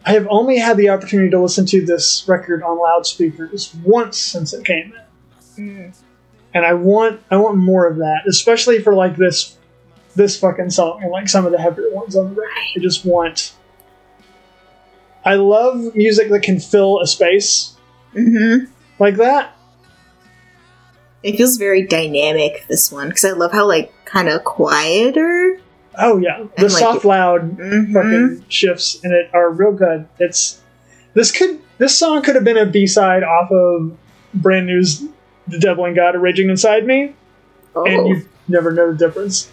I 0.06 0.14
have 0.14 0.28
only 0.30 0.58
had 0.58 0.78
the 0.78 0.90
opportunity 0.90 1.30
to 1.30 1.40
listen 1.42 1.66
to 1.68 1.86
this 1.86 2.26
record 2.28 2.64
on 2.64 2.80
loudspeakers 2.80 3.74
once 3.84 4.18
since 4.18 4.54
it 4.54 4.66
came 4.66 4.94
in. 5.58 5.94
and 6.54 6.66
I 6.66 6.74
want 6.74 7.22
I 7.30 7.38
want 7.38 7.58
more 7.58 7.86
of 7.88 7.98
that, 7.98 8.22
especially 8.28 8.82
for 8.82 8.96
like 8.96 9.18
this 9.18 9.58
this 10.16 10.40
fucking 10.40 10.70
song 10.72 11.02
and 11.04 11.12
like 11.12 11.30
some 11.30 11.46
of 11.46 11.52
the 11.52 11.60
heavier 11.60 11.92
ones 11.92 12.16
on 12.16 12.34
the 12.34 12.42
record. 12.42 12.54
I 12.76 12.80
just 12.80 13.06
want. 13.06 13.54
I 15.26 15.36
love 15.36 15.96
music 15.96 16.30
that 16.30 16.42
can 16.44 16.60
fill 16.60 17.00
a 17.02 17.08
space 17.08 17.76
Mm-hmm. 18.16 18.72
like 18.98 19.18
that. 19.18 19.56
It 21.22 21.36
feels 21.38 21.58
very 21.58 21.86
dynamic, 21.86 22.66
this 22.68 22.92
one, 22.92 23.10
because 23.10 23.26
I 23.26 23.32
love 23.32 23.52
how, 23.52 23.68
like, 23.68 23.94
kind 24.06 24.30
of 24.30 24.44
quieter. 24.44 25.60
Oh 25.98 26.18
yeah, 26.18 26.44
the 26.56 26.64
And, 26.64 26.74
like, 26.74 26.80
soft, 26.80 27.06
loud 27.06 27.58
Mm-hmm. 27.58 27.94
fucking 27.94 28.46
shifts 28.50 29.00
in 29.04 29.12
it 29.12 29.30
are 29.34 29.50
real 29.52 29.74
good. 29.74 30.08
It's 30.18 30.62
this 31.14 31.32
could 31.32 31.60
this 31.78 31.98
song 31.98 32.22
could 32.22 32.36
have 32.36 32.44
been 32.46 32.58
a 32.58 32.66
B 32.66 32.88
side 32.88 33.24
off 33.24 33.52
of 33.52 33.98
Brand 34.34 34.68
New's 34.68 35.04
"The 35.48 35.60
Devil 35.60 35.86
and 35.86 35.96
God 35.96 36.16
Are 36.16 36.20
Raging 36.20 36.50
Inside 36.50 36.86
Me," 36.86 37.14
Oh, 37.76 37.86
and 37.86 38.08
you 38.08 38.30
never 38.48 38.72
know 38.72 38.92
the 38.94 38.98
difference. 38.98 39.52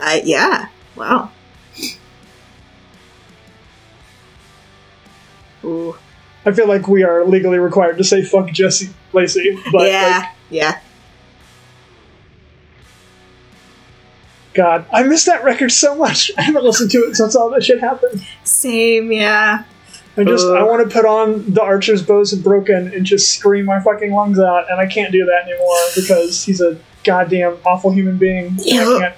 I, 0.00 0.20
yeah. 0.24 0.68
Wow. 0.94 1.30
Ooh. 5.64 5.96
I 6.44 6.52
feel 6.52 6.66
like 6.66 6.88
we 6.88 7.04
are 7.04 7.24
legally 7.24 7.58
required 7.58 7.98
to 7.98 8.04
say 8.04 8.22
"fuck 8.22 8.50
Jesse 8.50 8.90
Lacey," 9.12 9.58
but 9.70 9.88
yeah. 9.88 10.18
like, 10.18 10.28
yeah. 10.50 10.80
God, 14.54 14.84
I 14.92 15.02
miss 15.04 15.24
that 15.24 15.44
record 15.44 15.70
so 15.70 15.94
much. 15.94 16.30
I 16.38 16.42
haven't 16.42 16.64
listened 16.64 16.90
to 16.90 16.98
it 16.98 17.16
since 17.16 17.34
all 17.36 17.50
that 17.50 17.64
shit 17.64 17.80
happened. 17.80 18.26
Same, 18.44 19.12
yeah. 19.12 19.64
I 20.16 20.24
just 20.24 20.44
Ugh. 20.46 20.56
I 20.56 20.62
want 20.64 20.86
to 20.86 20.92
put 20.92 21.06
on 21.06 21.54
the 21.54 21.62
Archers' 21.62 22.02
Bows 22.02 22.32
Have 22.32 22.42
Broken 22.42 22.92
and 22.92 23.06
just 23.06 23.34
scream 23.34 23.64
my 23.64 23.80
fucking 23.80 24.12
lungs 24.12 24.38
out, 24.38 24.70
and 24.70 24.78
I 24.78 24.86
can't 24.86 25.10
do 25.10 25.24
that 25.24 25.44
anymore 25.48 25.78
because 25.94 26.44
he's 26.44 26.60
a 26.60 26.78
goddamn 27.02 27.56
awful 27.64 27.90
human 27.90 28.18
being. 28.18 28.48
and 28.48 28.60
Yeah. 28.60 28.82
I 28.82 28.98
can't. 28.98 29.14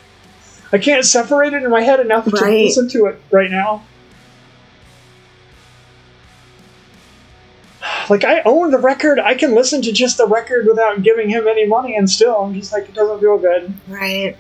I 0.73 0.79
can't 0.79 1.05
separate 1.05 1.53
it 1.53 1.63
in 1.63 1.71
my 1.71 1.83
head 1.83 2.01
enough 2.01 2.25
to 2.25 2.31
listen 2.31 2.89
to 2.91 3.07
it 3.07 3.21
right 3.31 3.51
now. 3.51 3.85
Like 8.11 8.25
I 8.25 8.43
own 8.45 8.71
the 8.71 8.79
record, 8.79 9.19
I 9.19 9.35
can 9.35 9.55
listen 9.55 9.83
to 9.83 9.93
just 9.93 10.19
the 10.19 10.27
record 10.27 10.67
without 10.67 11.03
giving 11.03 11.29
him 11.31 11.47
any 11.49 11.67
money, 11.67 11.97
and 11.97 12.09
still 12.11 12.37
I'm 12.37 12.55
just 12.55 12.73
like 12.73 12.89
it 12.89 12.95
doesn't 12.95 13.21
feel 13.21 13.39
good. 13.39 13.73
Right. 13.89 14.37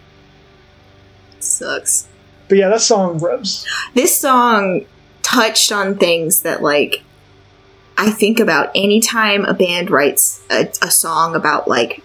Sucks. 1.41 2.09
But 2.49 2.59
yeah, 2.59 2.69
that 2.69 2.81
song 2.81 3.19
rips. 3.21 3.67
This 3.95 4.19
song 4.19 4.85
touched 5.23 5.73
on 5.73 5.97
things 5.97 6.43
that, 6.43 6.62
like, 6.62 7.03
I 7.97 8.11
think 8.11 8.39
about 8.41 8.71
anytime 8.75 9.45
a 9.45 9.55
band 9.55 9.91
writes 9.91 10.43
a, 10.51 10.69
a 10.83 10.91
song 10.91 11.35
about, 11.35 11.67
like, 11.69 12.03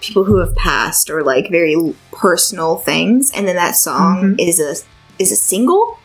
people 0.00 0.24
who 0.24 0.38
have 0.38 0.54
passed 0.54 1.10
or 1.10 1.24
like 1.24 1.50
very 1.50 1.74
personal 2.12 2.76
things, 2.76 3.32
and 3.34 3.48
then 3.48 3.56
that 3.56 3.74
song 3.74 4.36
Mhm. 4.36 4.48
is 4.48 4.60
a 4.60 4.74
is 5.20 5.32
a 5.32 5.36
single. 5.36 5.98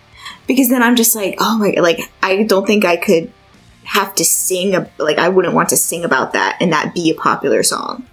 Because 0.47 0.69
then 0.69 0.81
I'm 0.83 0.95
just 0.95 1.15
like, 1.15 1.35
oh 1.39 1.57
my, 1.59 1.75
like 1.79 1.99
I 2.23 2.43
don't 2.43 2.65
think 2.65 2.83
I 2.85 2.97
could 2.97 3.31
have 3.85 4.15
to 4.15 4.23
sing 4.25 4.75
a, 4.75 4.89
like 4.97 5.17
I 5.17 5.29
wouldn't 5.29 5.53
want 5.53 5.69
to 5.69 5.77
sing 5.77 6.03
about 6.05 6.33
that 6.33 6.57
and 6.61 6.71
that 6.73 6.93
be 6.93 7.09
a 7.11 7.15
popular 7.15 7.63
song. 7.63 8.05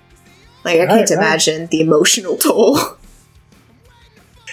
Like 0.64 0.76
I 0.80 0.84
Right, 0.84 0.88
can't 0.88 1.10
right. 1.10 1.18
imagine 1.18 1.66
the 1.68 1.80
emotional 1.80 2.36
toll. 2.36 2.78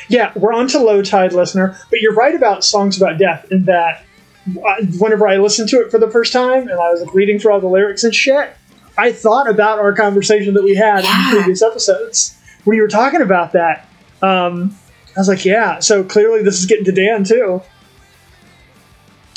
Yeah, 0.10 0.32
we're 0.38 0.54
on 0.54 0.68
to 0.70 0.80
low 0.80 1.02
tide, 1.02 1.34
listener. 1.34 1.78
But 1.90 2.00
you're 2.00 2.14
right 2.14 2.34
about 2.34 2.64
songs 2.64 2.96
about 2.96 3.18
death 3.18 3.46
in 3.52 3.66
that 3.66 4.04
uh, 4.48 4.76
whenever 5.00 5.28
I 5.28 5.36
listened 5.38 5.68
to 5.70 5.82
it 5.82 5.92
for 5.92 5.98
the 5.98 6.10
first 6.10 6.32
time 6.32 6.62
and 6.70 6.80
I 6.80 6.92
was 6.92 7.02
like, 7.02 7.14
reading 7.14 7.40
through 7.40 7.52
all 7.52 7.60
the 7.60 7.68
lyrics 7.68 8.06
and 8.06 8.16
shit, 8.16 8.56
I 8.98 9.12
thought 9.12 9.50
about 9.50 9.80
our 9.80 9.92
conversation 9.94 10.54
that 10.54 10.64
we 10.64 10.76
had 10.76 11.04
Yeah. 11.04 11.30
in 11.32 11.36
previous 11.36 11.62
episodes 11.62 12.38
when 12.64 12.78
you 12.78 12.84
were 12.84 12.88
talking 12.88 13.22
about 13.22 13.52
that. 13.52 13.86
Um, 14.22 14.76
I 15.16 15.20
was 15.20 15.28
like, 15.28 15.44
yeah. 15.44 15.80
So 15.80 16.04
clearly, 16.06 16.42
this 16.42 16.58
is 16.60 16.66
getting 16.68 16.86
to 16.86 16.92
Dan 16.94 17.26
too. 17.26 17.62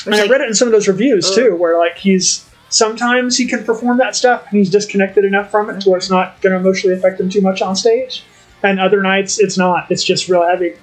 And 0.07 0.15
I 0.15 0.27
read 0.27 0.41
it 0.41 0.49
in 0.49 0.55
some 0.55 0.69
of 0.69 0.73
those 0.73 0.89
reviews 0.89 1.29
Ugh. 1.31 1.35
too, 1.35 1.57
where 1.57 1.79
like 1.79 1.97
he's 1.99 2.49
sometimes 2.69 3.37
he 3.37 3.47
can 3.47 3.65
perform 3.65 3.99
that 3.99 4.17
stuff 4.17 4.47
and 4.49 4.59
he's 4.59 4.71
disconnected 4.71 5.25
enough 5.25 5.51
from 5.51 5.69
it 5.71 5.81
to 5.83 5.91
where 5.91 5.99
it's 5.99 6.11
not 6.11 6.41
going 6.41 6.53
to 6.53 6.59
emotionally 6.59 6.97
affect 6.97 7.21
him 7.21 7.29
too 7.29 7.41
much 7.41 7.61
on 7.63 7.77
stage. 7.77 8.25
And 8.63 8.79
other 8.79 9.03
nights 9.03 9.39
it's 9.39 9.57
not. 9.57 9.91
It's 9.91 10.05
just 10.05 10.29
real 10.29 10.47
heavy. 10.47 10.75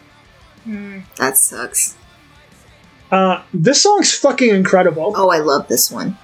that 1.15 1.38
sucks. 1.38 1.95
Uh, 3.11 3.41
this 3.53 3.82
song's 3.82 4.13
fucking 4.13 4.49
incredible. 4.49 5.13
Oh, 5.15 5.30
I 5.30 5.38
love 5.38 5.68
this 5.68 5.89
one. 5.89 6.18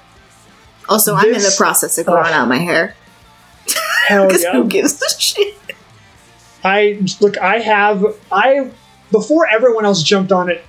Also, 0.90 1.16
I'm 1.16 1.28
in 1.28 1.42
the 1.42 1.54
process 1.58 1.98
of 1.98 2.06
growing 2.06 2.26
Ugh. 2.26 2.34
out 2.34 2.48
my 2.50 2.58
hair 2.58 2.96
Hell 4.08 4.30
yeah! 4.40 4.52
who 4.52 4.68
gives 4.68 5.02
a 5.02 5.22
shit? 5.22 5.56
I 6.64 7.02
look. 7.20 7.38
I 7.38 7.60
have. 7.60 8.06
I 8.32 8.72
before 9.12 9.48
everyone 9.48 9.86
else 9.86 10.02
jumped 10.04 10.32
on 10.32 10.50
it 10.50 10.64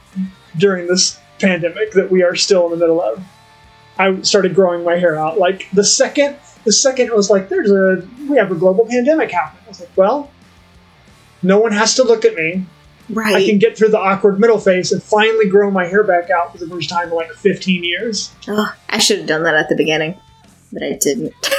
during 0.57 0.87
this 0.87 1.19
pandemic 1.41 1.93
that 1.93 2.11
we 2.11 2.23
are 2.23 2.35
still 2.35 2.67
in 2.67 2.73
the 2.73 2.77
middle 2.77 3.01
of. 3.01 3.23
I 3.99 4.21
started 4.23 4.55
growing 4.55 4.85
my 4.85 4.97
hair 4.97 5.17
out. 5.17 5.39
Like 5.39 5.69
the 5.73 5.85
second, 5.85 6.37
the 6.65 6.73
second 6.73 7.07
it 7.07 7.15
was 7.15 7.31
like, 7.31 7.49
"There's 7.49 7.71
a 7.71 8.07
we 8.29 8.37
have 8.37 8.51
a 8.51 8.55
global 8.55 8.87
pandemic 8.87 9.31
happening." 9.31 9.63
I 9.67 9.69
was 9.69 9.81
like, 9.81 9.97
"Well, 9.97 10.31
no 11.43 11.59
one 11.59 11.73
has 11.73 11.95
to 11.97 12.05
look 12.05 12.25
at 12.25 12.35
me. 12.35 12.67
Right. 13.11 13.35
I 13.37 13.45
can 13.45 13.59
get 13.59 13.77
through 13.77 13.91
the 13.91 13.99
awkward 13.99 14.41
middle 14.41 14.59
phase 14.59 14.91
and 14.91 15.03
finally 15.03 15.49
grow 15.49 15.71
my 15.71 15.87
hair 15.87 16.03
back 16.03 16.31
out 16.31 16.53
for 16.53 16.59
the 16.59 16.67
first 16.67 16.89
time 16.89 17.11
in 17.11 17.15
like 17.15 17.31
15 17.33 17.85
years." 17.85 18.33
Ugh, 18.49 18.75
I 18.89 18.99
should 18.99 19.19
have 19.19 19.27
done 19.29 19.45
that 19.45 19.55
at 19.55 19.69
the 19.69 19.77
beginning, 19.77 20.19
but 20.73 20.83
I 20.83 20.93
didn't. 20.93 21.35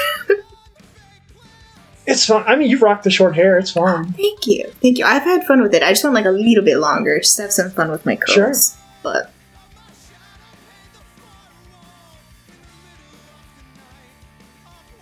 It's 2.08 2.26
fun. 2.26 2.44
I 2.46 2.56
mean, 2.56 2.70
you 2.70 2.78
rock 2.80 3.04
the 3.04 3.10
short 3.10 3.36
hair. 3.36 3.58
It's 3.58 3.72
fun. 3.72 4.14
Thank 4.14 4.46
you. 4.46 4.70
Thank 4.82 4.98
you. 4.98 5.06
I've 5.06 5.24
had 5.24 5.44
fun 5.46 5.62
with 5.62 5.74
it. 5.74 5.82
I 5.82 5.90
just 5.90 6.04
want 6.04 6.14
like 6.14 6.26
a 6.26 6.30
little 6.30 6.64
bit 6.64 6.78
longer, 6.78 7.20
just 7.20 7.36
to 7.38 7.44
have 7.44 7.52
some 7.52 7.72
fun 7.72 7.90
with 7.90 8.06
my 8.06 8.16
curls. 8.16 8.78
But 9.02 9.32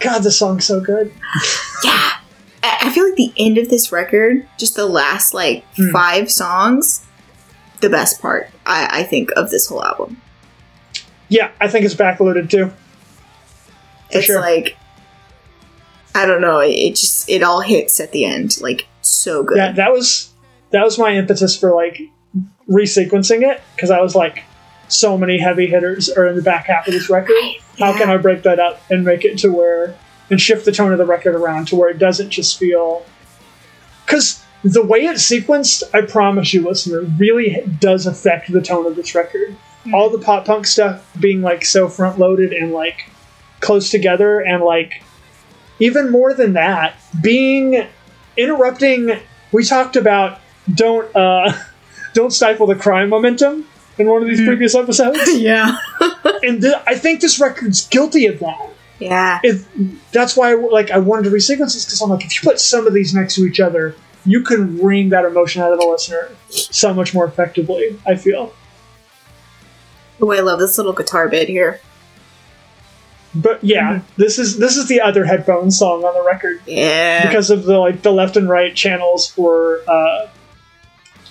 God, 0.03 0.19
the 0.23 0.31
song's 0.31 0.65
so 0.65 0.79
good. 0.81 1.11
yeah. 1.83 2.11
I 2.63 2.91
feel 2.93 3.05
like 3.05 3.15
the 3.15 3.33
end 3.37 3.57
of 3.57 3.69
this 3.69 3.91
record, 3.91 4.47
just 4.57 4.75
the 4.75 4.85
last 4.85 5.33
like 5.33 5.65
Hmm. 5.75 5.91
five 5.91 6.31
songs, 6.31 7.05
the 7.81 7.89
best 7.89 8.21
part, 8.21 8.49
I, 8.65 8.99
I 8.99 9.03
think, 9.03 9.31
of 9.35 9.49
this 9.49 9.67
whole 9.67 9.83
album. 9.83 10.21
Yeah, 11.29 11.51
I 11.59 11.67
think 11.67 11.85
it's 11.85 11.95
backloaded 11.95 12.49
too. 12.49 12.67
For 12.67 14.17
it's 14.19 14.25
sure. 14.25 14.39
like 14.39 14.77
I 16.15 16.25
don't 16.25 16.41
know, 16.41 16.59
it, 16.59 16.69
it 16.71 16.95
just 16.95 17.29
it 17.29 17.41
all 17.43 17.61
hits 17.61 17.99
at 17.99 18.11
the 18.11 18.23
end, 18.25 18.61
like 18.61 18.87
so 19.01 19.43
good. 19.43 19.57
Yeah, 19.57 19.71
that 19.73 19.91
was 19.91 20.31
that 20.71 20.83
was 20.83 20.97
my 20.99 21.15
impetus 21.15 21.57
for 21.57 21.73
like 21.73 21.99
resequencing 22.69 23.41
it 23.49 23.61
because 23.75 23.89
I 23.91 23.99
was 24.01 24.15
like, 24.15 24.43
so 24.93 25.17
many 25.17 25.39
heavy 25.39 25.67
hitters 25.67 26.09
are 26.09 26.27
in 26.27 26.35
the 26.35 26.41
back 26.41 26.67
half 26.67 26.87
of 26.87 26.93
this 26.93 27.09
record. 27.09 27.35
How 27.79 27.97
can 27.97 28.09
I 28.09 28.17
break 28.17 28.43
that 28.43 28.59
up 28.59 28.81
and 28.89 29.03
make 29.03 29.25
it 29.25 29.37
to 29.39 29.51
where 29.51 29.95
and 30.29 30.39
shift 30.39 30.65
the 30.65 30.71
tone 30.71 30.91
of 30.91 30.97
the 30.97 31.05
record 31.05 31.35
around 31.35 31.67
to 31.67 31.75
where 31.75 31.89
it 31.89 31.97
doesn't 31.97 32.29
just 32.29 32.57
feel 32.57 33.05
because 34.05 34.43
the 34.63 34.83
way 34.83 34.99
it's 35.05 35.29
sequenced, 35.29 35.83
I 35.93 36.01
promise 36.01 36.53
you, 36.53 36.61
listener, 36.61 37.01
really 37.17 37.63
does 37.79 38.05
affect 38.05 38.51
the 38.51 38.61
tone 38.61 38.85
of 38.85 38.95
this 38.95 39.13
record. 39.13 39.55
All 39.93 40.09
the 40.09 40.19
pop 40.19 40.45
punk 40.45 40.65
stuff 40.65 41.09
being 41.19 41.41
like 41.41 41.65
so 41.65 41.89
front 41.89 42.17
loaded 42.17 42.53
and 42.53 42.71
like 42.71 43.09
close 43.59 43.89
together, 43.89 44.39
and 44.39 44.63
like 44.63 45.03
even 45.79 46.09
more 46.09 46.33
than 46.33 46.53
that, 46.53 46.95
being 47.21 47.85
interrupting. 48.37 49.19
We 49.51 49.65
talked 49.65 49.97
about 49.97 50.39
don't 50.73 51.13
uh, 51.13 51.51
don't 52.13 52.31
stifle 52.31 52.67
the 52.67 52.75
crime 52.75 53.09
momentum 53.09 53.67
in 53.97 54.07
one 54.07 54.21
of 54.21 54.27
these 54.27 54.39
Mhm. 54.39 54.47
previous 54.47 54.75
episodes, 54.75 55.19
yeah. 55.39 55.75
and 56.43 56.61
th- 56.61 56.73
I 56.87 56.95
think 56.95 57.21
this 57.21 57.39
record's 57.39 57.87
guilty 57.87 58.25
of 58.27 58.39
that 58.39 58.69
Yeah. 58.99 59.39
if 59.43 59.65
that's 60.11 60.35
why 60.35 60.53
like 60.53 60.89
I 60.91 60.97
wanted 60.99 61.23
to 61.25 61.29
resequence 61.31 61.73
this 61.73 61.85
because 61.85 62.01
I'm 62.01 62.09
like 62.09 62.25
if 62.25 62.33
you 62.43 62.47
put 62.49 62.59
some 62.59 62.87
of 62.87 62.93
these 62.93 63.13
next 63.13 63.35
to 63.35 63.45
each 63.45 63.59
other, 63.59 63.95
you 64.25 64.41
can 64.41 64.77
wring 64.81 65.09
that 65.09 65.25
emotion 65.25 65.61
out 65.61 65.73
of 65.73 65.79
the 65.79 65.85
listener 65.85 66.29
so 66.49 66.93
much 66.93 67.13
more 67.13 67.25
effectively. 67.25 67.99
I 68.07 68.15
feel, 68.15 68.53
Oh, 70.21 70.31
I 70.31 70.39
love 70.39 70.59
this 70.59 70.77
little 70.77 70.93
guitar 70.93 71.27
bit 71.27 71.49
here. 71.49 71.81
but 73.35 73.63
yeah, 73.63 74.01
this 74.15 74.37
is 74.39 74.57
this 74.57 74.77
is 74.77 74.87
the 74.87 75.01
other 75.01 75.25
headphones 75.25 75.77
song 75.77 76.03
on 76.05 76.13
the 76.13 76.23
record 76.23 76.61
Yeah. 76.65 77.27
because 77.27 77.49
of 77.49 77.63
the 77.65 77.77
like 77.79 78.01
the 78.03 78.11
left 78.11 78.37
and 78.37 78.47
right 78.47 78.73
channels 78.75 79.27
for 79.27 79.81
uh, 79.87 80.27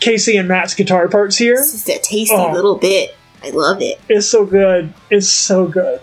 Casey 0.03 0.37
and 0.37 0.49
Matt's 0.49 0.75
guitar 0.75 1.09
parts 1.09 1.37
here. 1.37 1.55
It's 1.55 1.73
just 1.73 1.89
a 1.89 1.99
tasty 2.03 2.35
Oh. 2.35 2.53
little 2.53 2.77
bit. 2.77 3.15
I 3.45 3.51
love 3.51 3.81
it. 3.81 4.01
It's 4.09 4.27
so 4.27 4.45
good. 4.45 4.93
It's 5.11 5.29
so 5.29 5.67
good. 5.67 6.01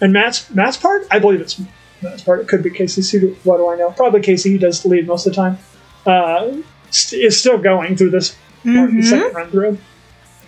And 0.00 0.12
Matt's 0.12 0.50
Matt's 0.50 0.76
part, 0.76 1.06
I 1.10 1.18
believe 1.18 1.40
it's 1.40 1.60
Matt's 2.02 2.22
part. 2.22 2.40
It 2.40 2.48
could 2.48 2.62
be 2.62 2.70
Casey's. 2.70 3.12
What 3.44 3.56
do 3.58 3.68
I 3.70 3.76
know? 3.76 3.90
Probably 3.90 4.20
Casey. 4.20 4.50
He 4.52 4.58
does 4.58 4.84
lead 4.84 5.06
most 5.06 5.26
of 5.26 5.32
the 5.32 5.36
time. 5.36 5.58
Uh, 6.04 6.58
st- 6.90 7.22
is 7.22 7.38
still 7.38 7.58
going 7.58 7.96
through 7.96 8.10
this 8.10 8.30
part, 8.64 8.90
the 8.90 8.96
Mhm. 8.98 9.04
second 9.04 9.34
run 9.34 9.50
through. 9.50 9.78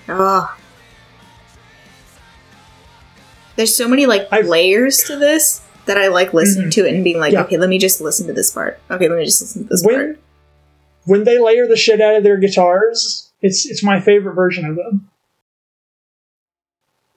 Oh. 0.09 0.55
There's 3.57 3.75
so 3.75 3.89
many 3.89 4.07
like 4.07 4.29
I've- 4.31 4.47
layers 4.49 4.99
to 5.05 5.17
this 5.17 5.63
that 5.87 5.97
I 5.99 6.09
like 6.09 6.33
listening 6.35 6.69
Mhm. 6.69 6.73
to 6.75 6.87
it 6.87 6.95
and 6.95 7.03
being 7.03 7.19
like, 7.19 7.33
Yeah. 7.33 7.43
okay, 7.43 7.57
let 7.57 7.69
me 7.69 7.79
just 7.79 8.01
listen 8.01 8.27
to 8.27 8.33
this 8.33 8.51
part. 8.51 8.79
Okay, 8.91 9.09
let 9.09 9.19
me 9.19 9.25
just 9.25 9.41
listen 9.41 9.65
to 9.65 9.69
this 9.71 9.83
When 9.83 9.95
part. 9.97 10.19
When 11.09 11.25
they 11.25 11.39
layer 11.39 11.67
the 11.67 11.77
shit 11.77 12.01
out 12.01 12.17
of 12.17 12.23
their 12.23 12.37
guitars, 12.37 13.33
it's 13.41 13.67
it's 13.67 13.83
my 13.83 14.01
favorite 14.01 14.35
version 14.35 14.65
of 14.65 14.77
them. 14.77 15.11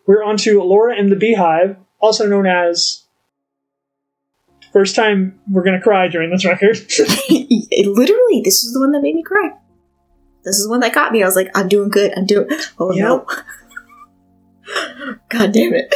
We're 0.07 0.23
on 0.23 0.37
to 0.37 0.61
Laura 0.63 0.95
and 0.97 1.11
the 1.11 1.15
Beehive, 1.15 1.77
also 1.99 2.27
known 2.27 2.47
as. 2.47 3.03
First 4.73 4.95
time 4.95 5.37
we're 5.51 5.63
gonna 5.63 5.81
cry 5.81 6.07
during 6.07 6.31
this 6.31 6.45
record. 6.45 6.77
It 7.73 7.87
literally, 7.87 8.41
this 8.43 8.63
is 8.63 8.73
the 8.73 8.79
one 8.79 8.91
that 8.91 9.01
made 9.01 9.15
me 9.15 9.23
cry. 9.23 9.51
This 10.43 10.57
is 10.57 10.65
the 10.65 10.69
one 10.69 10.81
that 10.81 10.93
got 10.93 11.11
me. 11.11 11.23
I 11.23 11.25
was 11.25 11.35
like, 11.37 11.49
I'm 11.55 11.69
doing 11.69 11.89
good. 11.89 12.11
I'm 12.17 12.25
doing. 12.25 12.47
Oh 12.79 12.89
no. 12.89 13.25
God 15.29 15.51
damn 15.51 15.73
it. 15.73 15.93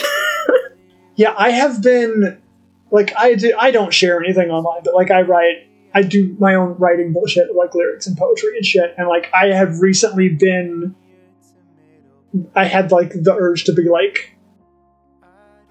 Yeah, 1.16 1.34
I 1.38 1.52
have 1.52 1.82
been 1.82 2.41
like 2.91 3.14
I 3.16 3.36
do. 3.36 3.54
I 3.58 3.72
don't 3.72 3.93
share 3.93 4.22
anything 4.22 4.50
online, 4.50 4.82
but 4.84 4.93
like 4.93 5.12
I 5.12 5.22
write, 5.22 5.68
I 5.96 6.02
do 6.02 6.36
my 6.39 6.56
own 6.56 6.76
writing 6.78 7.14
bullshit, 7.14 7.56
like 7.56 7.74
lyrics 7.74 8.06
and 8.06 8.18
poetry 8.18 8.58
and 8.58 8.66
shit. 8.66 8.93
And 8.98 9.08
like 9.08 9.30
I 9.34 9.48
have 9.48 9.80
recently 9.80 10.28
been, 10.28 10.93
I 12.54 12.66
had 12.66 12.91
like 12.91 13.12
the 13.12 13.34
urge 13.34 13.64
to 13.64 13.74
be 13.74 13.88
like, 13.88 14.36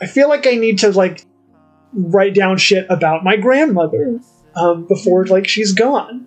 I 0.01 0.07
feel 0.07 0.31
like 0.31 0.47
I 0.47 0.55
need 0.55 0.79
to 0.79 0.91
like 0.91 1.27
write 1.93 2.35
down 2.35 2.57
shit 2.57 2.87
about 2.89 3.23
my 3.23 3.37
grandmother 3.37 4.19
um, 4.57 4.87
before 4.87 5.27
like 5.27 5.47
she's 5.47 5.73
gone, 5.73 6.27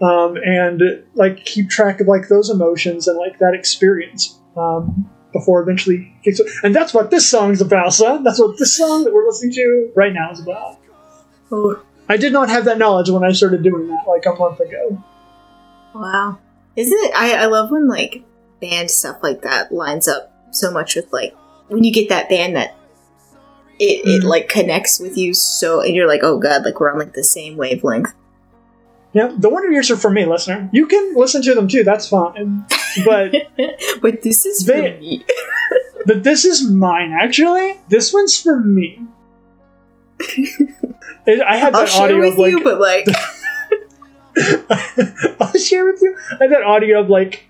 um, 0.00 0.38
and 0.38 0.82
like 1.14 1.44
keep 1.44 1.68
track 1.68 2.00
of 2.00 2.06
like 2.06 2.28
those 2.28 2.48
emotions 2.48 3.06
and 3.06 3.18
like 3.18 3.38
that 3.38 3.54
experience. 3.54 4.40
Um, 4.56 5.10
before 5.32 5.60
eventually 5.60 6.16
kicks 6.24 6.40
and 6.62 6.74
that's 6.74 6.94
what 6.94 7.10
this 7.10 7.28
song's 7.28 7.60
about 7.60 7.92
Sun 7.92 8.22
that's 8.22 8.38
what 8.38 8.56
this 8.58 8.74
song 8.74 9.04
that 9.04 9.12
we're 9.12 9.26
listening 9.26 9.52
to 9.52 9.90
right 9.94 10.14
now 10.14 10.30
is 10.30 10.40
about 10.40 10.78
Oh, 11.52 11.80
i 12.08 12.16
did 12.16 12.32
not 12.32 12.48
have 12.48 12.64
that 12.64 12.78
knowledge 12.78 13.10
when 13.10 13.24
i 13.24 13.32
started 13.32 13.62
doing 13.62 13.88
that 13.88 14.04
like 14.06 14.24
a 14.26 14.34
month 14.34 14.60
ago 14.60 15.02
wow. 15.94 16.38
Isn't 16.76 16.98
it? 17.06 17.12
I, 17.16 17.36
I 17.36 17.46
love 17.46 17.70
when 17.70 17.88
like 17.88 18.22
band 18.60 18.90
stuff 18.90 19.16
like 19.22 19.40
that 19.42 19.72
lines 19.72 20.06
up 20.06 20.30
so 20.50 20.70
much 20.70 20.94
with 20.94 21.10
like 21.12 21.34
when 21.68 21.84
you 21.84 21.92
get 21.92 22.10
that 22.10 22.28
band 22.28 22.54
that 22.56 22.74
it, 23.78 24.04
it 24.06 24.22
Mhm. 24.22 24.26
like 24.28 24.48
connects 24.50 25.00
with 25.00 25.16
you 25.16 25.32
so 25.32 25.80
and 25.80 25.94
you're 25.94 26.06
like 26.06 26.20
oh 26.22 26.38
god 26.38 26.64
like 26.66 26.78
we're 26.78 26.90
on 26.92 26.98
like 26.98 27.14
the 27.14 27.24
same 27.24 27.56
wavelength 27.56 28.12
yeah 29.14 29.32
the 29.38 29.48
wonder 29.48 29.70
years 29.70 29.90
are 29.90 29.96
for 29.96 30.10
me 30.10 30.26
listener 30.26 30.68
you 30.72 30.86
can 30.86 31.14
listen 31.16 31.40
to 31.42 31.54
them 31.54 31.66
too 31.66 31.82
that's 31.82 32.08
fine 32.08 32.66
but 33.06 33.34
but 34.02 34.20
this 34.22 34.44
is 34.44 34.64
They- 34.66 34.92
for 34.94 35.00
me 35.00 35.24
but 36.06 36.24
this 36.24 36.44
is 36.44 36.62
mine 36.70 37.12
actually 37.18 37.80
this 37.88 38.12
one's 38.12 38.38
for 38.38 38.60
me 38.60 39.00
It- 40.20 40.74
I 41.28 41.56
had 41.56 41.74
that 41.74 41.88
share 41.88 42.04
audio 42.04 42.20
with 42.20 42.32
of 42.32 42.38
like 42.38 42.50
you, 42.52 42.64
but 42.64 42.80
like, 42.80 43.06
I'll 45.40 45.60
share 45.60 45.84
with 45.86 46.00
you. 46.02 46.16
I 46.32 46.36
had 46.44 46.52
that 46.52 46.62
audio 46.62 47.00
of 47.00 47.08
like, 47.10 47.48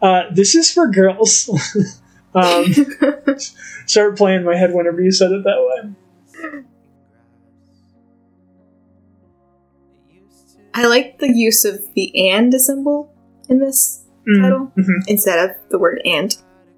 uh, 0.00 0.24
this 0.32 0.54
is 0.54 0.72
for 0.72 0.88
girls. 0.88 1.48
um, 2.34 2.64
started 3.86 4.16
playing 4.16 4.44
my 4.44 4.56
head 4.56 4.72
whenever 4.72 5.02
you 5.02 5.12
said 5.12 5.30
it 5.32 5.44
that 5.44 5.84
way. 5.84 6.62
I 10.74 10.86
like 10.86 11.18
the 11.18 11.32
use 11.32 11.64
of 11.64 11.92
the 11.94 12.30
and 12.30 12.54
symbol 12.54 13.12
in 13.48 13.58
this 13.58 14.04
Mm, 14.28 14.42
title 14.42 14.72
mhm. 14.76 15.02
instead 15.06 15.48
of 15.48 15.56
the 15.70 15.78
word 15.78 16.00
and. 16.04 16.36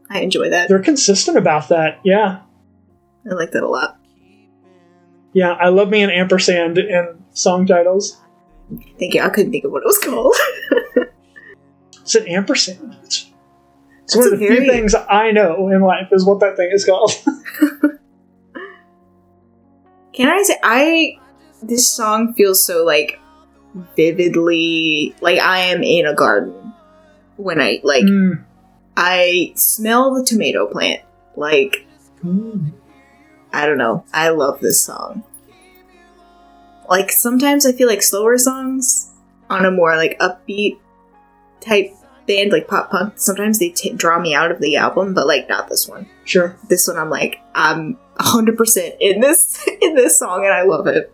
I 0.09 0.21
enjoy 0.21 0.51
that. 0.51 0.69
They're 0.69 0.81
consistent 0.81 1.37
about 1.37 1.69
that. 1.69 2.01
Yeah. 2.05 2.41
I 3.31 3.35
like 3.35 3.53
that 3.53 3.63
a 3.63 3.69
lot. 3.69 4.00
Yeah. 5.33 5.53
I 5.53 5.69
love 5.69 5.89
me 5.91 6.03
an 6.03 6.11
ampersand 6.11 6.79
in 6.79 7.23
song 7.33 7.67
titles. 7.67 8.21
Thank 8.99 9.15
you. 9.15 9.23
I 9.23 9.29
couldn't 9.31 9.53
think 9.53 9.65
of 9.65 9.73
what 9.73 9.83
it 9.83 9.87
was 9.87 9.99
called. 9.99 10.35
It's 12.03 12.15
an 12.17 12.27
ampersand. 12.27 12.97
It's, 13.05 13.31
one 14.17 14.25
of 14.25 14.31
the 14.33 14.37
very- 14.39 14.57
few 14.65 14.69
things 14.73 14.95
I 14.97 15.31
know 15.31 15.69
in 15.69 15.81
life 15.81 16.09
is 16.11 16.25
what 16.25 16.41
that 16.41 16.57
thing 16.57 16.71
is 16.73 16.85
called. 16.85 17.13
Can 20.13 20.29
I 20.29 20.43
say 20.43 20.57
I 20.63 21.19
this 21.63 21.89
song 21.89 22.35
feels 22.35 22.65
so 22.65 22.85
like 22.85 23.21
vividly 23.97 25.15
like 25.21 25.39
I 25.39 25.61
am 25.61 25.83
in 25.85 26.07
a 26.07 26.15
garden 26.15 26.73
when 27.37 27.61
I 27.61 27.81
like 27.85 28.03
Mm. 28.05 28.43
I 28.97 29.53
smell 29.55 30.15
the 30.15 30.25
tomato 30.25 30.67
plant. 30.67 31.03
Like 31.37 31.87
Mm. 32.25 32.73
I 33.53 33.67
don't 33.67 33.79
know. 33.79 34.05
I 34.13 34.31
love 34.31 34.61
this 34.61 34.83
song. 34.83 35.25
Like 36.89 37.11
sometimes 37.11 37.67
I 37.67 37.73
feel 37.73 37.89
like 37.89 38.03
slower 38.03 38.37
songs 38.39 39.11
on 39.49 39.65
a 39.65 39.71
more 39.71 39.97
like 39.97 40.19
upbeat 40.19 40.79
type 41.61 41.93
band 42.27 42.53
like 42.53 42.69
pop 42.69 42.91
punk. 42.91 43.15
Sometimes 43.19 43.59
they 43.59 43.71
t- 43.71 43.93
draw 43.93 44.21
me 44.21 44.35
out 44.35 44.51
of 44.51 44.61
the 44.61 44.77
album, 44.77 45.15
but 45.15 45.27
like 45.27 45.49
not 45.49 45.69
this 45.69 45.89
one. 45.89 46.09
Sure. 46.25 46.57
This 46.69 46.89
one 46.89 46.99
I'm 46.99 47.11
like 47.11 47.41
I'm 47.55 47.97
100% 48.19 48.97
in 49.01 49.21
this 49.21 49.67
in 49.83 49.95
this 49.95 50.19
song 50.19 50.45
and 50.45 50.53
I 50.53 50.63
love 50.63 50.87
it. 50.87 51.13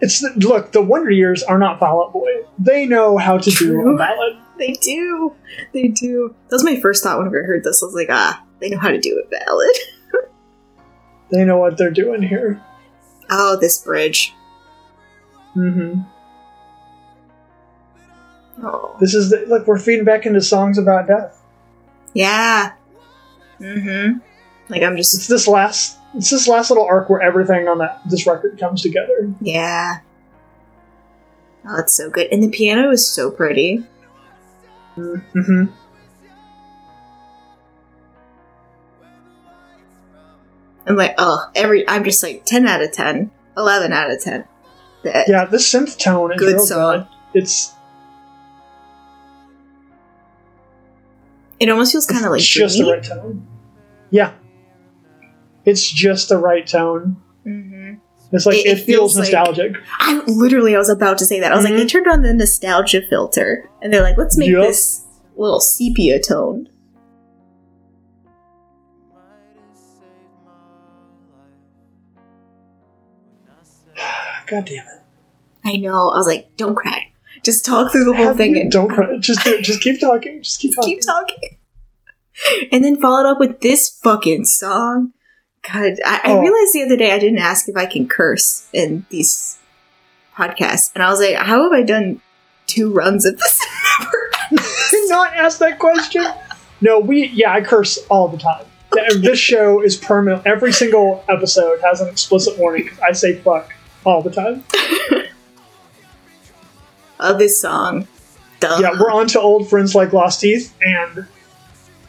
It's 0.00 0.20
the, 0.20 0.32
look. 0.46 0.72
The 0.72 0.82
Wonder 0.82 1.10
Years 1.10 1.42
are 1.42 1.58
not 1.58 1.80
Fall 1.80 2.04
Out 2.04 2.12
Boy. 2.12 2.30
They 2.58 2.86
know 2.86 3.18
how 3.18 3.38
to 3.38 3.50
do 3.50 3.80
a 3.88 3.96
ballad. 3.96 4.36
They 4.58 4.72
do. 4.72 5.36
They 5.72 5.86
do. 5.86 6.34
That 6.48 6.56
was 6.56 6.64
my 6.64 6.80
first 6.80 7.04
thought 7.04 7.18
whenever 7.18 7.40
I 7.40 7.46
heard 7.46 7.62
this. 7.62 7.80
I 7.80 7.86
was 7.86 7.94
like, 7.94 8.08
ah, 8.10 8.42
they 8.58 8.70
know 8.70 8.78
how 8.78 8.88
to 8.88 8.98
do 8.98 9.22
a 9.24 9.28
ballad. 9.30 9.70
They 11.30 11.44
know 11.44 11.58
what 11.58 11.76
they're 11.76 11.90
doing 11.90 12.22
here. 12.22 12.62
Oh, 13.30 13.56
this 13.60 13.78
bridge. 13.78 14.34
Mm 15.54 15.74
hmm 15.74 16.00
Oh. 18.60 18.96
This 18.98 19.14
is 19.14 19.30
the, 19.30 19.44
look. 19.46 19.66
We're 19.66 19.78
feeding 19.78 20.04
back 20.04 20.26
into 20.26 20.40
songs 20.40 20.78
about 20.78 21.06
death. 21.06 21.40
Yeah. 22.12 22.72
Mm-hmm. 23.60 24.18
Like 24.68 24.82
I'm 24.82 24.96
just 24.96 25.14
It's 25.14 25.28
this 25.28 25.46
last. 25.46 25.96
It's 26.14 26.30
this 26.30 26.48
last 26.48 26.70
little 26.70 26.86
arc 26.86 27.08
where 27.08 27.20
everything 27.20 27.68
on 27.68 27.78
that 27.78 28.00
this 28.06 28.26
record 28.26 28.58
comes 28.58 28.82
together. 28.82 29.32
Yeah. 29.40 29.98
Oh, 31.68 31.78
it's 31.78 31.92
so 31.92 32.10
good. 32.10 32.28
And 32.32 32.42
the 32.42 32.48
piano 32.48 32.90
is 32.90 33.06
so 33.06 33.30
pretty. 33.30 33.84
Mm 34.96 35.22
hmm 35.32 35.64
I'm 40.88 40.96
like, 40.96 41.14
oh, 41.18 41.38
every 41.54 41.88
I'm 41.88 42.02
just 42.04 42.22
like 42.22 42.44
10 42.46 42.66
out 42.66 42.82
of 42.82 42.92
10, 42.92 43.30
11 43.56 43.92
out 43.92 44.10
of 44.10 44.20
10. 44.22 44.44
That- 45.04 45.28
Yeah, 45.28 45.44
this 45.44 45.72
synth 45.72 45.98
tone 45.98 46.32
is 46.32 46.38
Good 46.40 46.60
song. 46.60 47.06
good. 47.32 47.42
It's 47.42 47.72
It 51.60 51.68
almost 51.68 51.92
feels 51.92 52.06
kind 52.06 52.24
of 52.24 52.30
like 52.30 52.40
just 52.40 52.78
the 52.78 52.84
right 52.84 53.02
tone. 53.02 53.46
Yeah, 54.10 54.32
it's 55.64 55.90
just 55.90 56.28
the 56.28 56.38
right 56.38 56.66
tone. 56.66 57.16
hmm 57.44 57.94
It's 58.32 58.46
like 58.46 58.58
It- 58.58 58.66
it, 58.66 58.68
it 58.70 58.74
feels, 58.76 59.14
feels 59.14 59.18
like- 59.18 59.32
nostalgic. 59.32 59.76
I 59.98 60.22
literally, 60.26 60.74
I 60.74 60.78
was 60.78 60.88
about 60.90 61.18
to 61.18 61.26
say 61.26 61.40
that. 61.40 61.50
I 61.52 61.56
was 61.56 61.64
like, 61.64 61.74
Mhm. 61.74 61.78
they 61.78 61.86
turned 61.86 62.06
on 62.06 62.22
the 62.22 62.32
nostalgia 62.34 63.00
filter, 63.02 63.68
and 63.82 63.92
they're 63.92 64.02
like, 64.02 64.16
let's 64.18 64.36
make 64.36 64.50
Yup. 64.50 64.66
this 64.66 65.04
little 65.36 65.60
sepia 65.60 66.20
tone. 66.20 66.68
God 74.50 74.64
damn 74.66 74.86
it! 74.86 75.02
I 75.64 75.76
know. 75.76 76.10
I 76.10 76.16
was 76.18 76.26
like, 76.26 76.56
don't 76.56 76.74
cry. 76.74 77.12
Just 77.42 77.64
talk 77.64 77.92
through 77.92 78.04
the 78.04 78.14
whole 78.14 78.26
Have 78.28 78.36
thing 78.36 78.56
you- 78.56 78.62
and 78.62 78.72
don't 78.72 78.88
cry. 78.88 79.16
Just 79.18 79.44
do, 79.44 79.60
just 79.60 79.80
keep 79.80 80.00
talking. 80.00 80.42
Just 80.42 80.60
keep 80.60 80.74
talking. 80.74 80.94
keep 80.94 81.02
talking. 81.04 81.58
And 82.72 82.84
then 82.84 83.00
followed 83.00 83.28
up 83.28 83.40
with 83.40 83.60
this 83.60 83.88
fucking 84.02 84.44
song. 84.44 85.12
God, 85.70 85.94
I, 86.04 86.20
I 86.24 86.32
Oh. 86.32 86.40
realized 86.40 86.72
the 86.72 86.82
other 86.84 86.96
day 86.96 87.12
I 87.12 87.18
didn't 87.18 87.38
ask 87.38 87.68
if 87.68 87.76
I 87.76 87.86
can 87.86 88.06
curse 88.08 88.68
in 88.72 89.06
these 89.10 89.58
podcasts, 90.36 90.90
and 90.94 91.02
I 91.02 91.10
was 91.10 91.20
like, 91.20 91.34
how 91.34 91.64
have 91.64 91.72
I 91.72 91.82
done 91.82 92.20
two 92.66 92.92
runs 92.92 93.24
of 93.26 93.38
this? 93.38 93.60
Did 94.50 94.60
not 95.10 95.34
ask 95.34 95.58
that 95.58 95.78
question. 95.78 96.24
No, 96.80 96.98
we 97.00 97.26
yeah, 97.28 97.52
I 97.52 97.60
curse 97.60 97.98
all 98.08 98.28
the 98.28 98.38
time. 98.38 98.64
Th- 98.94 99.14
This 99.22 99.38
show 99.38 99.82
is 99.82 99.96
permanent. 99.96 100.46
Every 100.46 100.72
single 100.72 101.24
episode 101.28 101.80
has 101.82 102.00
an 102.00 102.08
explicit 102.08 102.56
warning. 102.58 102.88
I 103.06 103.12
say 103.12 103.34
fuck 103.36 103.74
all 104.04 104.22
the 104.22 104.30
time. 104.30 104.64
of 107.20 107.38
this 107.38 107.60
song. 107.60 108.06
Duh. 108.60 108.78
Yeah, 108.80 108.90
we're 108.98 109.10
on 109.10 109.28
to 109.28 109.40
old 109.40 109.68
friends 109.68 109.94
like 109.94 110.12
Lost 110.12 110.40
Teeth, 110.40 110.74
and 110.82 111.26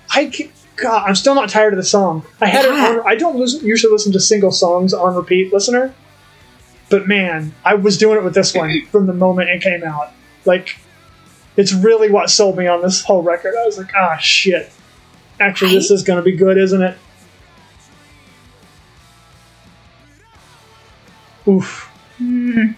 I 0.10 0.32
ca- 0.34 0.52
God, 0.78 1.08
I'm 1.08 1.16
still 1.16 1.36
not 1.36 1.50
tired 1.50 1.74
of 1.74 1.78
the 1.78 1.84
song. 1.84 2.26
I 2.42 2.48
had 2.48 2.66
it 2.66 2.72
on. 2.72 3.08
I 3.08 3.16
don't 3.16 3.36
listen, 3.38 3.66
usually 3.66 3.92
listen 3.92 4.12
to 4.14 4.20
single 4.20 4.52
songs 4.52 4.94
on 4.94 5.16
repeat, 5.16 5.54
listener. 5.54 5.94
But 6.90 7.08
man, 7.08 7.54
I 7.64 7.76
was 7.76 7.98
doing 7.98 8.18
it 8.18 8.24
with 8.24 8.34
this 8.34 8.54
one 8.54 8.86
from 8.92 9.06
the 9.06 9.14
moment 9.14 9.50
it 9.50 9.62
came 9.62 9.84
out. 9.84 10.12
Like, 10.46 10.80
it's 11.56 11.74
really 11.74 12.10
what 12.10 12.30
sold 12.30 12.58
me 12.58 12.66
on 12.66 12.82
this 12.82 13.04
whole 13.04 13.22
record. 13.22 13.54
I 13.56 13.66
was 13.66 13.78
like, 13.78 13.94
ah, 13.96 14.18
shit. 14.18 14.72
Actually, 15.40 15.76
this 15.76 15.92
is 15.92 16.04
going 16.04 16.18
to 16.18 16.24
be 16.24 16.36
good, 16.36 16.58
isn't 16.58 16.82
it? 16.82 16.98
Oof. 21.48 21.90
Hmm. 22.18 22.72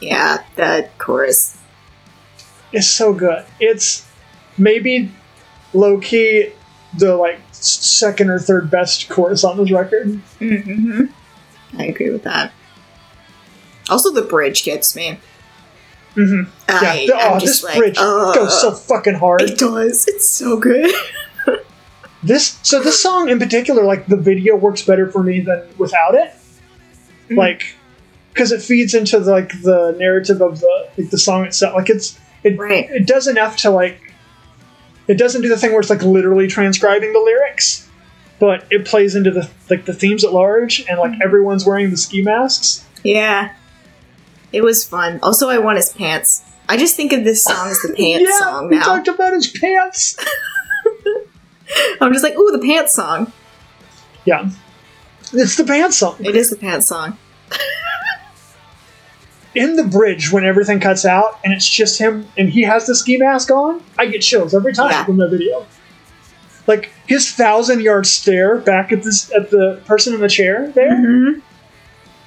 Yeah, 0.00 0.44
that 0.56 0.96
chorus. 0.98 1.56
is 2.72 2.88
so 2.90 3.12
good. 3.12 3.44
It's 3.60 4.06
maybe 4.56 5.10
low 5.72 5.98
key 5.98 6.52
the 6.96 7.16
like 7.16 7.40
second 7.52 8.30
or 8.30 8.38
third 8.38 8.70
best 8.70 9.08
chorus 9.08 9.44
on 9.44 9.56
this 9.56 9.70
record. 9.72 10.20
Mm-hmm. 10.40 11.06
I 11.78 11.84
agree 11.86 12.10
with 12.10 12.24
that. 12.24 12.52
Also, 13.88 14.12
the 14.12 14.22
bridge 14.22 14.64
gets 14.64 14.94
me. 14.94 15.18
Mm-hmm. 16.14 16.50
Yeah. 16.68 16.90
I, 16.90 17.06
the- 17.06 17.14
oh, 17.16 17.40
this 17.40 17.62
like, 17.62 17.78
bridge 17.78 17.96
uh, 17.98 18.32
goes 18.34 18.60
so 18.60 18.72
fucking 18.72 19.14
hard. 19.14 19.42
It 19.42 19.58
does. 19.58 20.06
It's 20.08 20.28
so 20.28 20.58
good. 20.58 20.90
This 22.20 22.58
so 22.64 22.82
this 22.82 23.00
song 23.00 23.28
in 23.28 23.38
particular, 23.38 23.84
like 23.84 24.06
the 24.06 24.16
video 24.16 24.56
works 24.56 24.82
better 24.82 25.08
for 25.08 25.22
me 25.22 25.38
than 25.38 25.62
without 25.78 26.16
it. 26.16 26.34
Mhm. 27.30 27.36
Like 27.36 27.76
because 28.38 28.52
it 28.52 28.62
feeds 28.62 28.94
into 28.94 29.18
the, 29.18 29.32
like 29.32 29.48
the 29.62 29.96
narrative 29.98 30.40
of 30.40 30.60
the 30.60 30.88
like 30.96 31.10
the 31.10 31.18
song 31.18 31.44
itself. 31.44 31.74
Like 31.74 31.90
it's 31.90 32.16
it 32.44 32.56
Right. 32.56 32.88
it 32.88 33.04
does 33.04 33.26
enough 33.26 33.56
to 33.58 33.70
like 33.70 34.00
it 35.08 35.18
doesn't 35.18 35.42
do 35.42 35.48
the 35.48 35.56
thing 35.56 35.72
where 35.72 35.80
it's 35.80 35.90
like 35.90 36.02
literally 36.02 36.46
transcribing 36.46 37.12
the 37.12 37.18
lyrics, 37.18 37.88
but 38.38 38.64
it 38.70 38.86
plays 38.86 39.16
into 39.16 39.32
the 39.32 39.50
like 39.68 39.86
the 39.86 39.92
themes 39.92 40.24
at 40.24 40.32
large 40.32 40.86
and 40.88 41.00
like 41.00 41.10
mm-hmm. 41.10 41.22
everyone's 41.22 41.66
wearing 41.66 41.90
the 41.90 41.96
ski 41.96 42.22
masks. 42.22 42.86
Yeah. 43.02 43.54
It 44.52 44.62
was 44.62 44.84
fun. 44.84 45.18
Also, 45.20 45.48
I 45.48 45.58
want 45.58 45.78
his 45.78 45.92
pants. 45.92 46.44
I 46.68 46.76
just 46.76 46.94
think 46.94 47.12
of 47.12 47.24
this 47.24 47.42
song 47.42 47.68
as 47.68 47.80
the 47.80 47.88
pants 47.98 48.30
yeah, 48.30 48.38
song 48.38 48.68
we 48.68 48.78
talked 48.78 49.08
about 49.08 49.34
his 49.34 49.48
pants. 49.48 50.16
I'm 52.00 52.12
just 52.12 52.22
like, 52.22 52.36
ooh, 52.36 52.52
the 52.52 52.64
pants 52.64 52.94
song. 52.94 53.32
Yeah, 54.24 54.48
it's 55.32 55.56
the 55.56 55.64
pants 55.64 55.96
song. 55.96 56.16
It 56.20 56.36
is 56.36 56.50
the 56.50 56.56
pants 56.56 56.86
song. 56.86 57.18
in 59.58 59.76
the 59.76 59.84
bridge 59.84 60.30
when 60.32 60.44
everything 60.44 60.80
cuts 60.80 61.04
out 61.04 61.38
and 61.44 61.52
it's 61.52 61.68
just 61.68 61.98
him 61.98 62.26
and 62.38 62.48
he 62.48 62.62
has 62.62 62.86
the 62.86 62.94
ski 62.94 63.16
mask 63.18 63.50
on, 63.50 63.82
I 63.98 64.06
get 64.06 64.20
chills 64.22 64.54
every 64.54 64.72
time 64.72 64.90
Yeah. 64.90 65.04
from 65.04 65.16
the 65.18 65.28
video. 65.28 65.66
Like 66.66 66.90
his 67.06 67.30
thousand 67.32 67.80
yard 67.82 68.06
stare 68.06 68.56
back 68.58 68.92
at 68.92 69.02
this 69.02 69.30
at 69.34 69.50
the 69.50 69.80
person 69.86 70.14
in 70.14 70.20
the 70.20 70.28
chair 70.28 70.70
there, 70.74 70.90
Mhm. 70.92 71.40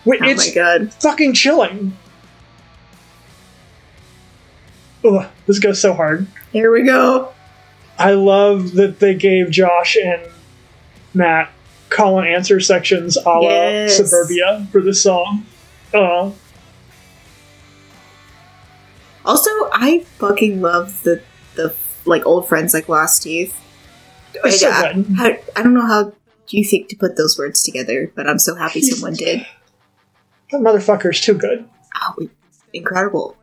wh- 0.05 0.21
Oh 0.21 0.27
it's 0.29 0.47
my 0.47 0.53
god. 0.53 0.93
fucking 0.95 1.33
chilling. 1.33 1.95
Ugh, 5.03 5.25
this 5.47 5.59
goes 5.59 5.81
so 5.81 5.93
hard. 5.93 6.27
Here 6.51 6.71
we 6.71 6.83
go. 6.83 7.29
I 7.97 8.11
love 8.11 8.73
that 8.73 8.99
they 8.99 9.13
gave 9.15 9.49
Josh 9.51 9.95
and 9.95 10.21
Matt 11.13 11.49
call 11.89 12.19
and 12.19 12.27
answer 12.27 12.59
sections 12.59 13.17
a 13.17 13.29
la 13.29 13.41
Yes. 13.41 13.97
Suburbia 13.97 14.67
for 14.71 14.81
this 14.81 15.01
song. 15.01 15.45
Oh, 15.93 16.33
Also, 19.25 19.49
I 19.71 20.05
fucking 20.17 20.61
love 20.61 21.03
the 21.03 21.21
the 21.55 21.75
like 22.05 22.25
old 22.25 22.47
friends 22.47 22.73
like 22.73 22.89
Lost 22.89 23.23
Teeth. 23.23 23.59
It's 24.33 24.61
so 24.61 24.69
I, 24.69 24.93
good. 24.93 25.05
I, 25.17 25.41
I 25.55 25.63
don't 25.63 25.73
know 25.73 25.85
how 25.85 26.13
you 26.47 26.63
think 26.63 26.89
to 26.89 26.95
put 26.95 27.15
those 27.17 27.37
words 27.37 27.61
together, 27.61 28.11
but 28.15 28.27
I'm 28.27 28.39
so 28.39 28.55
happy 28.55 28.81
someone 28.81 29.13
did. 29.13 29.45
That 30.51 30.61
motherfucker 30.61 31.11
is 31.11 31.21
too 31.21 31.33
good. 31.33 31.67
Oh, 31.95 32.27
incredible! 32.73 33.37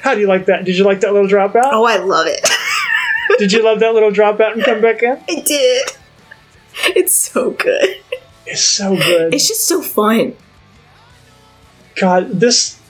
How 0.00 0.14
do 0.14 0.20
you 0.20 0.26
like 0.26 0.46
that? 0.46 0.64
Did 0.64 0.76
you 0.76 0.84
like 0.84 1.00
that 1.00 1.12
little 1.12 1.28
dropout? 1.28 1.70
Oh, 1.72 1.84
I 1.84 1.96
love 1.96 2.26
it. 2.26 2.46
Did 3.38 3.52
you 3.52 3.64
love 3.64 3.80
that 3.80 3.94
little 3.94 4.10
dropout 4.10 4.52
and 4.52 4.62
come 4.62 4.80
back 4.80 5.02
in? 5.02 5.18
I 5.28 5.40
did. 5.40 5.90
It's 6.94 7.14
so 7.14 7.52
good. 7.52 7.96
It's 8.46 8.62
so 8.62 8.96
good. 8.96 9.32
It's 9.32 9.48
just 9.48 9.66
so 9.66 9.80
fun. 9.80 10.36
God, 11.96 12.28
this 12.40 12.80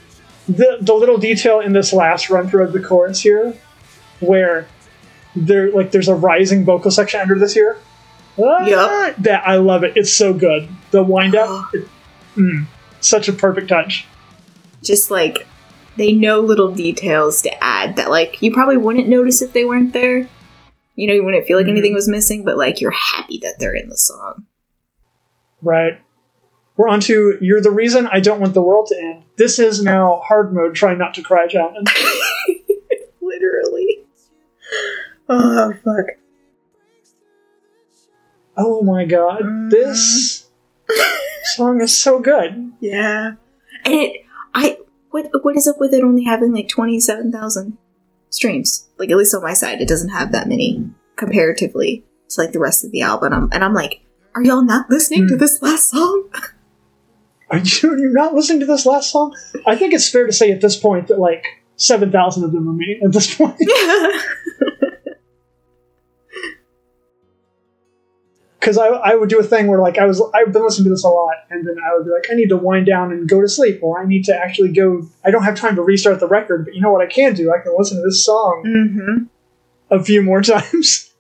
the 0.49 0.79
the 0.81 0.95
little 0.95 1.19
detail 1.19 1.61
in 1.61 1.73
this 1.73 1.93
last 1.93 2.31
run 2.31 2.49
through 2.49 2.65
of 2.65 2.73
the 2.73 2.81
chorus 2.81 3.21
here, 3.21 3.55
where 4.21 4.67
there 5.37 5.71
like 5.73 5.91
there's 5.91 6.09
a 6.09 6.15
rising 6.15 6.65
vocal 6.65 6.91
section 6.91 7.21
under 7.21 7.39
this 7.39 7.55
here. 7.55 7.79
Ah, 8.39 8.67
Yup. 8.67 9.17
That 9.19 9.47
I 9.47 9.57
love 9.57 9.85
it. 9.85 9.97
It's 9.97 10.13
so 10.13 10.33
good. 10.35 10.69
The 10.91 11.03
wind 11.03 11.35
up, 11.35 11.71
it- 11.75 11.89
mm, 12.37 12.67
such 13.01 13.29
a 13.29 13.33
perfect 13.33 13.69
touch. 13.69 14.07
Just 14.83 15.11
like 15.11 15.47
they 15.97 16.13
know 16.13 16.41
little 16.41 16.73
details 16.73 17.41
to 17.43 17.65
add 17.65 17.97
that 17.97 18.11
like 18.11 18.43
you 18.43 18.53
probably 18.53 18.77
wouldn't 18.77 19.09
notice 19.09 19.41
if 19.43 19.53
they 19.53 19.65
weren't 19.65 19.93
there. 19.93 20.29
You 20.97 21.09
know, 21.09 21.15
you 21.15 21.25
wouldn't 21.25 21.47
feel 21.47 21.57
like 21.59 21.67
Mhm. 21.67 21.71
anything 21.71 21.95
was 21.95 22.09
missing, 22.09 22.45
but 22.45 22.57
like 22.57 22.81
you're 22.81 22.91
happy 22.93 23.39
that 23.43 23.55
they're 23.59 23.75
in 23.75 23.89
the 23.89 23.97
song. 23.97 24.45
Right. 25.63 25.99
We're 26.77 26.89
on 26.89 27.01
to 27.01 27.39
You're 27.41 27.61
the 27.61 27.71
Reason 27.71 28.07
I 28.09 28.19
Don't 28.21 28.41
Want 28.41 28.55
the 28.55 28.63
World 28.63 28.89
to 28.89 28.99
End. 28.99 29.23
This 29.37 29.59
is 29.59 29.83
now 29.83 30.21
hard 30.25 30.53
mode, 30.53 30.75
trying 30.75 30.99
not 30.99 31.15
to 31.15 31.23
cry 31.23 31.47
challenge. 31.47 31.89
Literally. 33.21 34.01
Oh 35.29 35.73
fuck. 35.85 36.07
Oh 38.57 38.83
my 38.83 39.05
god. 39.05 39.43
Mm. 39.43 39.71
This 39.71 40.49
song 41.55 41.81
is 41.81 41.97
so 41.97 42.19
good. 42.21 42.73
Yeah. 42.81 43.35
And 43.85 43.95
it 43.95 44.25
I 44.55 44.79
what 45.11 45.29
what 45.43 45.57
is 45.57 45.67
up 45.69 45.79
with 45.79 45.95
it 45.95 46.03
only 46.03 46.25
having 46.25 46.53
like 46.53 46.69
twenty 46.69 46.99
seven 47.01 47.31
thousand 47.33 47.79
streams? 48.31 48.89
Like 48.99 49.11
at 49.11 49.17
least 49.17 49.35
on 49.35 49.43
my 49.43 49.55
side, 49.55 49.81
it 49.81 49.89
doesn't 49.89 50.11
have 50.11 50.33
that 50.33 50.49
many 50.49 50.91
comparatively 51.17 52.05
to 52.31 52.41
like 52.41 52.53
the 52.53 52.59
rest 52.61 52.85
of 52.85 52.91
the 52.91 53.03
album. 53.03 53.33
I'm, 53.33 53.49
and 53.53 53.65
I'm 53.65 53.75
like, 53.75 54.01
are 54.35 54.43
y'all 54.43 54.63
not 54.63 54.91
listening 54.91 55.29
to 55.29 55.35
Hmm. 55.35 55.39
this 55.41 55.63
last 55.63 55.91
song? 55.91 56.29
Are 57.51 57.59
you 57.59 57.65
you're 57.83 58.13
not 58.13 58.35
listening 58.35 58.61
to 58.61 58.67
this 58.67 58.87
last 58.87 59.11
song? 59.11 59.37
I 59.67 59.77
think 59.77 59.93
it's 59.93 60.11
fair 60.11 60.27
to 60.27 60.33
say 60.33 60.51
at 60.51 60.61
this 60.61 60.77
point 60.77 61.09
that 61.09 61.19
like 61.19 61.45
seven 61.77 62.11
thousand 62.11 62.45
of 62.45 62.53
them 62.53 62.69
are 62.69 62.73
me 62.73 63.01
at 63.03 63.13
this 63.13 63.35
point. 63.35 63.61
Because 68.65 68.79
I, 68.79 68.87
I 68.87 69.15
would 69.15 69.29
do 69.29 69.39
a 69.39 69.43
thing 69.43 69.67
where 69.67 69.79
like 69.79 69.99
I 69.99 70.07
was 70.07 70.23
I've 70.35 70.51
been 70.51 70.63
listening 70.63 70.85
to 70.85 70.91
this 70.91 71.05
a 71.05 71.09
lot, 71.09 71.35
and 71.51 71.69
then 71.69 71.77
I 71.87 71.95
would 71.95 72.07
be 72.07 72.11
like, 72.11 72.25
I 72.31 72.35
need 72.35 72.49
to 72.49 72.57
wind 72.57 72.87
down 72.87 73.13
and 73.13 73.29
go 73.29 73.43
to 73.43 73.49
sleep, 73.49 73.81
or 73.83 74.03
I 74.03 74.07
need 74.07 74.25
to 74.25 74.35
actually 74.35 74.73
go. 74.73 75.07
I 75.23 75.31
don't 75.31 75.43
have 75.43 75.55
time 75.55 75.77
to 75.77 75.83
restart 75.83 76.19
the 76.19 76.27
record, 76.27 76.65
but 76.65 76.75
you 76.75 76.81
know 76.81 76.91
what 76.91 77.03
I 77.03 77.07
can 77.07 77.35
do? 77.35 77.53
I 77.53 77.63
can 77.63 77.75
listen 77.77 77.99
to 77.99 78.03
this 78.03 78.25
song 78.25 78.63
mm-hmm. 78.67 79.25
a 79.95 80.03
few 80.03 80.23
more 80.23 80.41
times. 80.41 81.13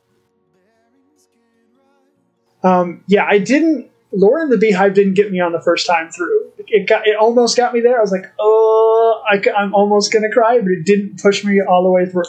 um, 2.62 3.04
yeah, 3.08 3.26
I 3.28 3.36
didn't. 3.36 3.90
Laura 4.14 4.42
and 4.42 4.52
the 4.52 4.58
Beehive 4.58 4.94
didn't 4.94 5.14
get 5.14 5.32
me 5.32 5.40
on 5.40 5.52
the 5.52 5.60
first 5.60 5.86
time 5.86 6.10
through. 6.10 6.52
It 6.68 6.88
got 6.88 7.06
it 7.06 7.16
almost 7.16 7.56
got 7.56 7.74
me 7.74 7.80
there. 7.80 7.98
I 7.98 8.00
was 8.00 8.12
like, 8.12 8.32
oh, 8.38 9.22
I, 9.28 9.42
am 9.60 9.74
almost 9.74 10.12
gonna 10.12 10.30
cry, 10.30 10.60
but 10.60 10.70
it 10.70 10.84
didn't 10.84 11.20
push 11.20 11.44
me 11.44 11.60
all 11.60 11.82
the 11.82 11.90
way 11.90 12.06
through. 12.06 12.24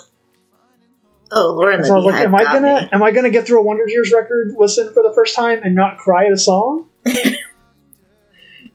Oh, 1.32 1.54
Lauren 1.54 1.82
the 1.82 1.88
So 1.88 1.94
I 1.94 1.98
was 1.98 2.06
like, 2.06 2.26
am 2.26 2.36
I 2.36 2.44
gonna 2.44 2.82
me. 2.82 2.90
am 2.92 3.04
I 3.04 3.12
gonna 3.12 3.30
get 3.30 3.46
through 3.46 3.60
a 3.60 3.64
Wonder 3.64 3.88
Years 3.88 4.12
record 4.12 4.54
listen 4.58 4.94
for 4.94 5.04
the 5.04 5.14
first 5.14 5.36
time 5.36 5.62
and 5.64 5.76
not 5.76 5.98
cry 5.98 6.26
at 6.26 6.32
a 6.32 6.38
song? 6.38 6.88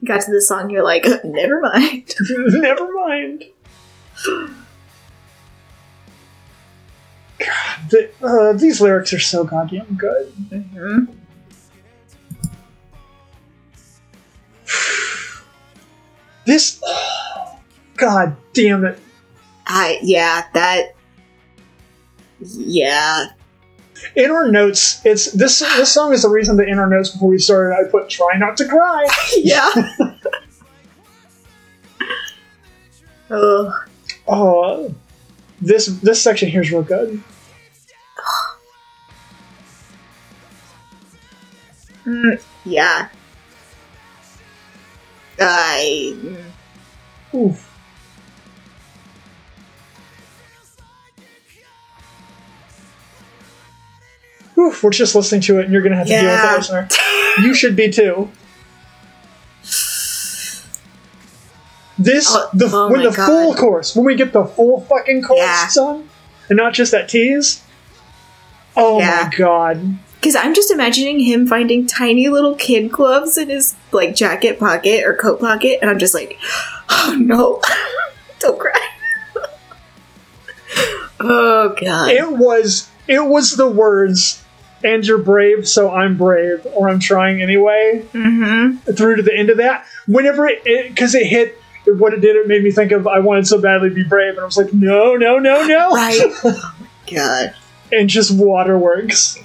got 0.03 0.21
to 0.21 0.31
the 0.31 0.41
song, 0.41 0.69
you're 0.69 0.83
like, 0.83 1.05
never 1.23 1.59
mind. 1.61 2.13
Never 2.29 2.91
mind. 2.93 3.45
God, 7.39 7.89
the, 7.89 8.11
uh, 8.21 8.53
these 8.53 8.79
lyrics 8.79 9.13
are 9.13 9.19
so 9.19 9.43
goddamn 9.43 9.95
good. 9.95 10.31
Mm-hmm. 10.49 11.05
This, 16.45 16.81
God 17.95 18.35
damn 18.53 18.85
it. 18.85 18.99
I 19.65 19.99
yeah, 20.01 20.45
that 20.53 20.95
yeah. 22.39 23.27
In 24.15 24.31
our 24.31 24.51
notes, 24.51 24.99
it's 25.05 25.31
this. 25.31 25.59
This 25.59 25.91
song 25.91 26.13
is 26.13 26.23
the 26.23 26.29
reason 26.29 26.57
that 26.57 26.67
in 26.67 26.79
our 26.79 26.89
notes 26.89 27.11
before 27.11 27.29
we 27.29 27.37
started, 27.37 27.75
I 27.75 27.89
put 27.89 28.09
"try 28.09 28.37
not 28.37 28.57
to 28.57 28.67
cry." 28.67 29.07
Yeah. 29.37 29.69
oh, 33.29 33.83
Oh, 34.27 34.93
this 35.61 35.87
this 35.87 36.21
section 36.21 36.49
here 36.49 36.61
is 36.61 36.71
real 36.71 36.83
good. 36.83 37.21
mm, 42.05 42.41
yeah. 42.65 43.09
I 45.41 46.13
mm, 47.33 47.57
Oof. 54.57 54.83
We're 54.83 54.89
just 54.91 55.15
listening 55.15 55.41
to 55.41 55.59
it, 55.59 55.65
and 55.65 55.73
you're 55.73 55.81
gonna 55.81 55.95
have 55.95 56.07
to 56.07 56.13
Yeah. 56.13 56.21
deal 56.21 56.31
with 56.31 56.43
it, 56.43 56.57
listener. 56.57 56.87
You 57.43 57.53
should 57.53 57.75
be 57.75 57.89
too. 57.89 58.29
This 61.97 62.27
Oh, 62.29 62.49
the 62.53 62.69
oh 62.71 62.89
when 62.89 63.03
the 63.03 63.11
God. 63.11 63.25
full 63.27 63.53
course, 63.53 63.95
when 63.95 64.05
we 64.05 64.15
get 64.15 64.33
the 64.33 64.45
full 64.45 64.81
fucking 64.81 65.21
course, 65.23 65.39
Yeah. 65.39 65.67
sung, 65.67 66.09
and 66.49 66.57
not 66.57 66.73
just 66.73 66.91
that 66.91 67.09
tease. 67.09 67.61
Oh 68.75 68.99
Yeah. 68.99 69.29
my 69.29 69.37
god! 69.37 69.97
Because 70.21 70.35
I'm 70.35 70.53
just 70.53 70.69
imagining 70.69 71.19
him 71.19 71.47
finding 71.47 71.87
tiny 71.87 72.29
little 72.29 72.53
kid 72.53 72.91
gloves 72.91 73.39
in 73.39 73.49
his 73.49 73.75
like 73.91 74.15
jacket 74.15 74.59
pocket 74.59 75.03
or 75.03 75.15
coat 75.15 75.39
pocket, 75.39 75.79
and 75.81 75.89
I'm 75.89 75.97
just 75.97 76.13
like, 76.13 76.37
oh 76.89 77.17
no, 77.19 77.59
don't 78.39 78.59
cry. 78.59 78.89
oh 81.19 81.75
god. 81.81 82.11
It 82.11 82.31
was 82.31 82.89
it 83.07 83.25
was 83.25 83.55
the 83.57 83.67
words, 83.67 84.43
"And 84.83 85.03
you're 85.05 85.17
brave, 85.17 85.67
so 85.67 85.91
I'm 85.91 86.17
brave," 86.17 86.65
or 86.75 86.87
"I'm 86.89 86.99
trying 86.99 87.41
anyway." 87.41 88.05
mm-hmm. 88.13 88.91
through 88.93 89.15
to 89.17 89.23
the 89.23 89.35
end 89.35 89.49
of 89.49 89.57
that. 89.57 89.85
Whenever 90.07 90.47
it, 90.47 90.63
because 90.63 91.15
it, 91.15 91.25
hit, 91.25 91.57
what 91.85 92.13
it 92.13 92.21
did, 92.21 92.35
it 92.35 92.47
made 92.47 92.63
me 92.63 92.69
think 92.71 92.91
of 92.91 93.07
I 93.07 93.19
wanted 93.19 93.47
so 93.47 93.59
badly 93.59 93.89
to 93.89 93.95
be 93.95 94.03
brave, 94.03 94.33
and 94.33 94.41
I 94.41 94.45
was 94.45 94.57
like, 94.57 94.71
no, 94.71 95.15
no, 95.15 95.39
no, 95.39 95.65
no, 95.65 95.89
Right. 95.89 96.19
oh 96.43 96.73
my 96.79 97.11
god. 97.11 97.55
and 97.91 98.07
just 98.07 98.31
waterworks. 98.31 99.37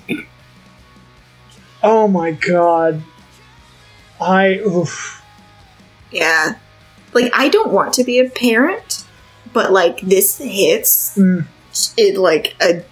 Oh 1.89 2.09
my 2.09 2.33
god, 2.33 3.01
I 4.21 4.55
oof. 4.67 5.23
Yeah. 6.11 6.57
Like 7.13 7.31
I 7.33 7.49
don't 7.49 7.71
want 7.73 7.95
to 7.95 8.03
be 8.05 8.19
a 8.19 8.29
parent, 8.29 9.05
but 9.53 9.73
like 9.73 10.01
this 10.01 10.39
hits 10.39 11.17
Mm. 11.17 11.47
it 11.97 12.19
like 12.19 12.57
a 12.61 12.83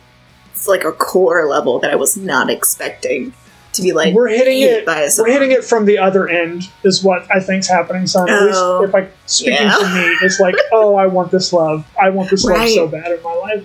it's 0.53 0.69
like 0.69 0.85
a 0.85 0.93
core 0.93 1.45
level 1.49 1.81
that 1.81 1.91
I 1.91 1.97
was 1.97 2.17
not 2.17 2.49
expecting 2.51 3.33
to 3.73 3.83
be 3.83 3.93
like 3.93 4.15
we're 4.15 4.29
hitting 4.29 4.59
hit 4.59 4.87
it. 4.89 5.13
We're 5.19 5.27
hitting 5.31 5.51
it 5.51 5.65
from 5.65 5.87
the 5.87 5.99
other 5.99 6.29
end, 6.29 6.71
is 6.85 7.03
what 7.03 7.27
I 7.35 7.41
think's 7.41 7.69
happening. 7.69 8.07
Sun, 8.07 8.31
at 8.31 8.43
least 8.45 8.59
Oh. 8.61 8.85
if 8.85 8.95
I 8.95 9.09
speaking 9.27 9.55
Yeah. 9.55 9.77
for 9.77 9.89
me, 9.93 10.17
it's 10.23 10.39
like, 10.39 10.55
oh, 10.73 10.95
I 10.95 11.07
want 11.09 11.33
this 11.33 11.53
love. 11.53 11.85
I 12.01 12.11
want 12.11 12.31
this 12.31 12.45
love 12.45 12.69
so 12.69 12.87
bad 12.87 13.11
in 13.11 13.21
my 13.25 13.35
life. 13.35 13.65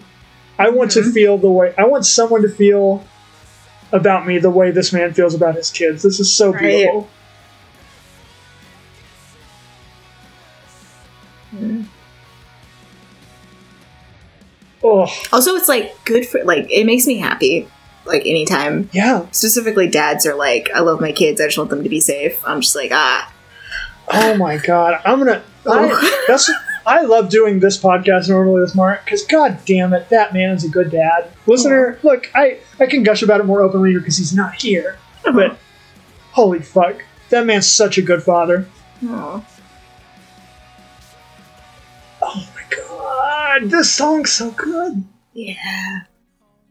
I 0.57 0.69
want 0.69 0.89
to 0.91 1.01
Mhm. 1.01 1.13
feel 1.13 1.37
the 1.37 1.49
way. 1.51 1.75
I 1.77 1.83
want 1.85 2.07
someone 2.07 2.41
to 2.41 2.49
feel 2.49 3.03
about 3.91 4.27
me 4.27 4.37
the 4.37 4.49
way 4.49 4.71
this 4.71 4.93
man 4.93 5.13
feels 5.13 5.33
about 5.33 5.55
his 5.55 5.71
kids. 5.71 6.03
This 6.03 6.19
is 6.19 6.31
so 6.31 6.51
beautiful. 6.53 7.09
Oh, 14.81 15.07
Also 15.31 15.55
it's 15.55 15.67
like 15.67 15.93
good 16.05 16.25
for 16.25 16.43
like 16.43 16.67
it 16.71 16.85
makes 16.85 17.05
me 17.05 17.17
happy. 17.17 17.67
Like 18.05 18.21
anytime 18.21 18.89
yeah. 18.91 19.27
specifically 19.31 19.87
dads 19.87 20.25
are 20.25 20.35
like, 20.35 20.69
I 20.73 20.79
love 20.79 21.01
my 21.01 21.11
kids, 21.11 21.41
I 21.41 21.45
just 21.45 21.57
want 21.57 21.69
them 21.69 21.83
to 21.83 21.89
be 21.89 21.99
safe. 21.99 22.41
I'm 22.45 22.61
just 22.61 22.75
like, 22.75 22.91
ah. 22.93 23.31
Oh 24.11 24.35
my 24.37 24.57
god. 24.57 25.01
I'm 25.05 25.19
gonna. 25.19 25.43
I, 25.65 25.89
Oh. 25.91 26.23
that's. 26.27 26.49
I 26.85 27.01
love 27.01 27.29
doing 27.29 27.59
this 27.59 27.77
podcast 27.77 28.29
normally 28.29 28.61
with 28.61 28.75
Mark 28.75 29.03
because 29.05 29.23
god 29.25 29.59
damn 29.65 29.93
it, 29.93 30.09
that 30.09 30.33
man 30.33 30.51
is 30.55 30.63
a 30.63 30.69
good 30.69 30.91
dad. 30.91 31.31
Listener, 31.45 31.99
look, 32.03 32.29
I 32.35 32.59
I 32.79 32.85
can 32.85 33.03
gush 33.03 33.21
about 33.21 33.39
it 33.39 33.45
more 33.45 33.61
openly 33.61 33.93
because 33.93 34.17
he's 34.17 34.33
not 34.33 34.55
here. 34.55 34.97
But 35.23 35.57
holy 36.31 36.59
fuck, 36.59 37.03
that 37.29 37.45
man's 37.45 37.67
such 37.67 37.97
a 37.97 38.01
good 38.01 38.23
father. 38.23 38.67
Oh 42.21 42.47
my 42.55 42.63
God, 42.75 43.69
this 43.69 43.91
song's 43.91 44.31
so 44.31 44.51
good. 44.51 45.03
Yeah. 45.33 46.01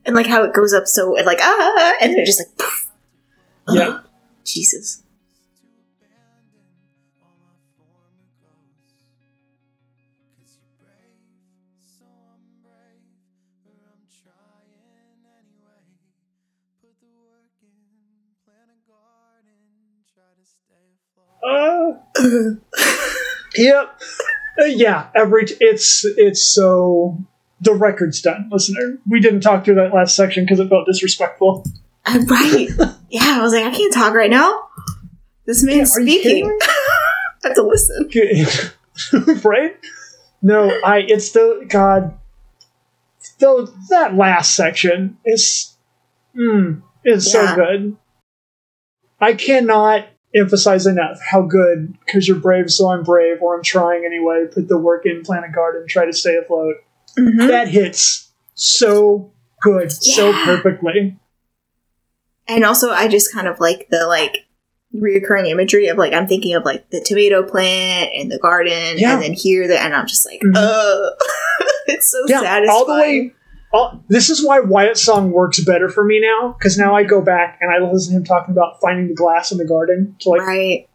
And 0.04 0.14
like 0.16 0.26
how 0.26 0.42
it 0.44 0.52
goes 0.54 0.72
up 0.72 0.86
so 0.86 1.16
and 1.16 1.26
like 1.26 1.38
ah 1.40 1.94
and 2.00 2.12
then 2.12 2.20
it 2.20 2.26
just 2.26 2.40
like 2.40 2.56
poof. 2.56 2.90
Yeah. 3.68 4.00
Jesus. 4.44 5.02
Uh, 21.42 21.92
yep. 23.56 24.00
Uh, 24.60 24.64
yeah, 24.64 25.08
every 25.14 25.44
it's 25.60 26.04
it's 26.04 26.42
so 26.42 27.18
the 27.60 27.74
record's 27.74 28.20
done, 28.20 28.48
listener. 28.50 28.98
We 29.08 29.20
didn't 29.20 29.40
talk 29.40 29.64
through 29.64 29.76
that 29.76 29.94
last 29.94 30.16
section 30.16 30.44
because 30.44 30.60
it 30.60 30.68
felt 30.68 30.86
disrespectful. 30.86 31.64
I'm 32.04 32.24
right. 32.26 32.68
yeah, 33.10 33.38
I 33.38 33.42
was 33.42 33.52
like, 33.52 33.64
I 33.64 33.70
can't 33.76 33.92
talk 33.92 34.14
right 34.14 34.30
now. 34.30 34.68
This 35.46 35.62
man's 35.62 35.92
Yeah, 35.96 36.02
are 36.02 36.06
you 36.06 36.22
kidding 36.22 36.44
speaking. 36.44 36.58
I 37.44 37.48
have 37.48 37.54
to 37.54 37.62
listen. 37.62 39.40
right? 39.44 39.76
No, 40.42 40.68
I. 40.84 40.98
It's 41.06 41.30
the 41.32 41.64
God. 41.68 42.18
Though 43.38 43.66
that 43.90 44.16
last 44.16 44.56
section 44.56 45.18
is, 45.24 45.76
mm, 46.36 46.82
is 47.04 47.32
Yeah. 47.32 47.46
so 47.46 47.54
good. 47.54 47.96
I 49.20 49.34
cannot 49.34 50.06
emphasize 50.34 50.86
enough 50.86 51.18
how 51.30 51.42
good 51.42 51.96
because 52.04 52.28
you're 52.28 52.38
brave, 52.38 52.70
so 52.70 52.88
I'm 52.90 53.02
brave, 53.02 53.40
or 53.40 53.56
I'm 53.56 53.62
trying 53.62 54.04
anyway. 54.04 54.46
Put 54.52 54.68
the 54.68 54.78
work 54.78 55.06
in, 55.06 55.22
plant 55.22 55.44
a 55.46 55.50
garden, 55.52 55.86
try 55.88 56.04
to 56.04 56.12
stay 56.12 56.36
afloat. 56.36 56.76
Mhm. 57.18 57.48
That 57.48 57.68
hits 57.68 58.30
so 58.54 59.32
good, 59.62 59.90
so 59.92 60.32
perfectly. 60.44 61.18
And 62.46 62.64
also, 62.64 62.90
I 62.90 63.08
just 63.08 63.32
kind 63.32 63.46
of 63.48 63.60
like 63.60 63.88
the 63.90 64.06
like 64.06 64.46
reoccurring 64.94 65.48
imagery 65.48 65.88
of 65.88 65.98
like 65.98 66.12
I'm 66.14 66.26
thinking 66.26 66.54
of 66.54 66.64
like 66.64 66.88
the 66.90 67.00
tomato 67.00 67.42
plant 67.42 68.10
and 68.14 68.30
the 68.32 68.38
garden, 68.38 68.96
Yeah. 68.98 69.14
and 69.14 69.22
then 69.22 69.32
here 69.34 69.66
the 69.68 69.80
and 69.80 69.94
I'm 69.94 70.06
just 70.06 70.24
like, 70.26 70.40
Mhm. 70.40 70.56
uh 70.56 71.10
it's 71.88 72.10
so 72.10 72.18
Yeah, 72.26 72.40
satisfying. 72.40 72.70
all 72.70 72.86
the 72.86 72.94
way. 72.94 73.34
All, 73.72 74.02
this 74.08 74.30
is 74.30 74.44
why 74.46 74.60
Wyatt's 74.60 75.02
song 75.02 75.30
works 75.30 75.62
better 75.62 75.88
for 75.90 76.02
me 76.04 76.20
now 76.20 76.54
because 76.58 76.78
now 76.78 76.94
I 76.94 77.04
go 77.04 77.20
back 77.20 77.58
and 77.60 77.70
I 77.70 77.78
listen 77.86 78.12
to 78.14 78.18
him 78.18 78.24
talking 78.24 78.52
about 78.52 78.80
finding 78.80 79.08
the 79.08 79.14
glass 79.14 79.52
in 79.52 79.58
the 79.58 79.66
garden 79.66 80.16
to 80.20 80.30
like 80.30 80.40
right. 80.40 80.88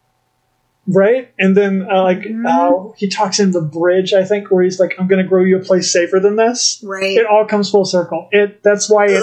right? 0.88 1.32
And 1.38 1.56
then 1.56 1.86
uh, 1.88 2.02
like 2.02 2.22
Mhm. 2.22 2.44
uh, 2.44 2.92
he 2.96 3.08
talks 3.08 3.38
in 3.38 3.52
the 3.52 3.60
bridge, 3.60 4.12
I 4.12 4.24
think, 4.24 4.50
where 4.50 4.64
he's 4.64 4.80
like, 4.80 4.94
"I'm 4.98 5.06
going 5.06 5.22
to 5.22 5.28
grow 5.28 5.44
you 5.44 5.56
a 5.56 5.60
place 5.62 5.92
safer 5.92 6.18
than 6.18 6.34
this." 6.34 6.82
Right. 6.84 7.16
It 7.16 7.26
all 7.26 7.46
comes 7.46 7.70
full 7.70 7.84
circle. 7.84 8.28
It 8.32 8.62
that's 8.64 8.90
why 8.90 9.06
it, 9.08 9.22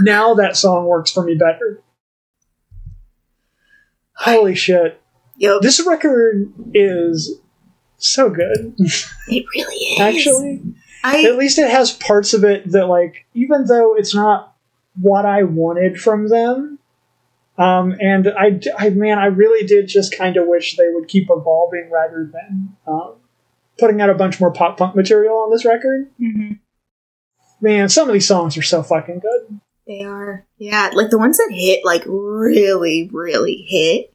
now 0.00 0.34
that 0.34 0.58
song 0.58 0.84
works 0.84 1.10
for 1.10 1.24
me 1.24 1.34
better. 1.36 1.82
Holy 4.14 4.54
shit! 4.54 5.00
Yep. 5.38 5.62
This 5.62 5.84
record 5.86 6.52
is 6.74 7.40
so 7.96 8.28
good. 8.28 8.74
It 8.78 9.44
really 9.54 9.74
is. 9.76 10.00
Actually, 10.00 10.62
I 11.02 11.24
at 11.24 11.36
least 11.36 11.58
it 11.58 11.70
has 11.70 11.92
parts 11.92 12.34
of 12.34 12.44
it 12.44 12.70
that 12.72 12.86
like, 12.86 13.26
even 13.34 13.64
though 13.66 13.94
it's 13.96 14.14
not 14.14 14.54
what 15.00 15.24
I 15.24 15.42
wanted 15.44 16.00
from 16.00 16.28
them. 16.28 16.78
Um, 17.58 17.96
and 18.00 18.28
I 18.38 18.90
man, 18.90 19.18
I 19.18 19.26
really 19.26 19.66
did 19.66 19.86
just 19.88 20.16
kind 20.16 20.36
of 20.36 20.46
wish 20.46 20.76
they 20.76 20.88
would 20.88 21.08
keep 21.08 21.28
evolving 21.30 21.90
rather 21.92 22.30
than 22.32 22.76
um, 22.86 23.14
putting 23.78 24.00
out 24.00 24.08
a 24.10 24.14
bunch 24.14 24.40
more 24.40 24.50
pop 24.52 24.78
punk 24.78 24.96
material 24.96 25.36
on 25.38 25.50
this 25.50 25.64
record. 25.64 26.10
Mhm. 26.20 26.58
Man, 27.60 27.88
some 27.90 28.08
of 28.08 28.14
these 28.14 28.26
songs 28.26 28.56
are 28.56 28.62
so 28.62 28.82
fucking 28.82 29.18
good. 29.18 29.60
They 29.86 30.02
are. 30.04 30.46
Yeah, 30.56 30.90
like 30.94 31.10
the 31.10 31.18
ones 31.18 31.36
that 31.36 31.50
hit, 31.52 31.84
like 31.84 32.04
really, 32.06 33.10
really 33.12 33.66
hit. 33.68 34.14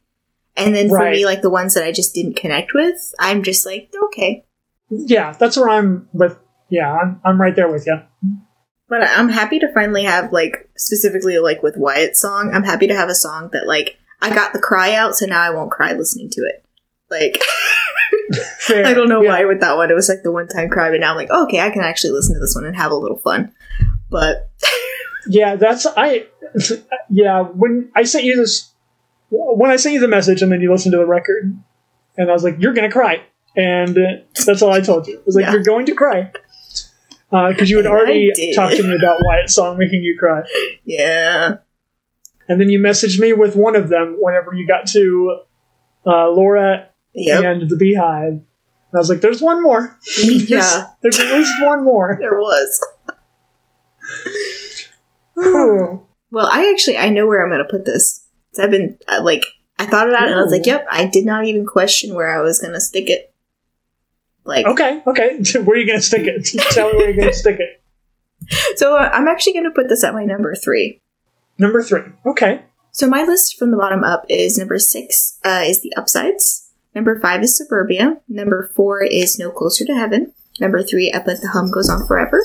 And 0.58 0.74
then 0.74 0.88
for 0.90 0.96
Right. 0.96 1.12
me, 1.18 1.26
like 1.26 1.42
the 1.42 1.50
ones 1.50 1.74
that 1.74 1.84
I 1.84 1.92
just 1.92 2.16
didn't 2.16 2.38
connect 2.38 2.74
with, 2.74 3.14
I'm 3.20 3.44
just 3.44 3.66
like, 3.66 3.94
okay. 4.06 4.46
Yeah, 4.90 5.34
that's 5.38 5.58
where 5.58 5.70
I'm 5.70 6.08
with. 6.14 6.38
Yeah, 6.70 6.92
I'm, 6.96 7.22
I'm 7.24 7.40
right 7.42 7.56
there 7.56 7.72
with 7.72 7.86
you. 7.88 8.00
But 8.88 9.04
I'm 9.04 9.30
happy 9.30 9.60
to 9.60 9.72
finally 9.74 10.04
have, 10.04 10.32
like, 10.32 10.70
specifically, 10.78 11.40
like 11.40 11.64
with 11.64 11.76
Wyatt's 11.78 12.22
song, 12.22 12.52
I'm 12.54 12.64
happy 12.64 12.88
to 12.88 12.96
have 12.96 13.10
a 13.10 13.16
song 13.16 13.50
that, 13.54 13.68
like, 13.68 13.98
I 14.22 14.34
got 14.34 14.54
the 14.54 14.60
cry 14.60 14.94
out, 14.94 15.16
so 15.16 15.26
now 15.26 15.42
I 15.42 15.50
won't 15.50 15.72
cry 15.72 15.94
listening 15.94 16.30
to 16.32 16.42
it. 16.42 16.64
Like. 17.10 17.42
I 18.70 18.94
don't 18.94 19.10
know 19.10 19.22
Yeah. 19.22 19.30
why 19.30 19.46
with 19.46 19.60
that 19.62 19.78
one. 19.78 19.92
It 19.92 19.94
was 19.94 20.10
like 20.10 20.24
the 20.24 20.32
one 20.32 20.48
time 20.48 20.70
cry, 20.70 20.90
but 20.90 21.00
now 21.00 21.12
I'm 21.12 21.18
like, 21.18 21.28
oh, 21.32 21.44
okay, 21.46 21.60
I 21.60 21.70
can 21.70 21.84
actually 21.84 22.12
listen 22.12 22.34
to 22.34 22.40
this 22.40 22.56
one 22.56 22.66
and 22.66 22.76
have 22.76 22.92
a 22.92 22.96
little 22.96 23.18
fun. 23.18 23.52
But 24.10 24.50
Yeah, 25.28 25.56
that's 25.56 25.86
I. 25.98 26.28
Yeah, 27.10 27.42
when 27.44 27.92
I 27.96 28.04
sent 28.04 28.24
you 28.24 28.36
this, 28.36 28.72
when 29.30 29.70
I 29.70 29.76
sent 29.76 29.94
you 29.94 30.00
the 30.00 30.08
message, 30.08 30.42
and 30.42 30.52
then 30.52 30.62
you 30.62 30.72
listened 30.72 30.94
to 30.94 30.98
the 30.98 31.06
record, 31.06 31.56
and 32.18 32.30
I 32.30 32.34
was 32.34 32.44
like, 32.44 32.56
"You're 32.60 32.74
gonna 32.74 32.92
cry," 32.92 33.22
and 33.56 33.96
uh, 33.98 34.02
that's 34.46 34.62
all 34.64 34.72
I 34.72 34.82
told 34.82 35.08
you. 35.08 35.18
I 35.18 35.22
was 35.26 35.36
like, 35.36 35.44
Yeah. 35.46 35.52
"You're 35.54 35.64
going 35.64 35.86
to 35.88 35.94
cry," 35.96 36.32
because 37.32 37.70
you 37.70 37.78
had 37.78 37.86
already 37.86 38.32
talked 38.56 38.76
to 38.78 38.84
me 38.84 38.96
about 38.96 39.18
Wyatt's 39.24 39.56
song 39.56 39.78
making 39.78 40.04
you 40.04 40.18
cry, 40.18 40.44
yeah. 40.86 41.56
and 42.48 42.62
then 42.62 42.70
you 42.70 42.80
messaged 42.80 43.20
me 43.20 43.34
with 43.34 43.56
one 43.56 43.76
of 43.76 43.90
them 43.90 44.18
whenever 44.20 44.54
you 44.54 44.68
got 44.68 44.88
to 44.88 45.40
uh, 46.06 46.30
Laura 46.30 46.88
Yep. 47.14 47.44
and 47.44 47.70
the 47.70 47.76
Beehive. 47.78 48.34
And 48.34 48.44
I 48.94 48.98
was 48.98 49.10
like, 49.10 49.22
"There's 49.22 49.42
one 49.42 49.64
more. 49.64 49.98
There's- 50.18 50.50
Yeah. 50.50 50.88
there's 51.02 51.20
at 51.20 51.34
least 51.34 51.54
one 51.62 51.84
more." 51.84 52.18
There 52.20 52.38
was. 52.40 52.82
Well, 56.32 56.50
I 56.52 56.70
actually 56.74 56.98
I 56.98 57.10
know 57.10 57.28
where 57.28 57.44
I'm 57.46 57.52
gonna 57.52 57.64
put 57.70 57.86
this. 57.86 58.26
I've 58.60 58.72
been 58.72 58.98
uh, 59.08 59.22
like 59.24 59.44
I 59.80 59.86
thought 59.86 60.10
about 60.10 60.24
it 60.24 60.32
and 60.32 60.40
I 60.40 60.44
was 60.44 60.52
like, 60.52 60.66
yep. 60.66 60.86
I 60.90 61.06
did 61.06 61.26
not 61.26 61.46
even 61.46 61.66
question 61.66 62.14
where 62.14 62.30
I 62.38 62.42
was 62.42 62.60
gonna 62.60 62.82
stick 62.82 63.10
it. 63.10 63.34
Like, 64.46 64.66
okay, 64.66 65.02
okay. 65.06 65.38
where 65.64 65.76
are 65.76 65.80
you 65.80 65.88
gonna 65.88 66.02
stick 66.02 66.26
it? 66.26 66.46
Tell 66.72 66.92
me 66.92 66.98
where 66.98 67.10
you're 67.10 67.20
gonna 67.20 67.34
stick 67.34 67.60
it. 67.60 67.82
so 68.78 68.96
uh, 68.96 69.10
I'm 69.12 69.28
actually 69.28 69.54
gonna 69.54 69.72
put 69.72 69.90
this 69.90 70.04
at 70.04 70.14
my 70.14 70.24
number 70.24 70.56
three. 70.56 71.02
Number 71.58 71.82
three. 71.82 72.04
Okay. 72.26 72.62
So 72.92 73.08
my 73.08 73.24
list 73.24 73.58
from 73.58 73.72
the 73.72 73.78
bottom 73.78 74.04
up 74.04 74.26
is 74.30 74.58
number 74.58 74.80
six 74.80 75.38
uh, 75.44 75.64
is 75.66 75.82
the 75.82 75.94
Upsides. 75.98 76.72
Number 76.94 77.20
five 77.20 77.44
is 77.44 77.58
Suburbia. 77.58 78.22
Number 78.30 78.72
four 78.74 79.04
is 79.04 79.38
No 79.38 79.52
Closer 79.52 79.84
to 79.86 79.94
Heaven. 79.94 80.32
Number 80.62 80.82
three, 80.82 81.12
I 81.14 81.20
put 81.20 81.42
The 81.42 81.50
Hum 81.50 81.70
Goes 81.70 81.90
On 81.90 82.08
Forever. 82.08 82.40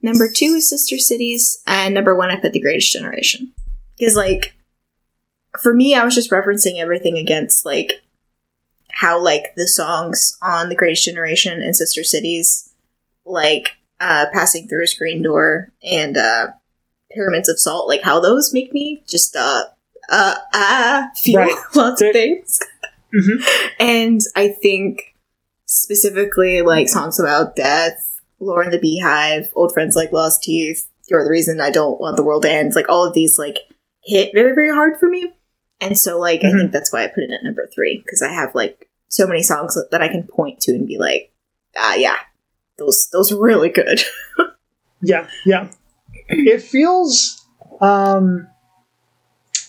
Number 0.00 0.30
two 0.34 0.54
is 0.54 0.68
Sister 0.70 0.96
Cities. 0.96 1.62
And 1.66 1.94
number 1.94 2.16
one, 2.16 2.30
I 2.30 2.36
put 2.36 2.52
The 2.52 2.60
Greatest 2.60 2.90
Generation. 2.90 3.52
Because, 3.98 4.16
like, 4.16 4.54
for 5.60 5.74
me, 5.74 5.94
I 5.94 6.04
was 6.04 6.14
just 6.14 6.30
referencing 6.30 6.78
everything 6.78 7.18
against, 7.18 7.66
like, 7.66 8.00
how, 9.00 9.18
like, 9.22 9.54
the 9.56 9.66
songs 9.66 10.36
on 10.42 10.68
The 10.68 10.74
Greatest 10.74 11.04
Generation 11.06 11.62
and 11.62 11.74
Sister 11.74 12.04
Cities, 12.04 12.70
like, 13.24 13.70
uh, 13.98 14.26
Passing 14.32 14.68
Through 14.68 14.84
a 14.84 14.86
Screen 14.86 15.22
Door 15.22 15.72
and, 15.82 16.16
uh, 16.18 16.48
Pyramids 17.10 17.48
of 17.48 17.58
Salt, 17.58 17.88
like, 17.88 18.02
how 18.02 18.20
those 18.20 18.52
make 18.52 18.72
me 18.74 19.02
just, 19.08 19.34
uh, 19.36 19.64
uh, 20.10 20.34
ah, 20.54 21.10
feel 21.16 21.40
Right. 21.40 21.56
lots 21.74 22.02
of 22.02 22.12
things. 22.12 22.60
Mhm. 23.14 23.42
And 23.80 24.20
I 24.36 24.48
think 24.48 25.14
specifically 25.66 26.62
like 26.62 26.88
songs 26.88 27.18
about 27.18 27.56
death, 27.56 28.20
Laura 28.38 28.64
and 28.64 28.72
the 28.72 28.78
Beehive, 28.78 29.50
Old 29.54 29.72
Friends 29.72 29.96
Like 29.96 30.12
Lost 30.12 30.42
Teeth, 30.42 30.88
You're 31.08 31.24
the 31.24 31.30
Reason 31.30 31.60
I 31.60 31.70
Don't 31.70 32.00
Want 32.00 32.16
the 32.16 32.22
World 32.24 32.42
to 32.42 32.50
End, 32.50 32.74
like 32.74 32.88
all 32.88 33.06
of 33.06 33.14
these 33.14 33.38
like 33.38 33.58
hit 34.04 34.30
very, 34.34 34.54
very 34.54 34.70
hard 34.70 34.98
for 34.98 35.08
me. 35.08 35.32
And 35.80 35.98
so 35.98 36.18
like 36.18 36.42
I 36.44 36.48
Mhm. 36.48 36.58
think 36.58 36.72
that's 36.72 36.92
why 36.92 37.04
I 37.04 37.08
put 37.08 37.24
it 37.24 37.30
at 37.32 37.42
number 37.44 37.68
three, 37.74 38.02
because 38.04 38.20
I 38.22 38.28
have 38.32 38.54
like 38.54 38.88
so 39.10 39.26
many 39.26 39.42
songs 39.42 39.74
that- 39.74 40.00
I 40.02 40.08
can 40.08 40.22
point 40.22 40.60
to 40.60 40.72
and 40.72 40.86
be 40.86 40.96
like, 40.98 41.30
ah 41.76 41.94
yeah, 41.96 42.16
those 42.78 43.08
those 43.12 43.30
are 43.30 43.38
really 43.40 43.68
good. 43.68 44.00
Yeah, 45.02 45.28
yeah. 45.46 45.70
It 46.28 46.60
feels 46.62 47.46
um 47.80 48.46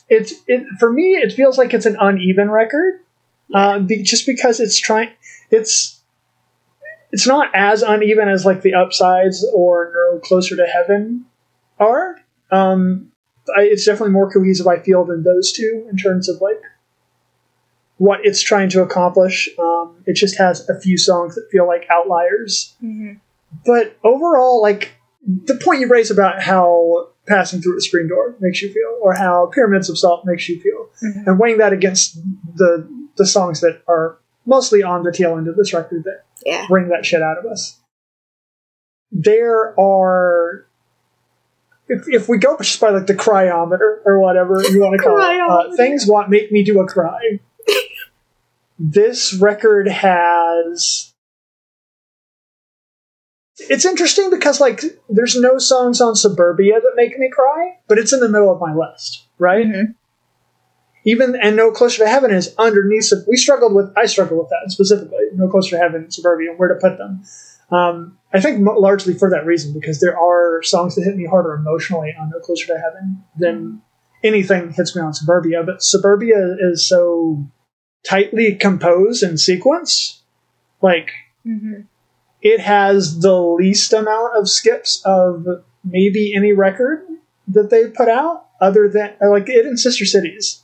it's 0.10 0.34
it 0.46 0.66
for 0.78 0.92
me 0.92 1.14
it 1.14 1.32
feels 1.32 1.58
like 1.58 1.74
it's 1.74 1.86
an 1.86 1.96
uneven 2.02 2.52
record. 2.52 3.00
Uh 3.54 3.80
be, 3.80 4.04
just 4.04 4.26
because 4.26 4.60
it's 4.60 4.78
trying 4.78 5.10
it's 5.50 6.02
it's 7.14 7.26
not 7.26 7.50
as 7.54 7.82
uneven 7.82 8.28
as 8.28 8.46
like 8.46 8.62
the 8.62 8.74
upsides 8.74 9.46
or 9.56 10.20
closer 10.26 10.58
to 10.58 10.66
heaven 10.66 11.26
are. 11.80 12.18
Um 12.52 13.14
I, 13.56 13.62
it's 13.62 13.86
definitely 13.86 14.12
more 14.12 14.30
cohesive 14.30 14.68
I 14.68 14.80
feel 14.80 15.06
than 15.06 15.24
those 15.24 15.54
two 15.54 15.88
in 15.90 15.96
terms 15.96 16.28
of 16.28 16.42
like 16.42 16.62
what 18.06 18.20
it's 18.26 18.42
trying 18.42 18.68
to 18.68 18.82
accomplish. 18.82 19.48
Um, 19.60 19.96
it 20.08 20.16
just 20.16 20.36
has 20.40 20.68
a 20.68 20.80
few 20.80 20.98
songs 20.98 21.36
that 21.36 21.48
feel 21.52 21.68
like 21.68 21.86
outliers 21.92 22.76
but 23.66 23.96
overall, 24.04 24.60
like 24.62 24.94
the 25.28 25.54
point 25.64 25.82
you 25.82 25.88
raise 25.88 26.10
about 26.10 26.42
how 26.42 27.10
passing 27.28 27.62
through 27.62 27.78
a 27.78 27.82
screen 27.82 28.08
door 28.08 28.36
makes 28.40 28.60
you 28.62 28.74
feel, 28.74 28.98
or 29.04 29.14
how 29.14 29.52
pyramids 29.54 29.88
of 29.90 30.00
salt 30.00 30.24
makes 30.26 30.50
you 30.50 30.60
feel, 30.60 30.90
Mhm. 31.04 31.28
and 31.28 31.40
weighing 31.40 31.60
that 31.60 31.74
against 31.74 32.18
the 32.56 32.88
the 33.18 33.26
songs 33.26 33.60
that 33.62 33.82
are 33.88 34.18
mostly 34.48 34.82
on 34.82 35.04
the 35.04 35.12
tail 35.12 35.38
end 35.38 35.48
of 35.48 35.56
this 35.58 35.74
record 35.74 36.04
that 36.06 36.24
Yeah. 36.46 36.66
bring 36.68 36.88
that 36.90 37.06
shit 37.06 37.22
out 37.22 37.38
of 37.38 37.46
us. 37.46 37.78
there 39.12 39.78
are 39.80 40.66
if, 41.88 42.04
if 42.08 42.30
we 42.30 42.38
go 42.38 42.56
just 42.58 42.80
by 42.80 42.90
like 42.90 43.06
the 43.08 43.14
cryometer 43.14 43.98
or 44.06 44.20
whatever 44.22 44.62
you 44.72 44.80
want 44.82 44.94
to 44.98 45.04
call 45.04 45.18
it, 45.20 45.42
uh, 45.52 45.76
things 45.76 46.08
want 46.08 46.30
make 46.30 46.52
me 46.52 46.64
do 46.64 46.80
a 46.80 46.88
cry. 46.88 47.40
This 48.82 49.34
record 49.36 49.88
has. 49.88 51.14
It's 53.60 53.86
interesting 53.86 54.32
because 54.32 54.60
like 54.60 54.82
there's 55.08 55.40
no 55.40 55.60
songs 55.60 56.02
on 56.02 56.16
Suburbia 56.16 56.82
that 56.82 56.94
make 56.96 57.18
me 57.20 57.30
cry, 57.30 57.78
but 57.88 58.00
it's 58.00 58.12
in 58.12 58.20
the 58.20 58.30
middle 58.30 58.52
of 58.52 58.60
my 58.60 58.74
list, 58.74 59.28
right? 59.38 59.68
Mhm. 59.68 59.96
Even 61.06 61.36
and 61.36 61.56
No 61.56 61.70
Closer 61.72 62.04
to 62.04 62.10
Heaven 62.10 62.32
is 62.32 62.56
underneath. 62.58 63.12
We 63.28 63.38
struggled 63.38 63.74
with. 63.74 63.92
I 63.96 64.08
struggled 64.08 64.40
with 64.40 64.50
that 64.50 64.72
specifically. 64.72 65.30
No 65.36 65.48
Closer 65.48 65.72
to 65.72 65.78
Heaven, 65.78 66.10
Suburbia, 66.10 66.50
and 66.50 66.60
where 66.60 66.70
to 66.70 66.76
put 66.76 66.98
them. 66.98 67.22
Um, 67.70 68.18
I 68.34 68.40
think 68.40 68.66
largely 68.66 69.14
for 69.14 69.30
that 69.30 69.46
reason 69.46 69.74
because 69.74 70.00
there 70.00 70.18
are 70.18 70.64
songs 70.64 70.96
that 70.96 71.04
hit 71.04 71.16
me 71.16 71.26
harder 71.26 71.54
emotionally 71.54 72.16
on 72.20 72.32
No 72.32 72.40
Closer 72.40 72.68
to 72.68 72.80
Heaven 72.80 73.24
than 73.38 73.82
anything 74.24 74.72
hits 74.74 74.96
me 74.96 75.02
on 75.04 75.14
Suburbia. 75.14 75.64
But 75.64 75.84
Suburbia 75.84 76.58
is 76.60 76.88
so 76.88 77.46
tightly 78.04 78.56
composed 78.56 79.24
and 79.24 79.38
sequenced, 79.38 80.20
like 80.82 81.12
Mhm. 81.46 81.86
it 82.42 82.60
has 82.60 83.20
the 83.22 83.40
least 83.40 83.94
amount 83.94 84.36
of 84.36 84.50
skips 84.50 85.02
of 85.06 85.46
maybe 85.84 86.34
any 86.36 86.54
record 86.54 87.04
that 87.48 87.70
they 87.70 87.88
put 87.88 88.08
out, 88.10 88.46
other 88.60 88.88
than 88.88 89.14
like 89.22 89.50
it 89.50 89.66
in 89.66 89.78
Sister 89.78 90.06
Cities 90.06 90.62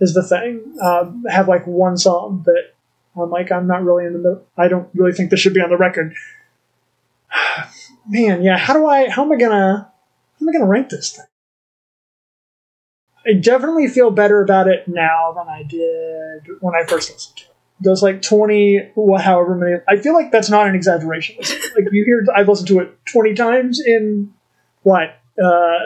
is 0.00 0.14
the 0.14 0.22
thing. 0.22 0.60
Um, 0.82 1.24
have 1.28 1.48
like 1.48 1.66
one 1.66 1.96
song 1.96 2.42
that 2.46 2.72
I'm 3.16 3.30
like 3.30 3.50
I'm 3.50 3.66
not 3.66 3.84
really 3.84 4.06
in 4.06 4.12
the 4.12 4.18
middle. 4.18 4.42
I 4.56 4.68
don't 4.68 4.88
really 4.94 5.12
think 5.12 5.30
this 5.30 5.40
should 5.40 5.54
be 5.54 5.60
on 5.60 5.70
the 5.70 5.76
record. 5.76 6.14
Man, 8.08 8.42
yeah. 8.42 8.56
How 8.56 8.72
do 8.74 8.86
I? 8.86 9.08
How 9.10 9.24
am 9.24 9.32
I 9.32 9.36
gonna? 9.36 9.90
How 10.38 10.44
am 10.44 10.48
I 10.48 10.52
gonna 10.52 10.66
rank 10.66 10.88
this 10.88 11.12
thing? 11.12 11.26
I 13.28 13.34
definitely 13.34 13.88
feel 13.88 14.10
better 14.10 14.42
about 14.42 14.68
it 14.68 14.88
now 14.88 15.32
than 15.36 15.48
I 15.48 15.62
did 15.62 16.46
when 16.60 16.74
I 16.74 16.84
first 16.86 17.12
listened 17.12 17.36
to 17.36 17.44
it. 17.44 17.54
Those 17.80 18.02
like 18.02 18.22
twenty, 18.22 18.90
wha- 18.96 19.18
however 19.20 19.54
many. 19.54 19.76
I 19.88 19.96
feel 19.98 20.14
like 20.14 20.32
that's 20.32 20.50
not 20.50 20.66
an 20.66 20.74
exaggeration. 20.74 21.36
like 21.76 21.86
you 21.92 22.04
hear, 22.04 22.26
I've 22.34 22.48
listened 22.48 22.68
to 22.68 22.80
it 22.80 22.98
twenty 23.04 23.34
times 23.34 23.80
in 23.84 24.32
what 24.82 25.20
uh, 25.42 25.78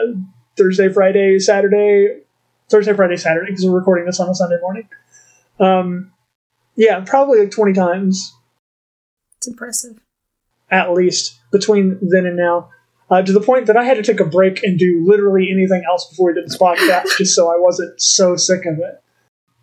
Thursday, 0.57 0.89
Friday, 0.89 1.37
Saturday, 1.39 2.21
Thursday, 2.69 2.93
Friday, 2.93 3.17
Saturday 3.17 3.51
because 3.51 3.65
we're 3.65 3.77
recording 3.77 4.05
this 4.05 4.19
on 4.19 4.29
a 4.29 4.33
Sunday 4.33 4.57
morning. 4.61 4.87
Um, 5.59 6.11
yeah, 6.75 7.01
probably 7.05 7.39
like 7.39 7.51
twenty 7.51 7.73
times 7.73 8.33
It's 9.37 9.47
impressive. 9.47 9.99
at 10.71 10.93
least 10.93 11.39
between 11.51 11.99
then 12.01 12.25
and 12.25 12.37
now. 12.37 12.69
Uh, 13.13 13.21
to 13.21 13.31
the 13.31 13.41
point 13.41 13.67
that 13.67 13.77
I 13.77 13.83
had 13.83 13.97
to 13.97 14.01
take 14.03 14.19
a 14.19 14.25
break 14.25 14.63
and 14.63 14.79
do 14.79 15.03
literally 15.05 15.49
anything 15.51 15.83
else 15.87 16.09
before 16.09 16.27
we 16.29 16.33
did 16.33 16.45
this 16.45 16.57
podcast, 16.57 17.15
just 17.17 17.35
so 17.35 17.47
I 17.51 17.59
wasn't 17.59 18.01
so 18.01 18.35
sick 18.35 18.65
of 18.65 18.79
it. 18.79 19.03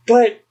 But 0.06 0.44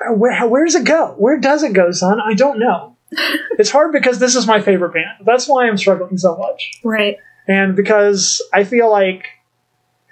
uh, 0.00 0.12
where 0.14 0.46
where 0.46 0.64
does 0.64 0.76
it 0.76 0.84
go? 0.84 1.14
Where 1.18 1.40
does 1.40 1.64
it 1.64 1.72
go, 1.72 1.90
Sun? 1.90 2.20
I 2.20 2.34
don't 2.34 2.60
know. 2.60 2.96
it's 3.58 3.70
hard 3.70 3.90
because 3.92 4.20
this 4.20 4.36
is 4.36 4.46
my 4.46 4.60
favorite 4.60 4.94
band. 4.94 5.26
That's 5.26 5.48
why 5.48 5.66
I'm 5.66 5.76
struggling 5.76 6.16
so 6.16 6.36
much, 6.36 6.70
Right. 6.84 7.16
and 7.48 7.74
because 7.74 8.40
I 8.52 8.62
feel 8.64 8.88
like, 8.90 9.26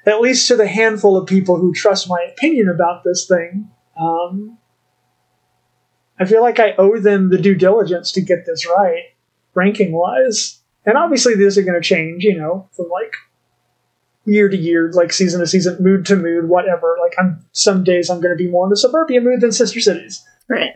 at 0.04 0.20
least 0.20 0.48
to 0.48 0.56
the 0.56 0.66
handful 0.66 1.16
of 1.16 1.28
people 1.28 1.56
who 1.58 1.72
trust 1.72 2.08
my 2.08 2.20
opinion 2.32 2.68
about 2.68 3.04
this 3.04 3.26
thing, 3.28 3.70
um, 3.98 4.58
I 6.18 6.24
feel 6.24 6.42
like 6.42 6.58
I 6.58 6.74
owe 6.76 6.98
them 6.98 7.30
the 7.30 7.38
due 7.38 7.54
diligence 7.54 8.12
to 8.12 8.20
get 8.20 8.44
this 8.46 8.66
right, 8.66 9.04
ranking 9.54 9.92
wise. 9.92 10.59
And 10.86 10.96
obviously, 10.96 11.34
these 11.36 11.58
are 11.58 11.62
going 11.62 11.80
to 11.80 11.86
change, 11.86 12.24
you 12.24 12.36
know, 12.38 12.68
from 12.72 12.88
like 12.88 13.14
year 14.24 14.48
to 14.48 14.56
year, 14.56 14.90
like 14.92 15.12
season 15.12 15.40
to 15.40 15.46
season, 15.46 15.76
mood 15.80 16.06
to 16.06 16.16
mood, 16.16 16.48
whatever. 16.48 16.96
Like, 17.00 17.14
I'm 17.18 17.44
some 17.52 17.84
days 17.84 18.08
I'm 18.10 18.20
going 18.20 18.36
to 18.36 18.42
be 18.42 18.50
more 18.50 18.66
in 18.66 18.70
the 18.70 18.76
suburbia 18.76 19.20
mood 19.20 19.40
than 19.40 19.52
Sister 19.52 19.80
Cities. 19.80 20.24
Right. 20.48 20.72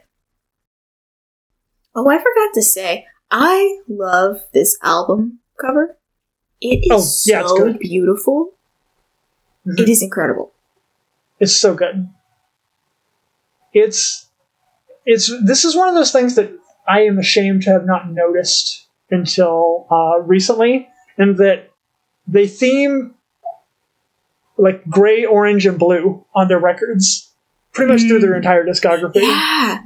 Oh, 1.94 2.08
I 2.08 2.18
forgot 2.18 2.54
to 2.54 2.62
say, 2.62 3.06
I 3.30 3.78
love 3.88 4.40
this 4.52 4.76
album 4.82 5.40
cover. 5.60 5.96
It 6.60 6.80
is 6.92 7.26
Oh, 7.28 7.32
yeah, 7.32 7.46
so 7.46 7.72
beautiful. 7.74 8.52
Mhm. 9.66 9.80
It 9.80 9.88
is 9.88 10.02
incredible. 10.02 10.52
It's 11.40 11.56
so 11.56 11.74
good. 11.74 12.08
It's 13.72 14.28
it's 15.06 15.32
this 15.44 15.64
is 15.64 15.76
one 15.76 15.88
of 15.88 15.94
those 15.94 16.12
things 16.12 16.34
that 16.36 16.52
I 16.86 17.02
am 17.02 17.18
ashamed 17.18 17.62
to 17.62 17.70
have 17.70 17.84
not 17.86 18.10
noticed 18.10 18.83
until 19.14 19.86
uh, 19.90 20.20
recently, 20.22 20.88
and 21.16 21.36
that 21.38 21.70
they 22.26 22.46
theme 22.46 23.14
like 24.56 24.84
gray, 24.88 25.24
orange, 25.24 25.66
and 25.66 25.78
blue 25.78 26.24
on 26.34 26.48
their 26.48 26.58
records 26.60 27.32
pretty 27.72 27.92
much 27.92 28.02
through 28.02 28.20
their 28.20 28.32
Mm. 28.34 28.36
entire 28.38 28.64
discography. 28.64 29.22
Yeah. 29.22 29.78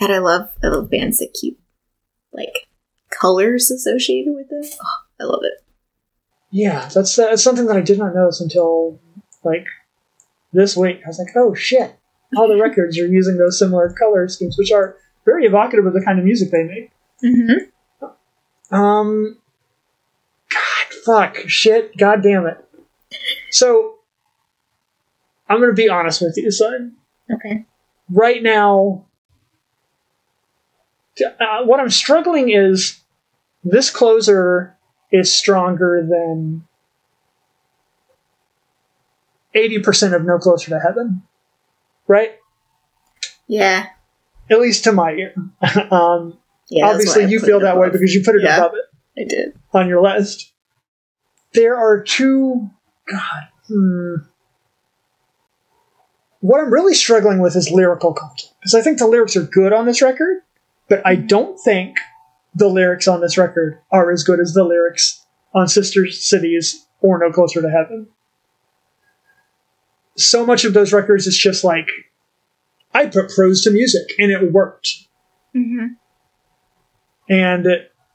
God, 0.00 0.10
I 0.10 0.18
love 0.18 0.50
I 0.62 0.68
love 0.68 0.88
bands 0.90 1.18
that 1.18 1.34
keep 1.34 1.60
like 2.32 2.66
colors 3.10 3.70
associated 3.70 4.32
with 4.34 4.48
them. 4.48 4.62
Oh, 4.64 4.98
I 5.20 5.24
love 5.24 5.40
it. 5.42 5.52
Yeah, 6.50 6.88
that's 6.94 7.18
uh, 7.18 7.26
that's 7.26 7.42
something 7.42 7.66
that 7.66 7.76
I 7.76 7.80
did 7.82 7.98
not 7.98 8.14
notice 8.14 8.40
until 8.40 9.00
like 9.44 9.66
this 10.52 10.76
week. 10.76 11.00
I 11.04 11.08
was 11.08 11.18
like, 11.18 11.36
oh 11.36 11.54
shit! 11.54 11.96
All 12.36 12.48
the 12.48 12.56
records 12.62 12.98
are 12.98 13.06
using 13.06 13.36
those 13.36 13.58
similar 13.58 13.92
color 13.98 14.28
schemes, 14.28 14.56
which 14.58 14.72
are 14.72 14.96
very 15.26 15.44
evocative 15.44 15.84
of 15.86 15.92
the 15.92 16.02
kind 16.04 16.18
of 16.18 16.24
music 16.24 16.50
they 16.50 16.64
make. 16.64 16.90
Mm-hmm. 17.24 18.74
Um, 18.74 19.38
God, 20.50 20.94
fuck, 21.04 21.36
shit, 21.48 21.96
god 21.96 22.22
damn 22.22 22.46
it. 22.46 22.58
So, 23.50 23.96
I'm 25.48 25.60
gonna 25.60 25.72
be 25.72 25.88
honest 25.88 26.22
with 26.22 26.36
you, 26.36 26.50
Sun. 26.50 26.96
Okay. 27.30 27.66
Right 28.10 28.42
now, 28.42 29.06
uh, 31.40 31.64
what 31.64 31.80
I'm 31.80 31.90
struggling 31.90 32.50
is 32.50 33.00
this 33.64 33.90
closer 33.90 34.76
is 35.10 35.32
stronger 35.32 36.06
than 36.08 36.66
80% 39.54 40.14
of 40.14 40.24
No 40.24 40.38
Closer 40.38 40.70
to 40.70 40.80
Heaven, 40.80 41.22
right? 42.06 42.36
Yeah. 43.46 43.86
At 44.50 44.60
least 44.60 44.84
to 44.84 44.92
my 44.92 45.12
ear. 45.12 45.34
um, 45.90 46.38
Yeah. 46.72 46.88
obviously, 46.88 47.26
you 47.26 47.38
feel 47.38 47.58
it 47.58 47.62
that 47.62 47.76
way 47.78 47.90
because 47.90 48.14
you 48.14 48.22
put 48.24 48.34
it 48.34 48.42
Yeah. 48.42 48.56
above 48.58 48.72
it. 48.74 49.20
I 49.20 49.24
did. 49.28 49.54
on 49.74 49.88
your 49.88 50.00
list. 50.02 50.52
There 51.52 51.76
are 51.76 52.00
two. 52.02 52.70
God. 53.10 53.48
Hmm. 53.68 54.14
What 56.40 56.60
I'm 56.60 56.72
really 56.72 56.94
struggling 56.94 57.40
with 57.40 57.54
is 57.56 57.70
lyrical 57.70 58.12
content. 58.14 58.52
Because 58.60 58.74
I 58.74 58.80
think 58.80 58.98
the 58.98 59.06
lyrics 59.06 59.36
are 59.36 59.42
good 59.42 59.72
on 59.72 59.86
this 59.86 60.00
record, 60.02 60.38
but 60.88 61.02
I 61.06 61.14
don't 61.14 61.58
think 61.60 61.98
the 62.54 62.68
lyrics 62.68 63.06
on 63.06 63.20
this 63.20 63.36
record 63.38 63.78
are 63.90 64.10
as 64.10 64.24
good 64.24 64.40
as 64.40 64.52
the 64.54 64.64
lyrics 64.64 65.24
on 65.54 65.68
Sister 65.68 66.08
Cities 66.10 66.86
or 67.00 67.18
No 67.18 67.30
Closer 67.30 67.60
to 67.62 67.70
Heaven. 67.70 68.08
So 70.16 70.44
much 70.44 70.64
of 70.64 70.74
those 70.74 70.92
records 70.92 71.26
is 71.26 71.36
just 71.36 71.64
like, 71.64 71.88
I 72.92 73.06
put 73.06 73.30
prose 73.30 73.62
to 73.62 73.70
music 73.70 74.12
and 74.18 74.30
it 74.32 74.52
worked 74.52 75.06
Mm-hmm. 75.54 75.86
And 77.32 77.66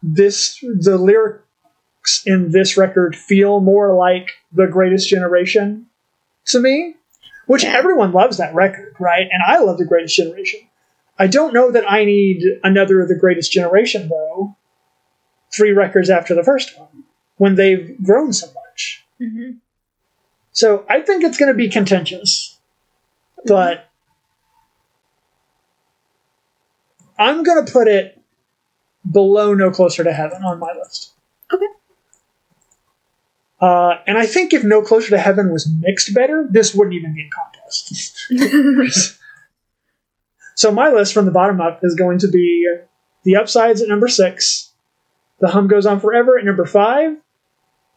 this 0.04 0.60
the 0.62 0.98
lyrics 0.98 2.22
in 2.26 2.52
this 2.52 2.78
record 2.78 3.16
feel 3.16 3.60
more 3.60 3.96
like 3.96 4.30
the 4.54 4.68
greatest 4.68 5.10
generation 5.10 5.88
to 6.46 6.60
me 6.60 6.96
which 7.48 7.66
everyone 7.66 8.12
loves 8.12 8.38
that 8.38 8.54
record 8.54 8.96
right? 9.00 9.28
And 9.32 9.44
i 9.46 9.58
love 9.60 9.78
the 9.78 9.86
greatest 9.86 10.16
generation. 10.16 10.62
I 11.20 11.28
don't 11.28 11.54
know 11.54 11.72
that 11.72 11.92
i 11.92 12.06
need 12.06 12.44
another 12.64 13.02
of 13.02 13.10
the 13.10 13.18
greatest 13.18 13.52
generation 13.52 14.08
though 14.08 14.56
three 15.54 15.72
records 15.72 16.10
after 16.10 16.36
the 16.36 16.44
first 16.44 16.78
one 16.78 17.04
when 17.38 17.56
they've 17.56 17.96
grown 18.04 18.34
so 18.34 18.48
much. 18.48 19.04
Mm-hmm. 19.20 19.58
so 20.52 20.86
i 20.88 21.02
think 21.02 21.24
it's 21.24 21.38
going 21.40 21.52
to 21.52 21.58
be 21.58 21.70
contentious 21.70 22.60
but 23.46 23.90
i'm 27.18 27.42
going 27.42 27.66
to 27.66 27.72
put 27.72 27.88
it 27.88 28.17
below 29.10 29.54
no 29.54 29.72
closer 29.72 30.04
to 30.04 30.14
heaven 30.14 30.44
on 30.44 30.60
my 30.60 30.74
list. 30.74 31.14
Okay. 31.54 31.66
uh, 33.62 33.96
and 34.06 34.18
i 34.18 34.26
think 34.26 34.54
if 34.54 34.64
no 34.64 34.82
closer 34.82 35.10
to 35.12 35.18
heaven 35.18 35.52
was 35.52 35.72
mixed 35.80 36.14
better 36.14 36.46
this 36.52 36.76
wouldn't 36.76 36.94
even 36.96 37.14
be 37.14 37.22
a 37.22 37.30
contest. 37.30 39.18
So 40.58 40.72
my 40.72 40.90
list 40.90 41.14
from 41.14 41.26
the 41.26 41.32
bottom 41.32 41.62
up 41.62 41.82
is 41.84 41.94
going 41.94 42.18
to 42.18 42.28
be 42.28 42.68
the 43.24 43.36
upsides 43.36 43.80
at 43.80 43.88
number 43.88 44.08
six 44.08 44.74
the 45.40 45.50
hum 45.50 45.68
goes 45.68 45.86
on 45.86 46.00
forever 46.00 46.38
at 46.38 46.46
number 46.46 46.66
five 46.66 47.16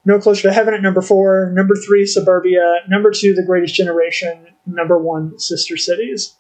no 0.04 0.18
closer 0.18 0.42
to 0.42 0.52
heaven 0.52 0.74
at 0.74 0.82
number 0.82 1.00
four 1.00 1.50
number 1.54 1.74
three 1.74 2.04
suburbia 2.04 2.80
number 2.86 3.10
two 3.10 3.32
the 3.34 3.42
greatest 3.42 3.74
generation 3.74 4.46
number 4.66 4.98
one 4.98 5.38
sister 5.38 5.78
cities 5.78 6.36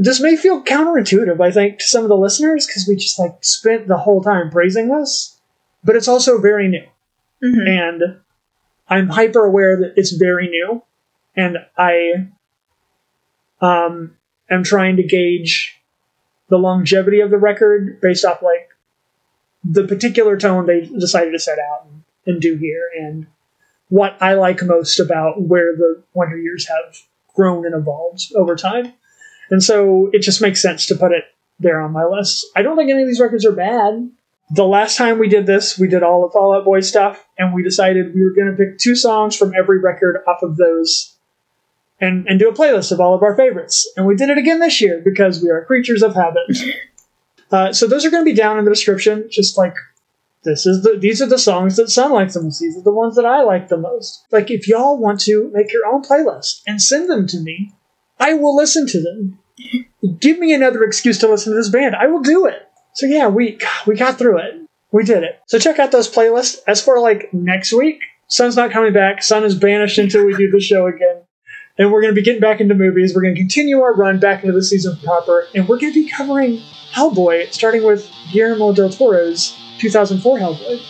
this 0.00 0.20
may 0.20 0.36
feel 0.36 0.62
counterintuitive, 0.62 1.40
I 1.40 1.50
think, 1.50 1.78
to 1.78 1.84
some 1.86 2.02
of 2.02 2.08
the 2.08 2.16
listeners 2.16 2.66
because 2.66 2.86
we 2.88 2.96
just 2.96 3.18
like 3.18 3.36
spent 3.42 3.86
the 3.86 3.98
whole 3.98 4.22
time 4.22 4.50
praising 4.50 4.88
this, 4.88 5.38
but 5.84 5.96
it's 5.96 6.08
also 6.08 6.38
very 6.38 6.68
new, 6.68 6.86
Mhm. 7.42 7.68
and 7.68 8.02
I'm 8.88 9.08
hyper 9.08 9.44
aware 9.44 9.76
that 9.76 9.92
it's 9.96 10.12
very 10.12 10.48
new, 10.48 10.82
and 11.36 11.58
I 11.76 12.28
um, 13.60 14.16
am 14.48 14.64
trying 14.64 14.96
to 14.96 15.02
gauge 15.02 15.78
the 16.48 16.58
longevity 16.58 17.20
of 17.20 17.30
the 17.30 17.36
record 17.38 18.00
based 18.00 18.24
off 18.24 18.42
like 18.42 18.70
the 19.62 19.86
particular 19.86 20.38
tone 20.38 20.64
they 20.66 20.80
decided 20.80 21.32
to 21.32 21.38
set 21.38 21.58
out 21.58 21.86
and, 21.86 22.02
and 22.26 22.40
do 22.40 22.56
here, 22.56 22.90
and 22.98 23.26
what 23.88 24.16
I 24.20 24.34
like 24.34 24.62
most 24.62 24.98
about 24.98 25.42
where 25.42 25.76
the 25.76 26.02
Wonder 26.14 26.38
Years 26.38 26.66
have 26.68 26.96
grown 27.34 27.66
and 27.66 27.74
evolved 27.74 28.32
over 28.34 28.56
time. 28.56 28.94
And 29.50 29.62
so 29.62 30.10
it 30.12 30.22
just 30.22 30.40
makes 30.40 30.62
sense 30.62 30.86
to 30.86 30.94
put 30.94 31.12
it 31.12 31.24
there 31.58 31.80
on 31.80 31.92
my 31.92 32.04
list. 32.04 32.46
I 32.56 32.62
don't 32.62 32.76
think 32.76 32.90
any 32.90 33.02
of 33.02 33.08
these 33.08 33.20
records 33.20 33.44
are 33.44 33.52
bad. 33.52 34.10
The 34.52 34.64
last 34.64 34.96
time 34.96 35.18
we 35.18 35.28
did 35.28 35.46
this, 35.46 35.78
we 35.78 35.88
did 35.88 36.02
all 36.02 36.22
the 36.22 36.32
Fall 36.32 36.54
Out 36.54 36.64
Boy 36.64 36.80
stuff, 36.80 37.24
and 37.38 37.54
we 37.54 37.62
decided 37.62 38.14
we 38.14 38.24
were 38.24 38.32
going 38.32 38.50
to 38.50 38.56
pick 38.56 38.78
two 38.78 38.96
songs 38.96 39.36
from 39.36 39.52
every 39.54 39.78
record 39.78 40.22
off 40.26 40.42
of 40.42 40.56
those 40.56 41.16
and, 42.00 42.26
and 42.26 42.38
do 42.38 42.48
a 42.48 42.54
playlist 42.54 42.90
of 42.90 43.00
all 43.00 43.14
of 43.14 43.22
our 43.22 43.36
favorites. 43.36 43.88
And 43.96 44.06
we 44.06 44.16
did 44.16 44.30
it 44.30 44.38
again 44.38 44.58
this 44.58 44.80
year 44.80 45.00
because 45.04 45.42
we 45.42 45.50
are 45.50 45.64
creatures 45.64 46.02
of 46.02 46.14
habit. 46.14 46.58
uh, 47.52 47.72
so 47.72 47.86
those 47.86 48.04
are 48.04 48.10
going 48.10 48.24
to 48.24 48.30
be 48.30 48.36
down 48.36 48.58
in 48.58 48.64
the 48.64 48.70
description, 48.70 49.28
just 49.30 49.56
like 49.56 49.74
this 50.42 50.64
is 50.64 50.82
the 50.82 50.96
these 50.98 51.20
are 51.20 51.26
the 51.26 51.38
songs 51.38 51.76
that 51.76 51.90
sound 51.90 52.14
like 52.14 52.32
the 52.32 52.42
most. 52.42 52.60
These 52.60 52.78
are 52.78 52.82
the 52.82 52.92
ones 52.92 53.14
that 53.16 53.26
I 53.26 53.42
like 53.42 53.68
the 53.68 53.76
most. 53.76 54.24
Like 54.32 54.50
if 54.50 54.66
y'all 54.66 54.98
want 54.98 55.20
to 55.22 55.50
make 55.52 55.72
your 55.72 55.86
own 55.86 56.02
playlist 56.02 56.62
and 56.66 56.80
send 56.80 57.10
them 57.10 57.26
to 57.26 57.40
me, 57.40 57.74
I 58.20 58.34
will 58.34 58.54
listen 58.54 58.86
to 58.86 59.02
them. 59.02 59.38
Give 60.20 60.38
me 60.38 60.54
another 60.54 60.84
excuse 60.84 61.18
to 61.18 61.28
listen 61.28 61.52
to 61.52 61.58
this 61.58 61.70
band. 61.70 61.96
I 61.96 62.06
will 62.06 62.20
do 62.20 62.46
it. 62.46 62.68
So 62.94 63.06
yeah, 63.06 63.28
we 63.28 63.58
we 63.86 63.96
got 63.96 64.18
through 64.18 64.38
it. 64.38 64.54
We 64.92 65.04
did 65.04 65.22
it. 65.22 65.40
So 65.46 65.58
check 65.58 65.78
out 65.78 65.92
those 65.92 66.12
playlists. 66.12 66.58
As 66.66 66.82
for 66.82 67.00
like 67.00 67.32
next 67.32 67.72
week, 67.72 68.00
Sun's 68.28 68.56
not 68.56 68.70
coming 68.70 68.92
back. 68.92 69.22
Sun 69.22 69.44
is 69.44 69.54
banished 69.54 69.98
until 69.98 70.24
we 70.24 70.34
do 70.36 70.50
the 70.50 70.60
show 70.60 70.86
again. 70.86 71.22
And 71.78 71.90
we're 71.90 72.02
going 72.02 72.14
to 72.14 72.20
be 72.20 72.24
getting 72.24 72.40
back 72.40 72.60
into 72.60 72.74
movies. 72.74 73.14
We're 73.14 73.22
going 73.22 73.34
to 73.34 73.40
continue 73.40 73.80
our 73.80 73.94
run 73.94 74.18
back 74.18 74.42
into 74.42 74.52
the 74.52 74.62
season 74.62 74.98
proper, 74.98 75.46
and 75.54 75.66
we're 75.66 75.78
going 75.78 75.94
to 75.94 76.04
be 76.04 76.10
covering 76.10 76.60
Hellboy, 76.92 77.52
starting 77.52 77.84
with 77.84 78.10
Guillermo 78.32 78.72
del 78.72 78.90
Toro's 78.90 79.56
2004 79.78 80.38
Hellboy. 80.38 80.80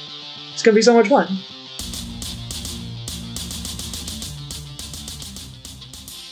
It's 0.52 0.62
going 0.62 0.74
to 0.74 0.78
be 0.78 0.82
so 0.82 0.94
much 0.94 1.08
fun. 1.08 1.28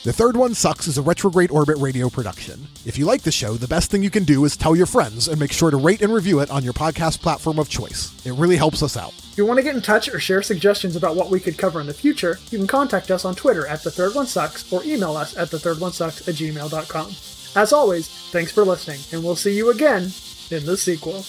The 0.09 0.15
Third 0.15 0.39
One 0.39 0.55
Sucks 0.55 0.87
is 0.87 0.97
a 0.97 1.03
Retrograde 1.03 1.51
Orbit 1.51 1.77
radio 1.77 2.09
production. 2.09 2.67
If 2.87 2.97
you 2.97 3.05
like 3.05 3.21
the 3.21 3.31
show, 3.31 3.57
the 3.57 3.69
best 3.69 3.91
thing 3.91 4.03
you 4.03 4.09
can 4.09 4.25
do 4.25 4.47
is 4.47 4.57
tell 4.57 4.75
your 4.75 4.87
friends 4.87 5.29
and 5.29 5.39
make 5.39 5.53
sure 5.53 5.71
to 5.71 5.77
rate 5.77 6.01
and 6.01 6.15
review 6.15 6.41
it 6.41 6.51
on 6.51 6.65
your 6.65 6.73
podcast 6.73 7.21
platform 7.21 7.59
of 7.59 7.69
choice. 7.69 8.11
It 8.25 8.33
really 8.33 8.57
helps 8.57 8.83
us 8.83 8.97
out. 8.97 9.13
If 9.33 9.37
you 9.37 9.45
want 9.45 9.59
to 9.59 9.63
get 9.63 9.75
in 9.75 9.83
touch 9.83 10.09
or 10.09 10.19
share 10.19 10.41
suggestions 10.41 10.97
about 10.97 11.15
what 11.15 11.29
we 11.29 11.41
could 11.41 11.59
cover 11.59 11.79
in 11.79 11.87
the 11.87 11.93
future, 11.93 12.39
you 12.51 12.57
can 12.57 12.67
contact 12.67 13.11
us 13.11 13.27
on 13.27 13.35
Twitter 13.35 13.67
at 13.67 13.83
The 13.83 13.91
Third 13.91 14.15
One 14.15 14.27
Sucks 14.27 14.73
or 14.73 14.83
email 14.83 15.15
us 15.15 15.37
at 15.37 15.51
The 15.51 15.59
Third 15.59 15.79
One 15.79 15.93
Sucks 15.93 16.27
at 16.27 16.37
gmail.com. 16.37 17.15
As 17.55 17.75
always, 17.75 18.09
thanks 18.09 18.51
for 18.51 18.65
listening, 18.65 19.01
and 19.13 19.23
we'll 19.23 19.37
see 19.37 19.55
you 19.55 19.69
again 19.69 20.05
in 20.51 20.65
the 20.65 20.79
sequel. 20.79 21.23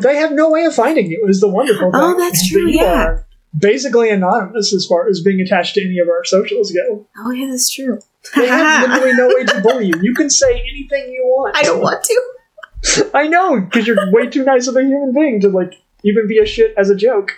They 0.00 0.16
have 0.16 0.32
no 0.32 0.50
way 0.50 0.64
of 0.64 0.74
finding 0.74 1.10
you, 1.10 1.26
is 1.28 1.40
the 1.40 1.48
wonderful 1.48 1.88
oh, 1.88 1.92
thing. 1.92 2.00
Oh, 2.00 2.18
that's 2.18 2.42
that 2.42 2.52
true, 2.52 2.68
you 2.68 2.80
yeah. 2.80 3.04
are 3.04 3.26
Basically 3.56 4.10
anonymous 4.10 4.74
as 4.74 4.86
far 4.86 5.08
as 5.08 5.22
being 5.22 5.40
attached 5.40 5.74
to 5.74 5.84
any 5.84 5.98
of 5.98 6.08
our 6.08 6.22
socials 6.24 6.70
go. 6.70 7.06
Oh 7.16 7.30
yeah, 7.30 7.46
that's 7.48 7.70
true. 7.70 7.98
They 8.36 8.46
have 8.46 8.90
literally 8.90 9.14
no 9.14 9.28
way 9.28 9.44
to 9.44 9.60
bully 9.62 9.86
you. 9.86 9.94
You 10.02 10.14
can 10.14 10.28
say 10.28 10.60
anything 10.60 11.10
you 11.12 11.24
want. 11.24 11.56
I 11.56 11.62
don't 11.62 11.80
want 11.80 12.04
to. 12.04 13.10
I 13.14 13.26
know, 13.26 13.60
because 13.60 13.86
you're 13.86 14.12
way 14.12 14.26
too 14.26 14.44
nice 14.44 14.66
of 14.66 14.76
a 14.76 14.82
human 14.82 15.14
being 15.14 15.40
to 15.40 15.48
like 15.48 15.74
even 16.04 16.28
be 16.28 16.38
a 16.38 16.46
shit 16.46 16.74
as 16.76 16.90
a 16.90 16.94
joke. 16.94 17.32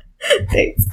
Thanks. 0.50 0.86